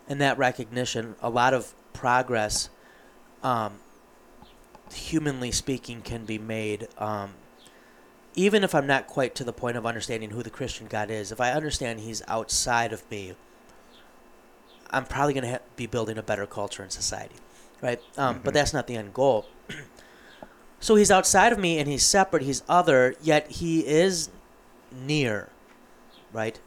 in 0.09 0.18
that 0.18 0.37
recognition, 0.37 1.14
a 1.23 1.31
lot 1.31 1.55
of 1.55 1.75
progress, 1.93 2.70
um, 3.43 3.74
humanly 4.93 5.51
speaking, 5.53 6.03
can 6.03 6.24
be 6.24 6.38
made. 6.38 6.88
Um, 6.99 7.34
even 8.34 8.64
if 8.64 8.74
I'm 8.74 8.86
not 8.86 9.07
quite 9.07 9.34
to 9.36 9.45
the 9.45 9.53
point 9.53 9.76
of 9.76 9.84
understanding 9.84 10.30
who 10.30 10.43
the 10.43 10.51
Christian 10.51 10.86
God 10.86 11.11
is, 11.11 11.32
if 11.32 11.40
I 11.40 11.53
understand 11.53 12.01
He's 12.01 12.22
outside 12.28 12.93
of 12.93 13.09
me, 13.11 13.34
I'm 14.90 15.05
probably 15.05 15.34
going 15.34 15.45
to 15.45 15.51
ha- 15.53 15.59
be 15.76 15.86
building 15.86 16.18
a 16.18 16.22
better 16.22 16.47
culture 16.47 16.82
and 16.82 16.93
society, 16.93 17.36
right? 17.80 18.01
Um, 18.16 18.40
But 18.43 18.51
Mhm. 18.51 18.55
that's 18.55 18.72
not 18.72 18.86
the 18.86 18.97
end 18.97 19.14
goal. 19.14 19.47
so 20.80 20.95
He's 20.97 21.11
outside 21.11 21.53
of 21.53 21.59
me 21.59 21.78
and 21.78 21.88
He's 21.88 22.05
separate, 22.05 22.43
He's 22.43 22.62
other, 22.68 23.14
yet 23.22 23.51
He 23.53 23.86
is 23.86 24.30
near, 24.90 25.49
right? 26.32 26.59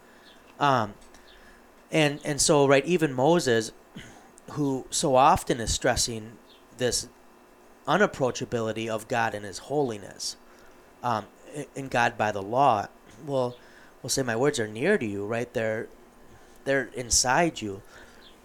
Um, 0.60 0.94
and 1.92 2.20
and 2.24 2.40
so 2.42 2.68
right, 2.68 2.86
even 2.86 3.14
Moses, 3.14 3.72
who 4.52 4.86
so 4.90 5.16
often 5.16 5.60
is 5.60 5.74
stressing 5.74 6.34
this 6.78 7.08
unapproachability 7.88 8.88
of 8.88 9.08
God 9.08 9.34
and 9.34 9.46
His 9.46 9.60
holiness, 9.60 10.38
um, 11.04 11.26
in 11.76 11.88
God 11.88 12.18
by 12.18 12.32
the 12.32 12.42
law, 12.42 12.88
well, 13.26 13.58
we'll 14.02 14.10
say 14.10 14.24
my 14.24 14.36
words 14.36 14.60
are 14.60 14.68
near 14.68 14.98
to 14.98 15.06
you, 15.06 15.26
right? 15.26 15.52
They're 15.54 15.88
they're 16.66 16.90
inside 16.96 17.62
you. 17.62 17.82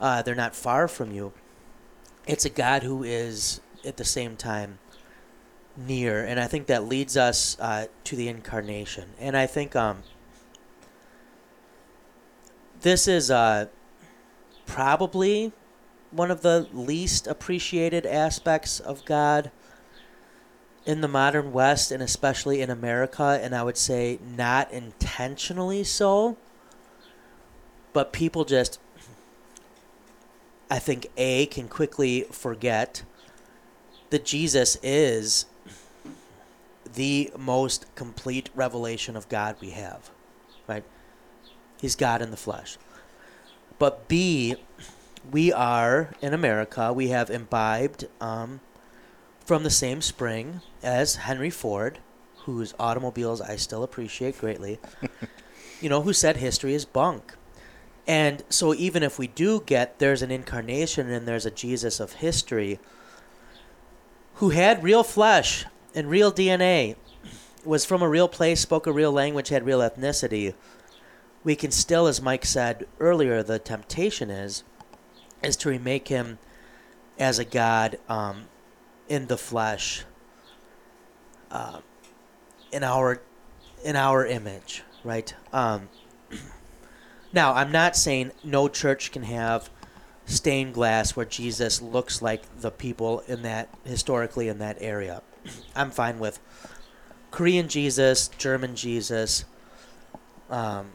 Uh, 0.01 0.23
they're 0.23 0.35
not 0.35 0.55
far 0.55 0.89
from 0.89 1.13
you. 1.13 1.33
It's 2.27 2.45
a 2.45 2.51
God 2.51 2.83
who 2.83 3.03
is 3.03 3.61
at 3.85 3.97
the 3.97 4.05
same 4.05 4.37
time 4.37 4.79
near, 5.77 6.25
and 6.25 6.39
I 6.39 6.47
think 6.47 6.67
that 6.67 6.85
leads 6.85 7.17
us 7.17 7.59
uh, 7.61 7.87
to 8.05 8.17
the 8.17 8.29
incarnation. 8.29 9.11
And 9.19 9.37
I 9.37 9.47
think 9.47 9.75
um, 9.75 10.03
this 12.83 13.09
is 13.09 13.31
uh, 13.31 13.67
probably 14.67 15.53
one 16.11 16.31
of 16.31 16.43
the 16.43 16.69
least 16.73 17.27
appreciated 17.27 18.05
aspects 18.05 18.81
of 18.81 19.05
God 19.05 19.51
in 20.85 21.01
the 21.01 21.09
modern 21.09 21.53
West 21.53 21.91
and 21.91 22.03
especially 22.03 22.61
in 22.61 22.71
America, 22.71 23.39
and 23.43 23.55
I 23.55 23.63
would 23.63 23.77
say 23.77 24.19
not 24.25 24.71
intentionally 24.73 25.85
so, 25.85 26.37
but 27.93 28.13
people 28.13 28.45
just, 28.45 28.81
I 30.71 30.79
think, 30.79 31.09
A, 31.17 31.47
can 31.47 31.69
quickly 31.69 32.23
forget 32.31 33.03
that 34.11 34.25
Jesus 34.25 34.77
is 34.83 35.47
the 36.95 37.31
most 37.39 37.87
complete 37.95 38.51
revelation 38.55 39.17
of 39.17 39.29
God 39.29 39.57
we 39.61 39.71
have, 39.71 40.11
right? 40.67 40.83
He's 41.81 41.95
God 41.95 42.21
in 42.21 42.31
the 42.31 42.37
flesh. 42.37 42.79
But 43.79 44.09
B, 44.09 44.57
we 45.31 45.53
are 45.53 46.11
in 46.21 46.35
America, 46.35 46.93
we 46.93 47.09
have 47.09 47.31
imbibed 47.31 48.07
um, 48.21 48.61
from 49.45 49.63
the 49.63 49.71
same 49.71 50.01
spring 50.01 50.61
as 50.83 51.17
Henry 51.17 51.51
Ford, 51.51 51.99
whose 52.45 52.75
automobiles 52.79 53.41
I 53.41 53.57
still 53.57 53.83
appreciate 53.83 54.39
greatly, 54.39 54.79
you 55.81 55.89
know, 55.89 56.03
who 56.03 56.13
said 56.13 56.37
history 56.37 56.75
is 56.75 56.85
bunk. 56.85 57.35
And 58.07 58.43
so 58.49 58.75
even 58.75 59.03
if 59.03 59.19
we 59.19 59.27
do 59.27 59.63
get 59.65 59.99
there's 59.99 60.23
an 60.23 60.31
incarnation 60.31 61.11
and 61.11 61.29
there's 61.29 61.47
a 61.47 61.51
Jesus 61.51 62.01
of 62.01 62.15
history 62.15 62.81
who 64.35 64.51
had 64.51 64.83
real 64.83 65.03
flesh 65.05 65.67
and 65.95 66.09
real 66.09 66.33
DNA, 66.33 66.97
was 67.65 67.85
from 67.85 68.03
a 68.03 68.09
real 68.09 68.29
place, 68.29 68.61
spoke 68.61 68.87
a 68.87 68.93
real 68.93 69.13
language, 69.13 69.51
had 69.51 69.67
real 69.67 69.81
ethnicity, 69.81 70.55
we 71.45 71.57
can 71.57 71.71
still, 71.71 72.07
as 72.07 72.21
Mike 72.21 72.45
said 72.45 72.87
earlier, 72.99 73.43
the 73.43 73.59
temptation 73.59 74.31
is 74.31 74.63
is 75.43 75.57
to 75.57 75.69
remake 75.69 76.09
him 76.09 76.39
as 77.19 77.39
a 77.39 77.45
god 77.45 77.99
um, 78.09 78.45
in 79.09 79.27
the 79.27 79.37
flesh, 79.37 80.05
uh, 81.51 81.81
in 82.73 82.83
our 82.83 83.21
in 83.85 83.97
our 83.97 84.27
image, 84.27 84.83
right? 85.05 85.35
Um, 85.53 85.89
now, 87.33 87.55
I'm 87.55 87.73
not 87.73 87.97
saying 87.97 88.33
no 88.45 88.69
church 88.69 89.13
can 89.13 89.23
have 89.25 89.71
stained 90.27 90.75
glass 90.75 91.17
where 91.17 91.27
Jesus 91.27 91.83
looks 91.83 92.23
like 92.23 92.61
the 92.61 92.71
people 92.71 93.21
in 93.27 93.43
that 93.43 93.69
historically 93.85 94.49
in 94.49 94.59
that 94.59 94.77
area. 94.81 95.23
I'm 95.75 95.91
fine 95.91 96.19
with 96.19 96.39
Korean 97.31 97.69
Jesus, 97.69 98.29
German 98.29 98.77
Jesus. 98.77 99.45
Um, 100.49 100.91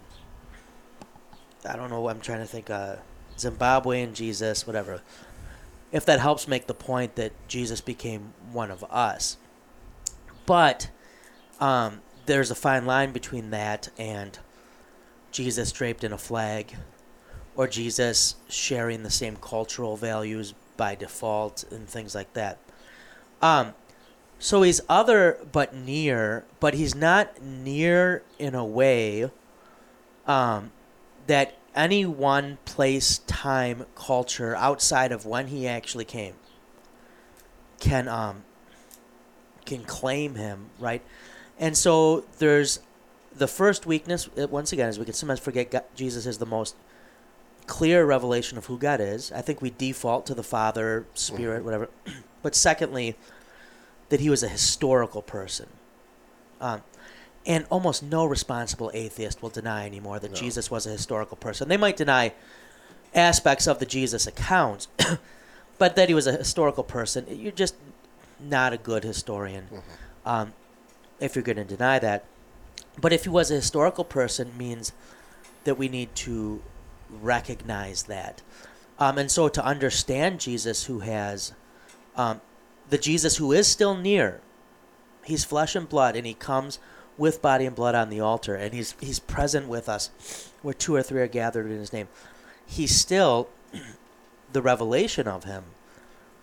I 1.68 1.76
don't 1.76 1.90
know. 1.90 2.10
I'm 2.10 2.20
trying 2.20 2.40
to 2.40 2.46
think. 2.46 2.70
Uh, 2.70 2.98
Zimbabwean 3.38 4.14
Jesus, 4.14 4.66
whatever. 4.66 5.02
If 5.92 6.06
that 6.06 6.20
helps 6.20 6.48
make 6.48 6.68
the 6.68 6.74
point 6.74 7.16
that 7.16 7.32
Jesus 7.48 7.82
became 7.82 8.34
one 8.52 8.72
of 8.72 8.84
us, 8.86 9.38
but 10.46 10.90
um, 11.60 12.02
there's 12.26 12.52
a 12.52 12.56
fine 12.56 12.86
line 12.86 13.12
between 13.12 13.52
that 13.52 13.90
and 13.98 14.38
Jesus 15.32 15.72
draped 15.72 16.04
in 16.04 16.14
a 16.14 16.18
flag, 16.18 16.76
or 17.56 17.68
Jesus 17.68 18.36
sharing 18.48 19.04
the 19.04 19.10
same 19.10 19.36
cultural 19.36 19.98
values 19.98 20.54
by 20.78 20.96
default 20.96 21.64
and 21.72 21.88
things 21.88 22.16
like 22.16 22.34
that. 22.34 22.58
Um, 23.42 23.74
so 24.40 24.62
he's 24.62 24.82
other 24.90 25.38
but 25.52 25.74
near, 25.74 26.46
but 26.60 26.74
he's 26.74 26.96
not 26.96 27.42
near 27.42 28.24
in 28.40 28.56
a 28.56 28.66
way 28.66 29.30
um, 30.28 30.72
that 31.28 31.58
any 31.76 32.06
one 32.06 32.58
place, 32.66 33.20
time, 33.28 33.86
culture 33.96 34.56
outside 34.56 35.12
of 35.12 35.26
when 35.26 35.48
he 35.48 35.68
actually 35.68 36.06
came 36.06 36.36
can 37.80 38.08
um 38.08 38.44
can 39.66 39.84
claim 39.84 40.36
him, 40.36 40.70
right? 40.80 41.02
And 41.60 41.78
so 41.78 42.26
there's 42.40 42.80
the 43.36 43.48
first 43.48 43.86
weakness. 43.86 44.30
uh, 44.38 44.48
Once 44.48 44.72
again, 44.72 44.90
is 44.90 45.00
we 45.00 45.06
can 45.06 45.14
sometimes 45.14 45.40
forget 45.40 45.72
God, 45.72 45.84
Jesus 45.96 46.26
is 46.26 46.38
the 46.38 46.46
most 46.46 46.76
clear 47.68 48.06
revelation 48.06 48.58
of 48.58 48.68
who 48.68 48.78
God 48.78 49.02
is. 49.02 49.32
I 49.32 49.42
think 49.42 49.62
we 49.62 49.72
default 49.72 50.26
to 50.28 50.36
the 50.36 50.44
Father, 50.44 51.06
Spirit, 51.14 51.64
whatever. 51.64 51.90
But 52.44 52.54
secondly, 52.54 53.16
that 54.10 54.20
he 54.20 54.30
was 54.30 54.44
a 54.44 54.48
historical 54.48 55.24
person. 55.24 55.68
Um, 56.62 56.84
and 57.46 57.66
almost 57.70 58.02
no 58.02 58.26
responsible 58.26 58.92
atheist 58.94 59.42
will 59.42 59.50
deny 59.50 59.86
anymore 59.86 60.20
that 60.20 60.32
No. 60.32 60.38
Jesus 60.38 60.72
was 60.72 60.86
a 60.86 60.90
historical 60.90 61.38
person. 61.38 61.70
They 61.70 61.78
might 61.78 61.98
deny 61.98 62.34
aspects 63.14 63.68
of 63.68 63.80
the 63.80 63.86
Jesus 63.86 64.28
accounts, 64.28 64.88
but 65.78 65.96
that 65.96 66.10
he 66.10 66.16
was 66.16 66.28
a 66.28 66.34
historical 66.38 66.84
person, 66.84 67.26
you're 67.30 67.52
just 67.52 67.76
not 68.40 68.74
a 68.74 68.78
good 68.78 69.04
historian 69.04 69.68
um, 70.26 70.54
if 71.20 71.36
you're 71.36 71.44
going 71.44 71.56
to 71.56 71.64
deny 71.64 72.00
that. 72.00 72.26
But 73.00 73.14
if 73.14 73.24
he 73.24 73.30
was 73.30 73.52
a 73.52 73.56
historical 73.56 74.04
person, 74.04 74.52
means 74.58 74.92
that 75.64 75.78
we 75.78 75.88
need 75.88 76.14
to 76.16 76.62
recognize 77.10 78.04
that. 78.04 78.42
Um, 79.00 79.18
and 79.18 79.30
so 79.30 79.50
to 79.50 79.64
understand 79.64 80.40
Jesus, 80.40 80.86
who 80.86 81.00
has 81.00 81.54
um, 82.16 82.42
the 82.90 82.98
Jesus 82.98 83.38
who 83.38 83.52
is 83.52 83.68
still 83.68 83.96
near, 83.96 84.42
he's 85.24 85.44
flesh 85.44 85.76
and 85.76 85.88
blood, 85.90 86.16
and 86.16 86.26
he 86.26 86.34
comes 86.34 86.80
with 87.18 87.42
body 87.42 87.66
and 87.66 87.76
blood 87.76 87.96
on 87.96 88.10
the 88.10 88.20
altar, 88.20 88.56
and 88.56 88.74
he's 88.74 88.96
he's 89.00 89.20
present 89.20 89.68
with 89.68 89.88
us, 89.88 90.52
where 90.62 90.74
two 90.74 90.96
or 90.96 91.04
three 91.04 91.22
are 91.22 91.28
gathered 91.28 91.68
in 91.68 91.78
his 91.78 91.94
name. 91.94 92.08
He's 92.66 92.96
still 92.96 93.50
the 94.52 94.62
revelation 94.62 95.28
of 95.28 95.44
him 95.44 95.66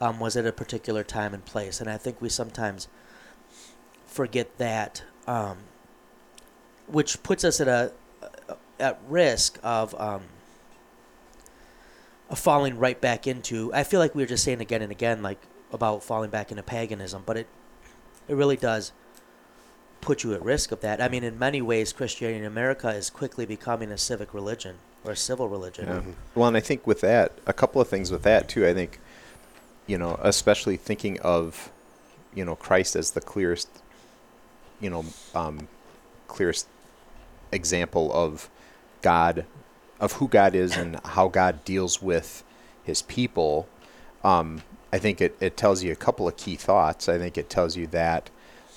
um, 0.01 0.19
was 0.19 0.37
at 0.37 0.47
a 0.47 0.53
particular 0.53 1.05
time 1.05 1.35
and 1.35 1.45
place, 1.45 1.81
and 1.81 1.91
I 1.91 1.97
think 1.97 2.21
we 2.21 2.29
sometimes 2.29 2.89
forget 4.07 4.59
that, 4.59 5.03
um, 5.27 5.59
which 6.87 7.23
puts 7.23 7.45
us 7.45 7.61
at 7.61 7.69
a 7.69 7.93
at 8.81 8.99
risk 9.09 9.59
of 9.63 9.99
um, 10.01 10.23
falling 12.35 12.79
right 12.79 13.01
back 13.01 13.27
into. 13.27 13.73
I 13.75 13.85
feel 13.85 14.01
like 14.01 14.15
we 14.15 14.23
were 14.23 14.29
just 14.29 14.45
saying 14.45 14.61
again 14.61 14.83
and 14.83 14.91
again, 14.91 15.23
like 15.23 15.39
about 15.71 16.03
falling 16.03 16.31
back 16.31 16.51
into 16.51 16.63
paganism, 16.63 17.23
but 17.27 17.37
it 17.37 17.47
it 18.29 18.35
really 18.35 18.57
does 18.57 18.93
put 20.03 20.23
you 20.25 20.35
at 20.35 20.45
risk 20.45 20.73
of 20.73 20.81
that. 20.83 21.01
I 21.01 21.09
mean, 21.09 21.25
in 21.25 21.39
many 21.39 21.63
ways, 21.63 21.93
Christianity 21.95 22.41
in 22.41 22.45
America 22.45 22.91
is 22.91 23.09
quickly 23.09 23.47
becoming 23.47 23.91
a 23.91 23.97
civic 23.97 24.35
religion 24.35 24.77
or 25.05 25.13
a 25.13 25.17
civil 25.17 25.49
religion. 25.49 25.87
Yeah. 25.87 26.03
Well, 26.35 26.49
and 26.49 26.57
I 26.57 26.61
think 26.61 26.87
with 26.87 27.01
that, 27.01 27.33
a 27.47 27.53
couple 27.55 27.81
of 27.81 27.89
things 27.89 28.11
with 28.11 28.25
that 28.25 28.49
too. 28.49 28.67
I 28.67 28.75
think, 28.75 28.99
you 29.87 29.97
know, 29.97 30.19
especially 30.21 30.77
thinking 30.77 31.19
of, 31.21 31.71
you 32.35 32.45
know, 32.45 32.57
Christ 32.57 32.97
as 32.97 33.13
the 33.13 33.21
clearest, 33.21 33.69
you 34.81 34.91
know, 34.91 35.05
um, 35.35 35.69
clearest 36.27 36.67
example 37.53 38.13
of 38.13 38.51
God, 39.03 39.47
of 40.01 40.15
who 40.15 40.27
God 40.29 40.55
is 40.55 40.77
and 40.77 40.99
how 41.05 41.29
God 41.29 41.65
deals 41.65 42.03
with 42.03 42.43
His 42.83 43.03
people. 43.03 43.69
Um, 44.25 44.63
I 44.93 44.99
think 44.99 45.21
it, 45.21 45.37
it 45.41 45.57
tells 45.57 45.83
you 45.83 45.93
a 45.93 45.97
couple 45.97 46.27
of 46.27 46.37
key 46.37 46.57
thoughts. 46.57 47.09
I 47.09 47.19
think 47.19 47.39
it 47.39 47.49
tells 47.49 47.77
you 47.77 47.87
that 47.89 48.31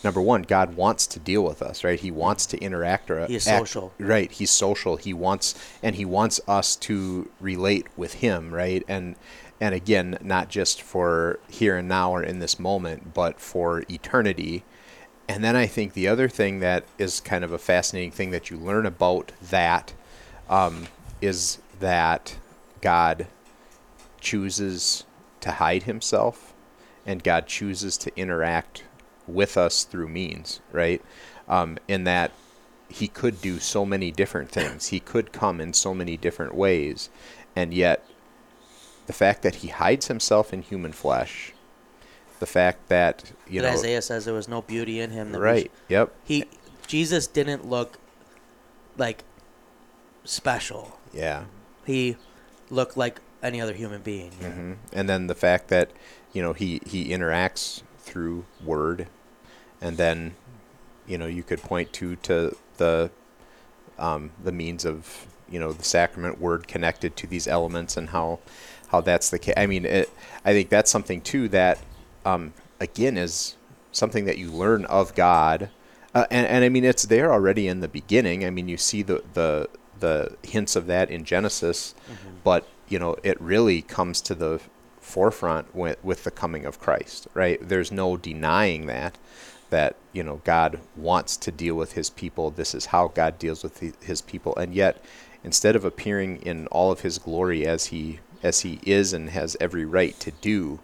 number 0.03 0.21
one, 0.21 0.43
God 0.43 0.75
wants 0.75 1.07
to 1.07 1.19
deal 1.19 1.43
with 1.43 1.61
us, 1.61 1.83
right? 1.83 1.99
He 1.99 2.11
wants 2.11 2.45
to 2.47 2.57
interact 2.59 3.09
or 3.09 3.25
He 3.25 3.35
is 3.35 3.47
act- 3.47 3.59
social. 3.67 3.93
right? 3.99 4.31
He's 4.31 4.51
social. 4.51 4.97
He 4.97 5.13
wants 5.13 5.55
and 5.81 5.95
he 5.95 6.05
wants 6.05 6.39
us 6.47 6.75
to 6.77 7.29
relate 7.39 7.87
with 7.97 8.15
him, 8.15 8.53
right? 8.53 8.83
And 8.87 9.15
and 9.59 9.73
again, 9.73 10.17
not 10.21 10.49
just 10.49 10.81
for 10.81 11.39
here 11.47 11.77
and 11.77 11.87
now 11.87 12.11
or 12.11 12.21
in 12.21 12.39
this 12.39 12.59
moment, 12.59 13.13
but 13.13 13.39
for 13.39 13.83
eternity. 13.89 14.63
And 15.29 15.43
then 15.43 15.55
I 15.55 15.65
think 15.65 15.93
the 15.93 16.07
other 16.07 16.27
thing 16.27 16.59
that 16.59 16.83
is 16.97 17.19
kind 17.21 17.43
of 17.43 17.51
a 17.53 17.57
fascinating 17.57 18.11
thing 18.11 18.31
that 18.31 18.49
you 18.49 18.57
learn 18.57 18.85
about 18.85 19.31
that 19.41 19.93
um, 20.49 20.87
is 21.21 21.59
that 21.79 22.37
God 22.81 23.27
chooses 24.19 25.05
to 25.41 25.51
hide 25.51 25.83
himself 25.83 26.53
and 27.05 27.23
God 27.23 27.47
chooses 27.47 27.97
to 27.99 28.15
interact 28.19 28.83
with 29.27 29.57
us 29.57 29.83
through 29.83 30.09
means, 30.09 30.59
right? 30.71 31.01
Um, 31.47 31.77
in 31.87 32.03
that 32.05 32.31
he 32.89 33.07
could 33.07 33.41
do 33.41 33.59
so 33.59 33.85
many 33.85 34.11
different 34.11 34.49
things. 34.49 34.87
He 34.87 34.99
could 34.99 35.31
come 35.31 35.59
in 35.59 35.73
so 35.73 35.93
many 35.93 36.17
different 36.17 36.53
ways. 36.55 37.09
And 37.55 37.73
yet, 37.73 38.05
the 39.07 39.13
fact 39.13 39.41
that 39.43 39.55
he 39.55 39.69
hides 39.69 40.07
himself 40.07 40.53
in 40.53 40.61
human 40.61 40.91
flesh, 40.91 41.53
the 42.39 42.45
fact 42.45 42.89
that, 42.89 43.31
you 43.47 43.61
know 43.61 43.67
but 43.67 43.73
know. 43.73 43.79
Isaiah 43.79 44.01
says 44.01 44.25
there 44.25 44.33
was 44.33 44.47
no 44.47 44.61
beauty 44.61 44.99
in 44.99 45.11
him. 45.11 45.33
Right. 45.35 45.71
Yep. 45.89 46.13
He, 46.23 46.45
Jesus 46.87 47.27
didn't 47.27 47.65
look 47.65 47.97
like 48.97 49.23
special. 50.23 50.99
Yeah. 51.13 51.45
He 51.85 52.17
looked 52.69 52.97
like 52.97 53.21
any 53.41 53.61
other 53.61 53.73
human 53.73 54.01
being. 54.01 54.31
you 54.41 54.47
know? 54.47 54.53
hmm 54.53 54.73
And 54.93 55.07
then 55.09 55.27
the 55.27 55.35
fact 55.35 55.67
that 55.69 55.91
you 56.33 56.41
know 56.41 56.53
he 56.53 56.81
he 56.85 57.09
interacts 57.09 57.83
through 57.99 58.45
word, 58.63 59.07
and 59.85 59.97
then 59.97 60.35
you 61.07 61.17
know 61.17 61.27
you 61.27 61.43
could 61.43 61.61
point 61.61 61.93
to 61.93 62.15
to 62.17 62.55
the 62.77 63.09
um, 63.97 64.31
the 64.43 64.51
means 64.51 64.85
of 64.85 65.27
you 65.49 65.59
know 65.59 65.71
the 65.71 65.83
sacrament 65.83 66.39
word 66.39 66.67
connected 66.67 67.15
to 67.17 67.27
these 67.27 67.47
elements 67.47 67.97
and 67.97 68.09
how 68.09 68.39
how 68.89 69.01
that's 69.01 69.29
the 69.29 69.39
case. 69.39 69.53
I 69.57 69.67
mean, 69.67 69.85
it, 69.85 70.09
I 70.43 70.53
think 70.53 70.69
that's 70.69 70.91
something 70.91 71.21
too 71.21 71.47
that 71.49 71.79
um, 72.25 72.53
again 72.79 73.17
is 73.17 73.55
something 73.91 74.25
that 74.25 74.37
you 74.37 74.51
learn 74.51 74.85
of 74.85 75.15
God. 75.15 75.69
Uh, 76.13 76.25
and, 76.31 76.47
and 76.47 76.63
I 76.63 76.69
mean, 76.69 76.85
it's 76.85 77.03
there 77.03 77.31
already 77.31 77.67
in 77.67 77.79
the 77.81 77.87
beginning. 77.87 78.45
I 78.45 78.49
mean, 78.49 78.67
you 78.67 78.77
see 78.77 79.01
the, 79.01 79.23
the, 79.33 79.69
the 79.99 80.37
hints 80.43 80.75
of 80.75 80.87
that 80.87 81.09
in 81.09 81.25
Genesis, 81.25 81.93
but, 82.43 82.67
you 82.87 82.99
know, 82.99 83.15
it 83.23 83.39
really 83.41 83.81
comes 83.81 84.21
to 84.21 84.35
the 84.35 84.61
forefront 84.99 85.75
with, 85.75 86.01
with 86.03 86.23
the 86.23 86.31
coming 86.31 86.65
of 86.65 86.79
Christ, 86.79 87.27
right? 87.33 87.59
There's 87.61 87.91
no 87.91 88.15
denying 88.17 88.85
that, 88.85 89.17
that, 89.69 89.95
you 90.13 90.23
know, 90.23 90.41
God 90.43 90.79
wants 90.95 91.37
to 91.37 91.51
deal 91.51 91.75
with 91.75 91.93
his 91.93 92.09
people. 92.09 92.51
This 92.51 92.75
is 92.75 92.87
how 92.87 93.07
God 93.07 93.39
deals 93.39 93.63
with 93.63 94.03
his 94.03 94.21
people. 94.21 94.55
And 94.55 94.73
yet, 94.73 95.03
instead 95.43 95.75
of 95.75 95.85
appearing 95.85 96.37
in 96.41 96.67
all 96.67 96.91
of 96.91 97.01
his 97.01 97.17
glory 97.17 97.65
as 97.65 97.87
he, 97.87 98.19
as 98.43 98.61
he 98.61 98.79
is 98.83 99.13
and 99.13 99.29
has 99.31 99.57
every 99.59 99.85
right 99.85 100.19
to 100.19 100.31
do, 100.31 100.79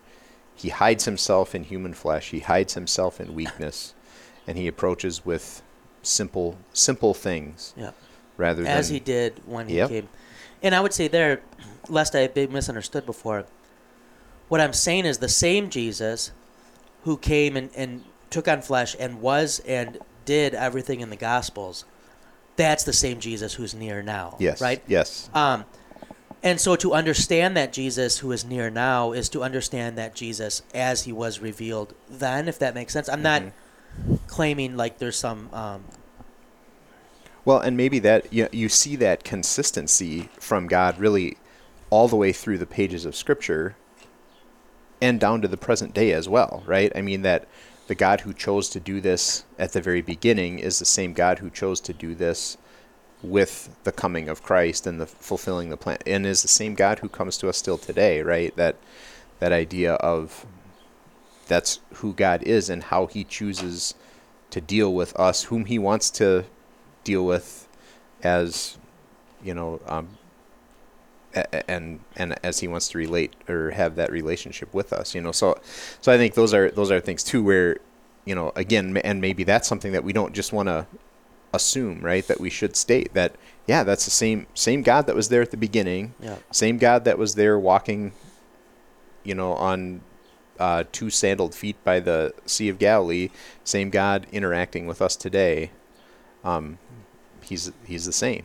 he 0.55 0.69
hides 0.69 1.05
himself 1.05 1.55
in 1.55 1.63
human 1.63 1.93
flesh. 1.93 2.31
He 2.31 2.39
hides 2.39 2.73
himself 2.73 3.19
in 3.19 3.33
weakness, 3.33 3.93
and 4.47 4.57
he 4.57 4.67
approaches 4.67 5.25
with 5.25 5.61
simple, 6.03 6.57
simple 6.73 7.13
things 7.13 7.73
Yeah. 7.77 7.91
rather 8.37 8.63
than 8.63 8.67
As 8.71 8.87
than 8.87 8.95
he 8.95 8.99
did 8.99 9.41
when 9.45 9.67
he 9.67 9.77
Yep. 9.77 9.89
came. 9.89 10.09
And 10.63 10.75
I 10.75 10.79
would 10.81 10.93
say 10.93 11.07
there, 11.07 11.41
lest 11.89 12.15
I 12.15 12.27
be 12.27 12.47
misunderstood 12.47 13.05
before, 13.05 13.45
what 14.49 14.61
I'm 14.61 14.73
saying 14.73 15.05
is 15.05 15.19
the 15.19 15.29
same 15.29 15.69
Jesus 15.69 16.31
who 17.03 17.17
came 17.17 17.55
and, 17.57 17.69
and 17.75 18.03
took 18.31 18.47
on 18.47 18.61
flesh 18.63 18.95
and 18.99 19.21
was 19.21 19.59
and 19.67 19.99
did 20.25 20.55
everything 20.55 21.01
in 21.01 21.09
the 21.11 21.15
Gospels, 21.15 21.85
that's 22.55 22.83
the 22.83 22.93
same 22.93 23.19
Jesus 23.19 23.53
who's 23.55 23.75
near 23.75 24.01
now. 24.01 24.35
yes, 24.39 24.59
Right? 24.61 24.81
Yes, 24.87 25.29
Um, 25.33 25.65
and 26.43 26.59
so 26.59 26.75
to 26.77 26.93
understand 26.93 27.55
that 27.55 27.71
Jesus 27.71 28.17
who 28.19 28.31
is 28.31 28.43
near 28.43 28.69
now 28.71 29.11
is 29.11 29.29
to 29.29 29.43
understand 29.43 29.95
that 29.97 30.15
Jesus 30.15 30.63
as 30.73 31.03
he 31.03 31.11
was 31.11 31.39
revealed 31.39 31.93
then, 32.09 32.47
if 32.47 32.57
that 32.59 32.73
makes 32.73 32.93
sense. 32.93 33.07
I'm 33.07 33.21
not 33.21 33.43
Mm-hmm. 33.43 34.15
claiming 34.27 34.77
like 34.77 34.97
there's 34.99 35.17
some 35.17 35.49
um, 35.53 35.83
Well, 37.43 37.59
and 37.59 37.75
maybe 37.75 37.99
that 37.99 38.31
you, 38.31 38.47
you 38.51 38.69
see 38.69 38.95
that 38.97 39.23
consistency 39.25 40.29
from 40.39 40.67
God 40.67 40.97
really 40.97 41.37
all 41.89 42.07
the 42.07 42.15
way 42.15 42.31
through 42.31 42.57
the 42.57 42.65
pages 42.65 43.03
of 43.05 43.15
Scripture 43.15 43.75
and 45.01 45.19
down 45.19 45.41
to 45.41 45.47
the 45.47 45.57
present 45.57 45.93
day 45.93 46.13
as 46.13 46.29
well, 46.29 46.63
right? 46.65 46.91
I 46.95 47.01
mean, 47.01 47.23
that 47.23 47.47
the 47.87 47.95
God 47.95 48.21
who 48.21 48.33
chose 48.33 48.69
to 48.69 48.79
do 48.79 49.01
this 49.01 49.43
at 49.57 49.73
the 49.73 49.81
very 49.81 50.01
beginning 50.01 50.59
is 50.59 50.79
the 50.79 50.85
same 50.85 51.13
God 51.13 51.39
who 51.39 51.49
chose 51.49 51.79
to 51.81 51.93
do 51.93 52.15
this 52.15 52.57
with 53.23 53.69
the 53.83 53.91
coming 53.91 54.29
of 54.29 54.43
Christ 54.43 54.87
and 54.87 54.99
the 54.99 55.05
fulfilling 55.05 55.69
the 55.69 55.77
plan, 55.77 55.97
and 56.05 56.25
is 56.25 56.41
the 56.41 56.47
same 56.47 56.75
God 56.75 56.99
who 56.99 57.09
comes 57.09 57.37
to 57.37 57.49
us 57.49 57.57
still 57.57 57.77
today, 57.77 58.21
right? 58.21 58.55
That 58.55 58.77
that 59.39 59.51
idea 59.51 59.93
of 59.95 60.45
that's 61.47 61.79
who 61.95 62.13
God 62.13 62.43
is 62.43 62.69
and 62.69 62.83
how 62.83 63.07
He 63.07 63.23
chooses 63.23 63.93
to 64.51 64.61
deal 64.61 64.93
with 64.93 65.17
us, 65.19 65.43
whom 65.45 65.65
He 65.65 65.77
wants 65.79 66.09
to 66.11 66.45
deal 67.03 67.25
with 67.25 67.67
as 68.23 68.77
you 69.43 69.53
know 69.53 69.81
um, 69.87 70.17
and 71.33 71.99
and 72.15 72.35
as 72.43 72.59
he 72.59 72.67
wants 72.67 72.89
to 72.89 72.97
relate 72.97 73.33
or 73.47 73.71
have 73.71 73.95
that 73.95 74.11
relationship 74.11 74.73
with 74.73 74.91
us 74.93 75.15
you 75.15 75.21
know? 75.21 75.31
So 75.31 75.59
so 76.01 76.11
i 76.11 76.17
think 76.17 76.33
those 76.33 76.53
are 76.53 76.69
those 76.71 76.91
are 76.91 76.99
things 76.99 77.23
too 77.23 77.43
where 77.43 77.77
you 78.25 78.35
know 78.35 78.51
again 78.55 78.97
and 78.97 79.21
maybe 79.21 79.43
that's 79.43 79.67
something 79.67 79.91
that 79.91 80.03
we 80.03 80.13
don't 80.13 80.33
just 80.33 80.53
want 80.53 80.67
to 80.67 80.85
assume 81.53 82.01
right? 82.01 82.25
That 82.27 82.39
we 82.39 82.49
should 82.49 82.75
state 82.75 83.13
that 83.13 83.35
yeah 83.67 83.83
that's 83.83 84.05
the 84.05 84.11
same 84.11 84.47
same 84.53 84.81
god 84.81 85.07
that 85.07 85.15
was 85.15 85.29
there 85.29 85.41
at 85.41 85.51
the 85.51 85.57
beginning 85.57 86.13
yeah. 86.19 86.37
same 86.51 86.77
god 86.77 87.05
that 87.05 87.17
was 87.17 87.35
there 87.35 87.59
walking 87.59 88.13
you 89.23 89.35
know 89.35 89.53
on 89.53 90.01
uh, 90.59 90.83
two 90.91 91.09
sandaled 91.09 91.55
feet 91.55 91.75
by 91.83 91.99
the 91.99 92.33
sea 92.45 92.69
of 92.69 92.77
galilee 92.77 93.29
same 93.63 93.89
god 93.89 94.27
interacting 94.31 94.85
with 94.85 95.01
us 95.01 95.15
today 95.15 95.71
um, 96.43 96.77
he's 97.43 97.71
he's 97.85 98.05
the 98.05 98.13
same 98.13 98.43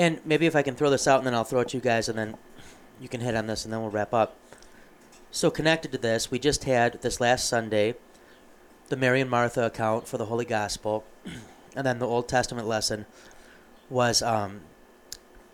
And 0.00 0.18
maybe 0.24 0.46
if 0.46 0.56
I 0.56 0.62
can 0.62 0.74
throw 0.74 0.88
this 0.88 1.06
out 1.06 1.18
and 1.18 1.26
then 1.26 1.34
I'll 1.34 1.44
throw 1.44 1.60
it 1.60 1.68
to 1.68 1.76
you 1.76 1.82
guys 1.82 2.08
and 2.08 2.18
then 2.18 2.34
you 3.02 3.06
can 3.06 3.20
hit 3.20 3.34
on 3.34 3.46
this 3.46 3.64
and 3.64 3.72
then 3.72 3.82
we'll 3.82 3.90
wrap 3.90 4.14
up. 4.14 4.34
So 5.30 5.50
connected 5.50 5.92
to 5.92 5.98
this, 5.98 6.30
we 6.30 6.38
just 6.38 6.64
had 6.64 7.02
this 7.02 7.20
last 7.20 7.46
Sunday 7.46 7.96
the 8.88 8.96
Mary 8.96 9.20
and 9.20 9.30
Martha 9.30 9.66
account 9.66 10.08
for 10.08 10.16
the 10.18 10.24
Holy 10.24 10.46
Gospel, 10.46 11.04
and 11.76 11.86
then 11.86 11.98
the 12.00 12.06
Old 12.06 12.28
Testament 12.28 12.66
lesson 12.66 13.04
was 13.90 14.20
um, 14.22 14.62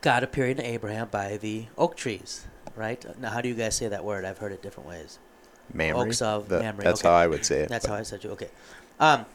God 0.00 0.22
appearing 0.22 0.56
to 0.56 0.66
Abraham 0.66 1.08
by 1.10 1.36
the 1.36 1.66
oak 1.76 1.96
trees. 1.96 2.46
Right 2.76 3.04
now, 3.20 3.30
how 3.30 3.40
do 3.40 3.48
you 3.48 3.54
guys 3.54 3.76
say 3.76 3.88
that 3.88 4.04
word? 4.04 4.24
I've 4.24 4.38
heard 4.38 4.52
it 4.52 4.62
different 4.62 4.88
ways. 4.88 5.18
Mamre. 5.74 6.06
Oaks 6.06 6.22
of 6.22 6.48
The- 6.48 6.60
Mamre, 6.60 6.84
That's 6.84 7.00
okay. 7.00 7.08
how 7.08 7.14
I 7.14 7.26
would 7.26 7.44
say 7.44 7.60
it. 7.60 7.68
That's 7.68 7.86
but- 7.86 7.92
how 7.92 7.98
I 7.98 8.02
said 8.04 8.24
you. 8.24 8.30
Okay. 8.30 8.48
Um, 9.00 9.26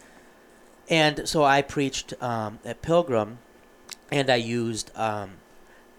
and 0.90 1.28
so 1.28 1.44
I 1.44 1.62
preached 1.62 2.14
um, 2.24 2.60
at 2.66 2.82
Pilgrim, 2.82 3.38
and 4.12 4.30
I 4.30 4.36
used 4.36 4.92
um, 4.96 5.32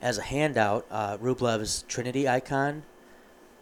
as 0.01 0.19
a 0.19 0.23
handout 0.23 0.87
uh, 0.91 1.17
Rublev's 1.19 1.85
Trinity 1.89 2.29
icon, 2.29 2.83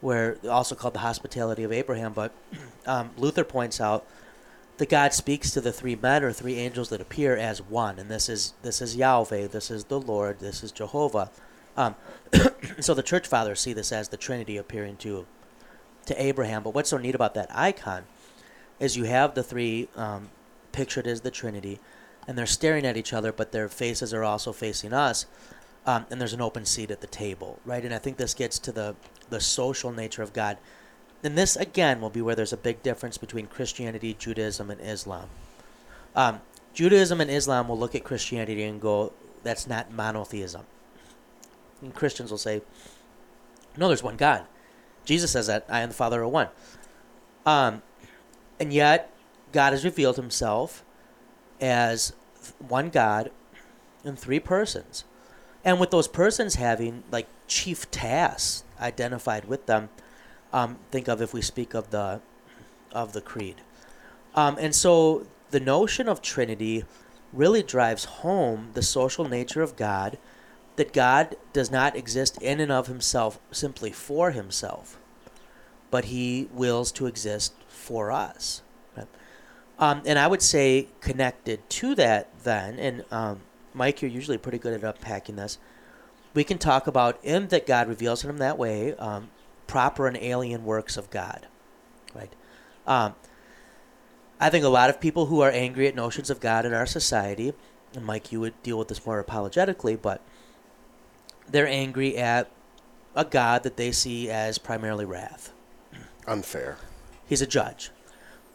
where 0.00 0.38
also 0.48 0.74
called 0.74 0.94
the 0.94 1.00
Hospitality 1.00 1.62
of 1.62 1.72
Abraham. 1.72 2.12
But 2.12 2.32
um, 2.86 3.10
Luther 3.16 3.44
points 3.44 3.80
out 3.80 4.06
that 4.78 4.88
God 4.88 5.12
speaks 5.12 5.50
to 5.52 5.60
the 5.60 5.72
three 5.72 5.94
men 5.94 6.24
or 6.24 6.32
three 6.32 6.56
angels 6.56 6.88
that 6.88 7.00
appear 7.00 7.36
as 7.36 7.62
one, 7.62 7.98
and 7.98 8.10
this 8.10 8.28
is 8.28 8.54
this 8.62 8.80
is 8.80 8.96
Yahweh, 8.96 9.46
this 9.48 9.70
is 9.70 9.84
the 9.84 10.00
Lord, 10.00 10.40
this 10.40 10.64
is 10.64 10.72
Jehovah. 10.72 11.30
Um, 11.76 11.94
so 12.80 12.94
the 12.94 13.02
church 13.02 13.26
fathers 13.26 13.60
see 13.60 13.72
this 13.72 13.92
as 13.92 14.08
the 14.08 14.16
Trinity 14.16 14.56
appearing 14.56 14.96
to 14.98 15.26
to 16.06 16.20
Abraham. 16.20 16.62
But 16.62 16.74
what's 16.74 16.90
so 16.90 16.98
neat 16.98 17.14
about 17.14 17.34
that 17.34 17.48
icon 17.54 18.04
is 18.80 18.96
you 18.96 19.04
have 19.04 19.34
the 19.34 19.42
three 19.42 19.88
um, 19.94 20.30
pictured 20.72 21.06
as 21.06 21.20
the 21.20 21.30
Trinity, 21.30 21.78
and 22.26 22.36
they're 22.36 22.46
staring 22.46 22.86
at 22.86 22.96
each 22.96 23.12
other, 23.12 23.32
but 23.32 23.52
their 23.52 23.68
faces 23.68 24.12
are 24.14 24.24
also 24.24 24.52
facing 24.52 24.92
us. 24.92 25.26
Um, 25.86 26.06
and 26.10 26.20
there's 26.20 26.32
an 26.32 26.40
open 26.40 26.66
seat 26.66 26.90
at 26.90 27.00
the 27.00 27.06
table, 27.06 27.58
right? 27.64 27.84
And 27.84 27.94
I 27.94 27.98
think 27.98 28.16
this 28.16 28.34
gets 28.34 28.58
to 28.60 28.72
the 28.72 28.94
the 29.30 29.40
social 29.40 29.92
nature 29.92 30.22
of 30.22 30.32
God. 30.32 30.58
And 31.22 31.38
this 31.38 31.56
again 31.56 32.00
will 32.00 32.10
be 32.10 32.20
where 32.20 32.34
there's 32.34 32.52
a 32.52 32.58
big 32.58 32.82
difference 32.82 33.16
between 33.16 33.46
Christianity, 33.46 34.14
Judaism, 34.18 34.70
and 34.70 34.80
Islam. 34.80 35.28
Um, 36.14 36.40
Judaism 36.74 37.20
and 37.20 37.30
Islam 37.30 37.68
will 37.68 37.78
look 37.78 37.94
at 37.94 38.04
Christianity 38.04 38.62
and 38.64 38.80
go, 38.80 39.12
"That's 39.42 39.66
not 39.66 39.92
monotheism." 39.92 40.66
And 41.80 41.94
Christians 41.94 42.30
will 42.30 42.38
say, 42.38 42.62
"No, 43.76 43.88
there's 43.88 44.02
one 44.02 44.16
God." 44.16 44.46
Jesus 45.04 45.32
says 45.32 45.46
that 45.46 45.64
I 45.68 45.80
and 45.80 45.90
the 45.90 45.96
Father 45.96 46.22
are 46.22 46.28
one. 46.28 46.48
Um, 47.46 47.82
and 48.58 48.72
yet, 48.72 49.10
God 49.52 49.72
has 49.72 49.84
revealed 49.84 50.16
Himself 50.16 50.84
as 51.60 52.12
one 52.58 52.90
God 52.90 53.30
in 54.04 54.16
three 54.16 54.40
persons, 54.40 55.04
and 55.64 55.78
with 55.78 55.90
those 55.90 56.08
persons 56.08 56.54
having 56.54 57.04
like 57.10 57.26
chief 57.46 57.90
tasks 57.90 58.64
identified 58.80 59.44
with 59.44 59.66
them. 59.66 59.90
Um, 60.52 60.78
think 60.90 61.06
of 61.06 61.22
if 61.22 61.32
we 61.32 61.42
speak 61.42 61.74
of 61.74 61.90
the 61.90 62.20
of 62.92 63.12
the 63.12 63.20
creed, 63.20 63.56
um, 64.34 64.56
and 64.58 64.74
so 64.74 65.26
the 65.50 65.60
notion 65.60 66.08
of 66.08 66.22
Trinity 66.22 66.84
really 67.32 67.62
drives 67.62 68.04
home 68.04 68.70
the 68.74 68.82
social 68.82 69.28
nature 69.28 69.62
of 69.62 69.76
God, 69.76 70.18
that 70.76 70.92
God 70.92 71.36
does 71.52 71.70
not 71.70 71.96
exist 71.96 72.40
in 72.42 72.60
and 72.60 72.72
of 72.72 72.86
Himself 72.86 73.38
simply 73.50 73.92
for 73.92 74.30
Himself, 74.30 74.98
but 75.90 76.06
He 76.06 76.48
wills 76.52 76.90
to 76.92 77.06
exist 77.06 77.52
for 77.68 78.10
us. 78.10 78.62
Um, 79.80 80.02
and 80.04 80.18
I 80.18 80.26
would 80.26 80.42
say 80.42 80.88
connected 81.00 81.68
to 81.70 81.94
that, 81.94 82.28
then, 82.44 82.78
and 82.78 83.04
um, 83.10 83.40
Mike, 83.72 84.02
you're 84.02 84.10
usually 84.10 84.36
pretty 84.36 84.58
good 84.58 84.74
at 84.74 84.84
unpacking 84.84 85.36
this. 85.36 85.58
We 86.34 86.44
can 86.44 86.58
talk 86.58 86.86
about 86.86 87.18
in 87.24 87.48
that 87.48 87.66
God 87.66 87.88
reveals 87.88 88.20
to 88.20 88.28
Him 88.28 88.36
that 88.36 88.58
way, 88.58 88.94
um, 88.96 89.30
proper 89.66 90.06
and 90.06 90.18
alien 90.18 90.64
works 90.66 90.98
of 90.98 91.10
God, 91.10 91.46
right? 92.14 92.32
Um, 92.86 93.14
I 94.38 94.50
think 94.50 94.64
a 94.64 94.68
lot 94.68 94.90
of 94.90 95.00
people 95.00 95.26
who 95.26 95.40
are 95.40 95.50
angry 95.50 95.88
at 95.88 95.94
notions 95.94 96.28
of 96.28 96.40
God 96.40 96.66
in 96.66 96.74
our 96.74 96.86
society, 96.86 97.54
and 97.94 98.04
Mike, 98.04 98.30
you 98.30 98.40
would 98.40 98.62
deal 98.62 98.78
with 98.78 98.88
this 98.88 99.04
more 99.06 99.18
apologetically, 99.18 99.96
but 99.96 100.20
they're 101.48 101.66
angry 101.66 102.18
at 102.18 102.50
a 103.16 103.24
God 103.24 103.62
that 103.62 103.76
they 103.76 103.92
see 103.92 104.30
as 104.30 104.58
primarily 104.58 105.06
wrath. 105.06 105.52
Unfair. 106.26 106.76
He's 107.26 107.42
a 107.42 107.46
judge. 107.46 107.90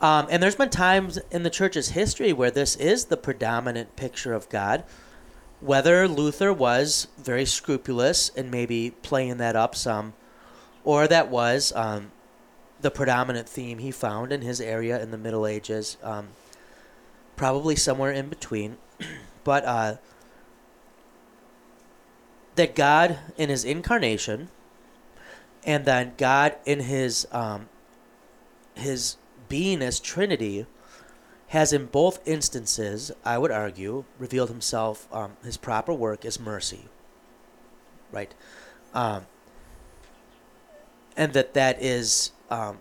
Um, 0.01 0.27
and 0.29 0.43
there's 0.43 0.55
been 0.55 0.69
times 0.69 1.17
in 1.31 1.43
the 1.43 1.49
church's 1.49 1.89
history 1.89 2.33
where 2.33 2.51
this 2.51 2.75
is 2.75 3.05
the 3.05 3.17
predominant 3.17 3.95
picture 3.95 4.33
of 4.33 4.49
God. 4.49 4.83
Whether 5.61 6.07
Luther 6.07 6.51
was 6.51 7.07
very 7.17 7.45
scrupulous 7.45 8.29
and 8.35 8.51
maybe 8.51 8.91
playing 9.01 9.37
that 9.37 9.55
up 9.55 9.73
some, 9.73 10.13
or 10.83 11.07
that 11.07 11.29
was 11.29 11.71
um, 11.75 12.11
the 12.81 12.91
predominant 12.91 13.47
theme 13.47 13.79
he 13.79 13.89
found 13.89 14.31
in 14.31 14.41
his 14.41 14.59
area 14.59 15.01
in 15.01 15.11
the 15.11 15.17
Middle 15.17 15.47
Ages, 15.47 15.97
um, 16.03 16.27
probably 17.35 17.75
somewhere 17.75 18.11
in 18.11 18.27
between. 18.27 18.77
but 19.43 19.65
uh, 19.65 19.95
that 22.55 22.75
God 22.75 23.17
in 23.37 23.49
his 23.49 23.63
incarnation, 23.63 24.49
and 25.63 25.85
then 25.85 26.13
God 26.17 26.55
in 26.65 26.81
his 26.81 27.27
um, 27.31 27.69
his 28.75 29.17
being 29.49 29.81
as 29.81 29.99
Trinity 29.99 30.65
has 31.49 31.71
in 31.71 31.85
both 31.85 32.19
instances, 32.27 33.11
I 33.23 33.37
would 33.37 33.51
argue, 33.51 34.05
revealed 34.17 34.49
himself 34.49 35.07
um, 35.13 35.37
his 35.43 35.57
proper 35.57 35.93
work 35.93 36.25
is 36.25 36.39
mercy. 36.39 36.85
Right, 38.11 38.33
um, 38.93 39.25
and 41.17 41.33
that 41.33 41.53
that 41.53 41.81
is 41.81 42.31
um, 42.49 42.77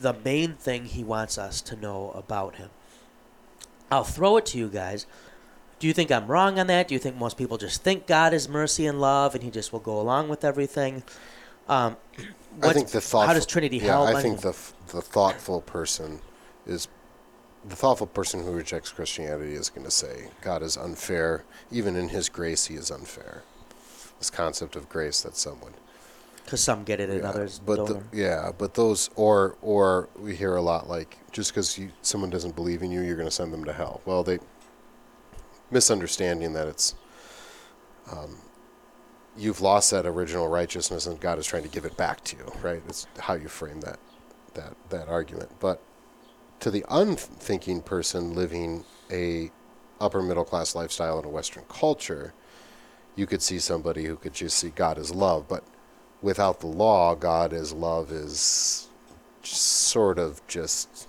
the 0.00 0.12
main 0.12 0.54
thing 0.54 0.86
he 0.86 1.04
wants 1.04 1.38
us 1.38 1.60
to 1.62 1.76
know 1.76 2.10
about 2.12 2.56
him. 2.56 2.70
I'll 3.90 4.04
throw 4.04 4.38
it 4.38 4.46
to 4.46 4.58
you 4.58 4.68
guys. 4.68 5.06
Do 5.78 5.86
you 5.86 5.92
think 5.92 6.12
I'm 6.12 6.28
wrong 6.28 6.58
on 6.58 6.68
that? 6.68 6.88
Do 6.88 6.94
you 6.94 7.00
think 7.00 7.16
most 7.16 7.36
people 7.36 7.58
just 7.58 7.82
think 7.82 8.06
God 8.06 8.32
is 8.32 8.48
mercy 8.48 8.86
and 8.86 9.00
love, 9.00 9.34
and 9.34 9.42
He 9.42 9.50
just 9.50 9.72
will 9.72 9.80
go 9.80 10.00
along 10.00 10.28
with 10.28 10.44
everything? 10.44 11.02
I 12.62 12.72
think 12.72 12.88
the 12.88 13.00
thoughtful. 13.00 13.28
How 13.28 13.34
does 13.34 13.46
Trinity 13.46 13.78
yeah, 13.78 13.86
help? 13.86 14.08
I 14.08 14.12
mean, 14.14 14.22
think 14.22 14.40
the 14.40 14.50
f- 14.50 14.74
the 14.88 15.00
thoughtful 15.02 15.60
person 15.62 16.20
is 16.66 16.88
the 17.68 17.76
thoughtful 17.76 18.06
person 18.06 18.44
who 18.44 18.52
rejects 18.52 18.90
Christianity 18.90 19.54
is 19.54 19.70
going 19.70 19.84
to 19.84 19.90
say 19.90 20.28
God 20.42 20.62
is 20.62 20.76
unfair. 20.76 21.44
Even 21.70 21.96
in 21.96 22.08
His 22.08 22.28
grace, 22.28 22.66
He 22.66 22.74
is 22.74 22.90
unfair. 22.90 23.42
This 24.18 24.30
concept 24.30 24.76
of 24.76 24.88
grace 24.88 25.22
that 25.22 25.36
someone. 25.36 25.72
because 26.44 26.62
some 26.62 26.84
get 26.84 27.00
it 27.00 27.10
and 27.10 27.22
yeah, 27.22 27.28
others 27.28 27.60
but 27.64 27.76
don't. 27.76 28.10
the, 28.10 28.16
yeah, 28.16 28.52
but 28.56 28.74
those 28.74 29.10
or 29.16 29.56
or 29.62 30.08
we 30.16 30.36
hear 30.36 30.56
a 30.56 30.62
lot 30.62 30.88
like 30.88 31.18
just 31.32 31.52
because 31.52 31.80
someone 32.02 32.30
doesn't 32.30 32.54
believe 32.54 32.82
in 32.82 32.90
you, 32.90 33.00
you're 33.00 33.16
going 33.16 33.28
to 33.28 33.34
send 33.34 33.52
them 33.52 33.64
to 33.64 33.72
hell. 33.72 34.00
Well, 34.04 34.22
they 34.22 34.38
misunderstanding 35.70 36.52
that 36.52 36.68
it's 36.68 36.94
um, 38.10 38.36
you've 39.36 39.60
lost 39.60 39.90
that 39.90 40.06
original 40.06 40.48
righteousness 40.48 41.06
and 41.06 41.18
God 41.20 41.38
is 41.38 41.46
trying 41.46 41.62
to 41.62 41.68
give 41.68 41.84
it 41.84 41.96
back 41.96 42.22
to 42.24 42.36
you, 42.36 42.52
right? 42.62 42.82
It's 42.88 43.06
how 43.18 43.34
you 43.34 43.48
frame 43.48 43.80
that 43.80 43.98
that 44.54 44.74
that 44.90 45.08
argument. 45.08 45.50
But 45.60 45.80
to 46.60 46.70
the 46.70 46.84
unthinking 46.88 47.82
person 47.82 48.34
living 48.34 48.84
a 49.10 49.50
upper 50.00 50.22
middle 50.22 50.44
class 50.44 50.74
lifestyle 50.74 51.18
in 51.18 51.24
a 51.24 51.28
Western 51.28 51.64
culture, 51.68 52.34
you 53.16 53.26
could 53.26 53.42
see 53.42 53.58
somebody 53.58 54.04
who 54.04 54.16
could 54.16 54.34
just 54.34 54.58
see 54.58 54.70
God 54.70 54.98
as 54.98 55.14
love, 55.14 55.48
but 55.48 55.64
without 56.20 56.60
the 56.60 56.66
law, 56.66 57.14
God 57.14 57.52
as 57.52 57.72
love 57.72 58.10
is 58.10 58.88
sort 59.42 60.18
of 60.18 60.46
just 60.46 61.08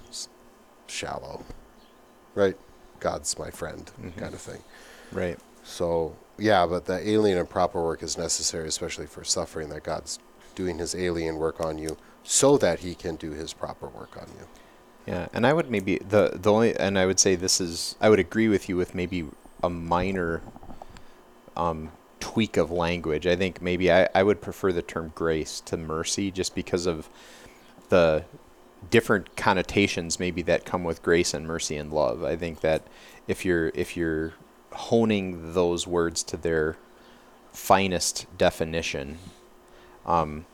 shallow, 0.88 1.44
right? 2.36 2.58
God's 3.00 3.38
my 3.38 3.50
friend, 3.50 3.92
mm-hmm. 4.00 4.20
kind 4.20 4.34
of 4.34 4.42
thing. 4.42 4.62
Right. 5.12 5.40
So 5.64 6.16
yeah, 6.38 6.66
but 6.66 6.86
the 6.86 7.08
alien 7.08 7.38
and 7.38 7.50
proper 7.50 7.82
work 7.82 8.04
is 8.04 8.18
necessary, 8.18 8.68
especially 8.68 9.06
for 9.06 9.24
suffering. 9.24 9.70
That 9.70 9.84
God's 9.84 10.20
doing 10.56 10.78
His 10.78 10.96
alien 10.96 11.38
work 11.38 11.64
on 11.64 11.78
you, 11.78 11.98
so 12.24 12.58
that 12.58 12.80
He 12.80 12.96
can 12.96 13.16
do 13.16 13.32
His 13.32 13.54
proper 13.54 13.88
work 13.88 14.18
on 14.18 14.28
you. 14.38 14.48
Yeah, 15.06 15.28
and 15.34 15.46
I 15.46 15.54
would 15.54 15.70
maybe 15.70 15.98
the 15.98 16.32
the 16.34 16.52
only 16.52 16.76
and 16.76 16.98
I 16.98 17.06
would 17.06 17.20
say 17.20 17.36
this 17.36 17.60
is 17.60 17.96
I 18.00 18.10
would 18.10 18.20
agree 18.20 18.48
with 18.48 18.70
you 18.70 18.78
with 18.78 18.96
maybe 18.96 19.26
a 19.62 19.70
minor 19.70 20.42
um, 21.56 21.92
tweak 22.20 22.58
of 22.58 22.72
language. 22.72 23.28
I 23.28 23.36
think 23.36 23.62
maybe 23.62 23.92
I, 23.92 24.08
I 24.16 24.24
would 24.24 24.42
prefer 24.42 24.72
the 24.72 24.82
term 24.82 25.12
grace 25.14 25.62
to 25.66 25.78
mercy 25.78 26.32
just 26.32 26.56
because 26.56 26.86
of 26.86 27.10
the 27.90 28.24
different 28.90 29.36
connotations 29.36 30.20
maybe 30.20 30.42
that 30.42 30.66
come 30.66 30.84
with 30.84 31.02
grace 31.04 31.34
and 31.34 31.46
mercy 31.46 31.76
and 31.76 31.92
love. 31.92 32.24
I 32.24 32.36
think 32.36 32.62
that 32.62 32.84
if 33.28 33.46
you're 33.46 33.70
if 33.76 33.96
you're 33.98 34.34
honing 34.76 35.54
those 35.54 35.86
words 35.88 36.24
to 36.24 36.38
their 36.38 36.78
finest 37.52 38.26
definition, 38.38 39.18
um, 40.06 40.46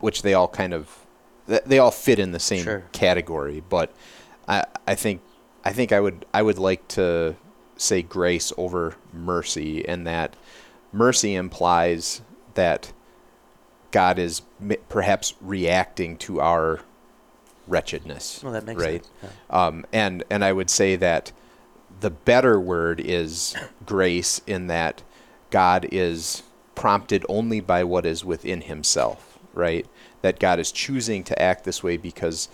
which 0.00 0.22
they 0.22 0.34
all 0.34 0.48
kind 0.48 0.72
of 0.74 0.98
they 1.46 1.78
all 1.78 1.90
fit 1.90 2.18
in 2.18 2.32
the 2.32 2.38
same 2.38 2.62
Sure. 2.64 2.84
category, 2.92 3.62
but 3.68 3.92
I 4.48 4.64
I 4.86 4.94
think 4.94 5.20
I 5.64 5.72
think 5.72 5.92
I 5.92 6.00
would 6.00 6.24
I 6.32 6.42
would 6.42 6.58
like 6.58 6.86
to 6.88 7.36
say 7.76 8.02
grace 8.02 8.52
over 8.56 8.94
mercy, 9.12 9.86
and 9.86 10.06
that 10.06 10.36
mercy 10.92 11.34
implies 11.34 12.22
that 12.54 12.92
God 13.90 14.18
is 14.18 14.42
perhaps 14.88 15.34
reacting 15.40 16.16
to 16.18 16.40
our 16.40 16.80
wretchedness. 17.66 18.42
well, 18.42 18.52
that 18.52 18.64
makes 18.64 18.80
right? 18.80 19.04
sense. 19.04 19.12
Yeah. 19.50 19.66
Um, 19.66 19.84
and 19.92 20.24
and 20.30 20.44
I 20.44 20.52
would 20.52 20.70
say 20.70 20.96
that 20.96 21.32
the 22.02 22.10
better 22.10 22.60
word 22.60 23.00
is 23.00 23.54
grace 23.86 24.40
in 24.46 24.66
that 24.66 25.02
God 25.50 25.88
is 25.90 26.42
prompted 26.74 27.24
only 27.28 27.60
by 27.60 27.84
what 27.84 28.04
is 28.04 28.24
within 28.24 28.62
Himself, 28.62 29.38
right? 29.54 29.86
That 30.20 30.40
God 30.40 30.58
is 30.58 30.72
choosing 30.72 31.22
to 31.24 31.40
act 31.40 31.64
this 31.64 31.82
way 31.82 31.96
because 31.96 32.48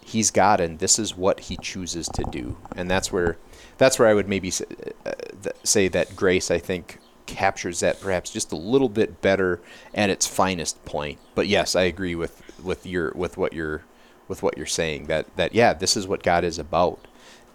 He's 0.00 0.30
God 0.30 0.58
and 0.58 0.78
this 0.78 0.98
is 0.98 1.16
what 1.16 1.40
He 1.40 1.58
chooses 1.58 2.08
to 2.08 2.24
do, 2.24 2.56
and 2.74 2.90
that's 2.90 3.12
where 3.12 3.36
that's 3.76 3.98
where 3.98 4.08
I 4.08 4.14
would 4.14 4.28
maybe 4.28 4.50
say, 4.50 4.64
uh, 5.04 5.12
th- 5.42 5.56
say 5.62 5.88
that 5.88 6.16
grace 6.16 6.50
I 6.50 6.58
think 6.58 6.98
captures 7.26 7.80
that 7.80 8.00
perhaps 8.00 8.30
just 8.30 8.52
a 8.52 8.56
little 8.56 8.88
bit 8.88 9.20
better 9.20 9.60
at 9.94 10.08
its 10.08 10.26
finest 10.26 10.82
point. 10.86 11.18
But 11.34 11.46
yes, 11.46 11.76
I 11.76 11.82
agree 11.82 12.14
with 12.14 12.42
with 12.64 12.86
your 12.86 13.12
with 13.14 13.36
what 13.36 13.52
you're 13.52 13.82
with 14.28 14.42
what 14.42 14.56
you're 14.56 14.66
saying 14.66 15.08
that 15.08 15.36
that 15.36 15.54
yeah, 15.54 15.74
this 15.74 15.94
is 15.94 16.08
what 16.08 16.22
God 16.22 16.42
is 16.42 16.58
about, 16.58 17.06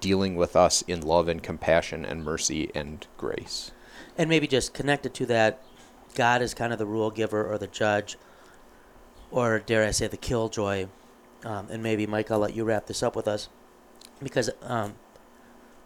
dealing 0.03 0.35
with 0.35 0.53
us 0.53 0.81
in 0.81 0.99
love 0.99 1.29
and 1.29 1.41
compassion 1.41 2.03
and 2.03 2.25
mercy 2.25 2.69
and 2.75 3.07
grace. 3.17 3.71
And 4.17 4.29
maybe 4.29 4.47
just 4.47 4.73
connected 4.73 5.13
to 5.13 5.25
that, 5.27 5.63
God 6.13 6.41
is 6.41 6.53
kind 6.53 6.73
of 6.73 6.77
the 6.77 6.85
rule 6.85 7.09
giver 7.09 7.49
or 7.49 7.57
the 7.57 7.67
judge, 7.67 8.17
or 9.31 9.59
dare 9.59 9.85
I 9.85 9.91
say, 9.91 10.07
the 10.07 10.17
killjoy. 10.17 10.87
Um, 11.45 11.69
and 11.71 11.81
maybe, 11.81 12.05
Mike, 12.05 12.29
I'll 12.29 12.39
let 12.39 12.53
you 12.53 12.65
wrap 12.65 12.87
this 12.87 13.01
up 13.01 13.15
with 13.15 13.29
us, 13.29 13.47
because 14.21 14.49
um, 14.61 14.95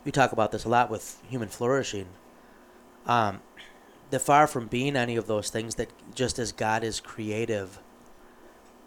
we 0.04 0.12
talk 0.12 0.32
about 0.32 0.52
this 0.52 0.66
a 0.66 0.70
lot 0.70 0.90
with 0.90 1.22
human 1.30 1.50
flourishing. 1.50 2.08
Um, 3.06 3.42
the 4.10 4.20
far 4.20 4.48
from 4.48 4.66
being 4.66 4.96
any 4.96 5.16
of 5.16 5.28
those 5.28 5.52
things 5.52 5.76
that 5.76 5.92
just 6.16 6.40
as 6.40 6.52
God 6.52 6.84
is 6.84 7.00
creative, 7.00 7.78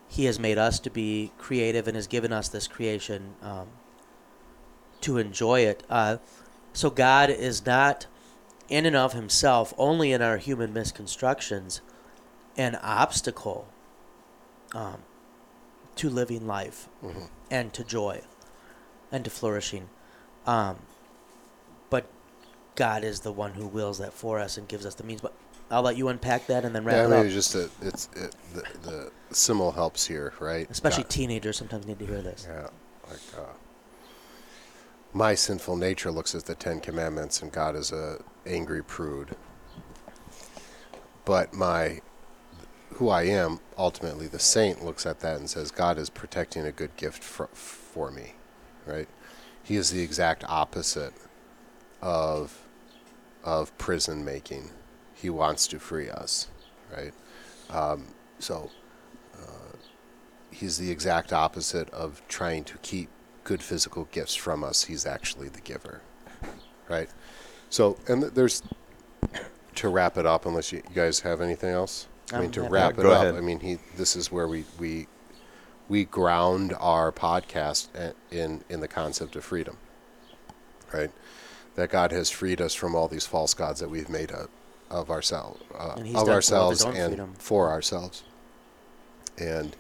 He 0.09 0.25
has 0.25 0.41
made 0.41 0.59
us 0.59 0.81
to 0.81 0.91
be 0.91 1.31
creative 1.39 1.87
and 1.87 1.95
has 1.95 2.09
given 2.09 2.33
us 2.33 2.49
this 2.49 2.67
creation 2.67 3.35
um, 3.43 3.69
to 5.03 5.19
enjoy 5.19 5.61
it. 5.61 5.83
Uh, 5.91 6.19
So 6.73 6.89
God 6.91 7.31
is 7.31 7.67
not 7.67 8.07
in 8.69 8.87
and 8.87 8.95
of 8.95 9.13
himself, 9.13 9.75
only 9.77 10.13
in 10.13 10.23
our 10.23 10.37
human 10.37 10.73
misconstructions, 10.73 11.81
an 12.57 12.77
obstacle 12.77 13.67
um, 14.75 14.99
to 15.97 16.09
living 16.09 16.47
life 16.47 16.89
and 17.51 17.73
to 17.73 17.83
joy 17.83 18.21
and 19.11 19.25
to 19.25 19.31
flourishing. 19.31 19.89
Um, 20.47 20.77
but 21.91 22.07
God 22.77 23.03
is 23.03 23.21
the 23.21 23.33
one 23.33 23.55
who 23.55 23.67
wills 23.67 23.99
that 23.99 24.13
for 24.13 24.39
us 24.39 24.57
and 24.57 24.69
gives 24.69 24.87
us 24.87 24.95
the 24.95 25.03
means. 25.03 25.21
But 25.21 25.33
I'll 25.73 25.83
let 25.83 25.97
you 25.97 26.07
unpack 26.09 26.47
that 26.47 26.65
and 26.65 26.73
then 26.75 26.85
wrap 26.85 26.97
Yeah, 26.97 27.05
it 27.07 27.09
maybe 27.09 27.29
up. 27.29 27.35
just 27.35 27.55
a, 27.57 27.69
it's 27.83 28.09
it, 28.15 28.35
the 28.55 28.63
the 28.89 29.11
symbol 29.35 29.73
helps 29.73 30.07
here, 30.07 30.33
right? 30.39 30.71
Especially 30.71 31.03
God- 31.03 31.11
teenagers 31.11 31.57
sometimes 31.57 31.87
need 31.87 31.99
to 31.99 32.07
hear 32.07 32.23
this. 32.23 32.47
Yeah, 32.49 32.69
like 33.09 33.19
uh, 33.37 33.53
my 35.13 35.35
sinful 35.35 35.77
nature 35.77 36.11
looks 36.11 36.35
at 36.35 36.45
the 36.45 36.55
Ten 36.55 36.81
Commandments, 36.81 37.43
and 37.43 37.53
God 37.53 37.77
is 37.77 37.93
a 37.93 38.23
angry 38.47 38.83
prude. 38.83 39.37
But 41.25 41.53
my, 41.53 42.01
who 42.95 43.09
I 43.09 43.25
am, 43.25 43.61
ultimately 43.77 44.27
the 44.27 44.39
saint 44.39 44.85
looks 44.85 45.07
at 45.07 45.21
that 45.21 45.37
and 45.39 45.49
says, 45.49 45.71
God 45.71 45.99
is 45.99 46.11
protecting 46.11 46.65
a 46.65 46.73
good 46.73 46.97
gift 46.97 47.23
for, 47.23 47.49
for 47.49 48.11
me, 48.11 48.35
right? 48.87 49.09
He 49.63 49.77
is 49.77 49.91
the 49.91 50.03
exact 50.03 50.45
opposite 50.49 51.13
of 52.01 52.67
of 53.43 53.77
prison 53.79 54.23
making. 54.23 54.71
He 55.15 55.31
wants 55.31 55.67
to 55.69 55.79
free 55.79 56.11
us, 56.11 56.49
right? 56.95 57.15
Um, 57.71 58.09
so 58.39 58.71
he's 60.51 60.79
the 60.79 60.91
exact 60.91 61.33
opposite 61.33 61.89
of 61.91 62.23
trying 62.29 62.65
to 62.65 62.77
keep 62.79 63.09
good 63.51 63.63
physical 63.65 64.07
gifts 64.13 64.37
from 64.37 64.63
us. 64.63 64.85
He's 64.85 65.05
actually 65.05 65.49
the 65.49 65.61
giver, 65.61 66.03
right? 66.89 67.11
So, 67.69 67.97
and 68.07 68.23
th- 68.23 68.35
there's 68.35 68.63
to 69.75 69.89
wrap 69.89 70.17
it 70.17 70.25
up. 70.25 70.47
Unless 70.47 70.71
you, 70.71 70.83
you 70.89 70.95
guys 70.95 71.19
have 71.21 71.41
anything 71.41 71.71
else, 71.71 72.07
I 72.33 72.37
mean 72.37 72.45
I'm 72.45 72.53
to 72.53 72.63
wrap 72.63 72.97
it 72.97 73.07
up. 73.07 73.13
ahead. 73.13 73.35
I 73.35 73.41
mean, 73.41 73.59
he. 73.59 73.79
This 73.97 74.15
is 74.15 74.31
where 74.31 74.47
we 74.47 74.65
we 74.79 75.09
we 75.89 76.05
ground 76.05 76.77
our 76.79 77.11
podcast 77.11 77.89
in 78.31 78.63
in 78.69 78.79
the 78.79 78.87
concept 78.87 79.35
of 79.35 79.45
freedom, 79.45 79.77
right? 80.93 81.11
That 81.75 81.91
God 81.91 82.13
has 82.13 82.31
freed 82.31 82.61
us 82.61 82.73
from 82.73 82.95
all 82.95 83.09
these 83.09 83.27
false 83.27 83.53
gods 83.53 83.81
that 83.81 83.91
we've 83.91 84.09
made 84.09 84.31
up 84.31 84.49
of 84.93 85.11
ourselves, 85.11 85.61
uh, 85.77 85.95
of 85.97 85.97
done 85.97 86.15
for 86.15 86.31
ourselves, 86.31 86.85
and 86.85 86.95
freedom. 86.95 87.35
for 87.37 87.69
ourselves, 87.69 88.23
and 89.39 89.75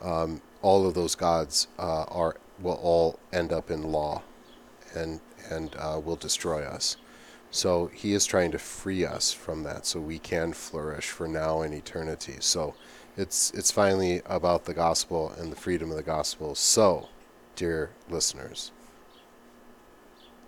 um, 0.00 0.40
all 0.62 0.86
of 0.86 0.94
those 0.94 1.14
gods 1.14 1.68
uh, 1.78 2.04
are 2.04 2.36
will 2.64 2.80
all 2.82 3.20
end 3.32 3.52
up 3.52 3.70
in 3.70 3.92
law, 3.92 4.22
and 4.94 5.20
and 5.50 5.76
uh, 5.78 6.00
will 6.04 6.16
destroy 6.16 6.64
us. 6.64 6.96
So 7.50 7.86
he 7.86 8.14
is 8.14 8.26
trying 8.26 8.50
to 8.50 8.58
free 8.58 9.04
us 9.04 9.32
from 9.32 9.62
that, 9.62 9.86
so 9.86 10.00
we 10.00 10.18
can 10.18 10.52
flourish 10.52 11.10
for 11.10 11.28
now 11.28 11.60
and 11.60 11.72
eternity. 11.72 12.38
So 12.40 12.74
it's 13.16 13.52
it's 13.52 13.70
finally 13.70 14.22
about 14.26 14.64
the 14.64 14.74
gospel 14.74 15.32
and 15.38 15.52
the 15.52 15.56
freedom 15.56 15.90
of 15.90 15.96
the 15.96 16.02
gospel. 16.02 16.56
So, 16.56 17.08
dear 17.54 17.90
listeners, 18.10 18.72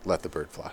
let 0.04 0.22
the 0.22 0.28
bird 0.28 0.50
fly. 0.50 0.72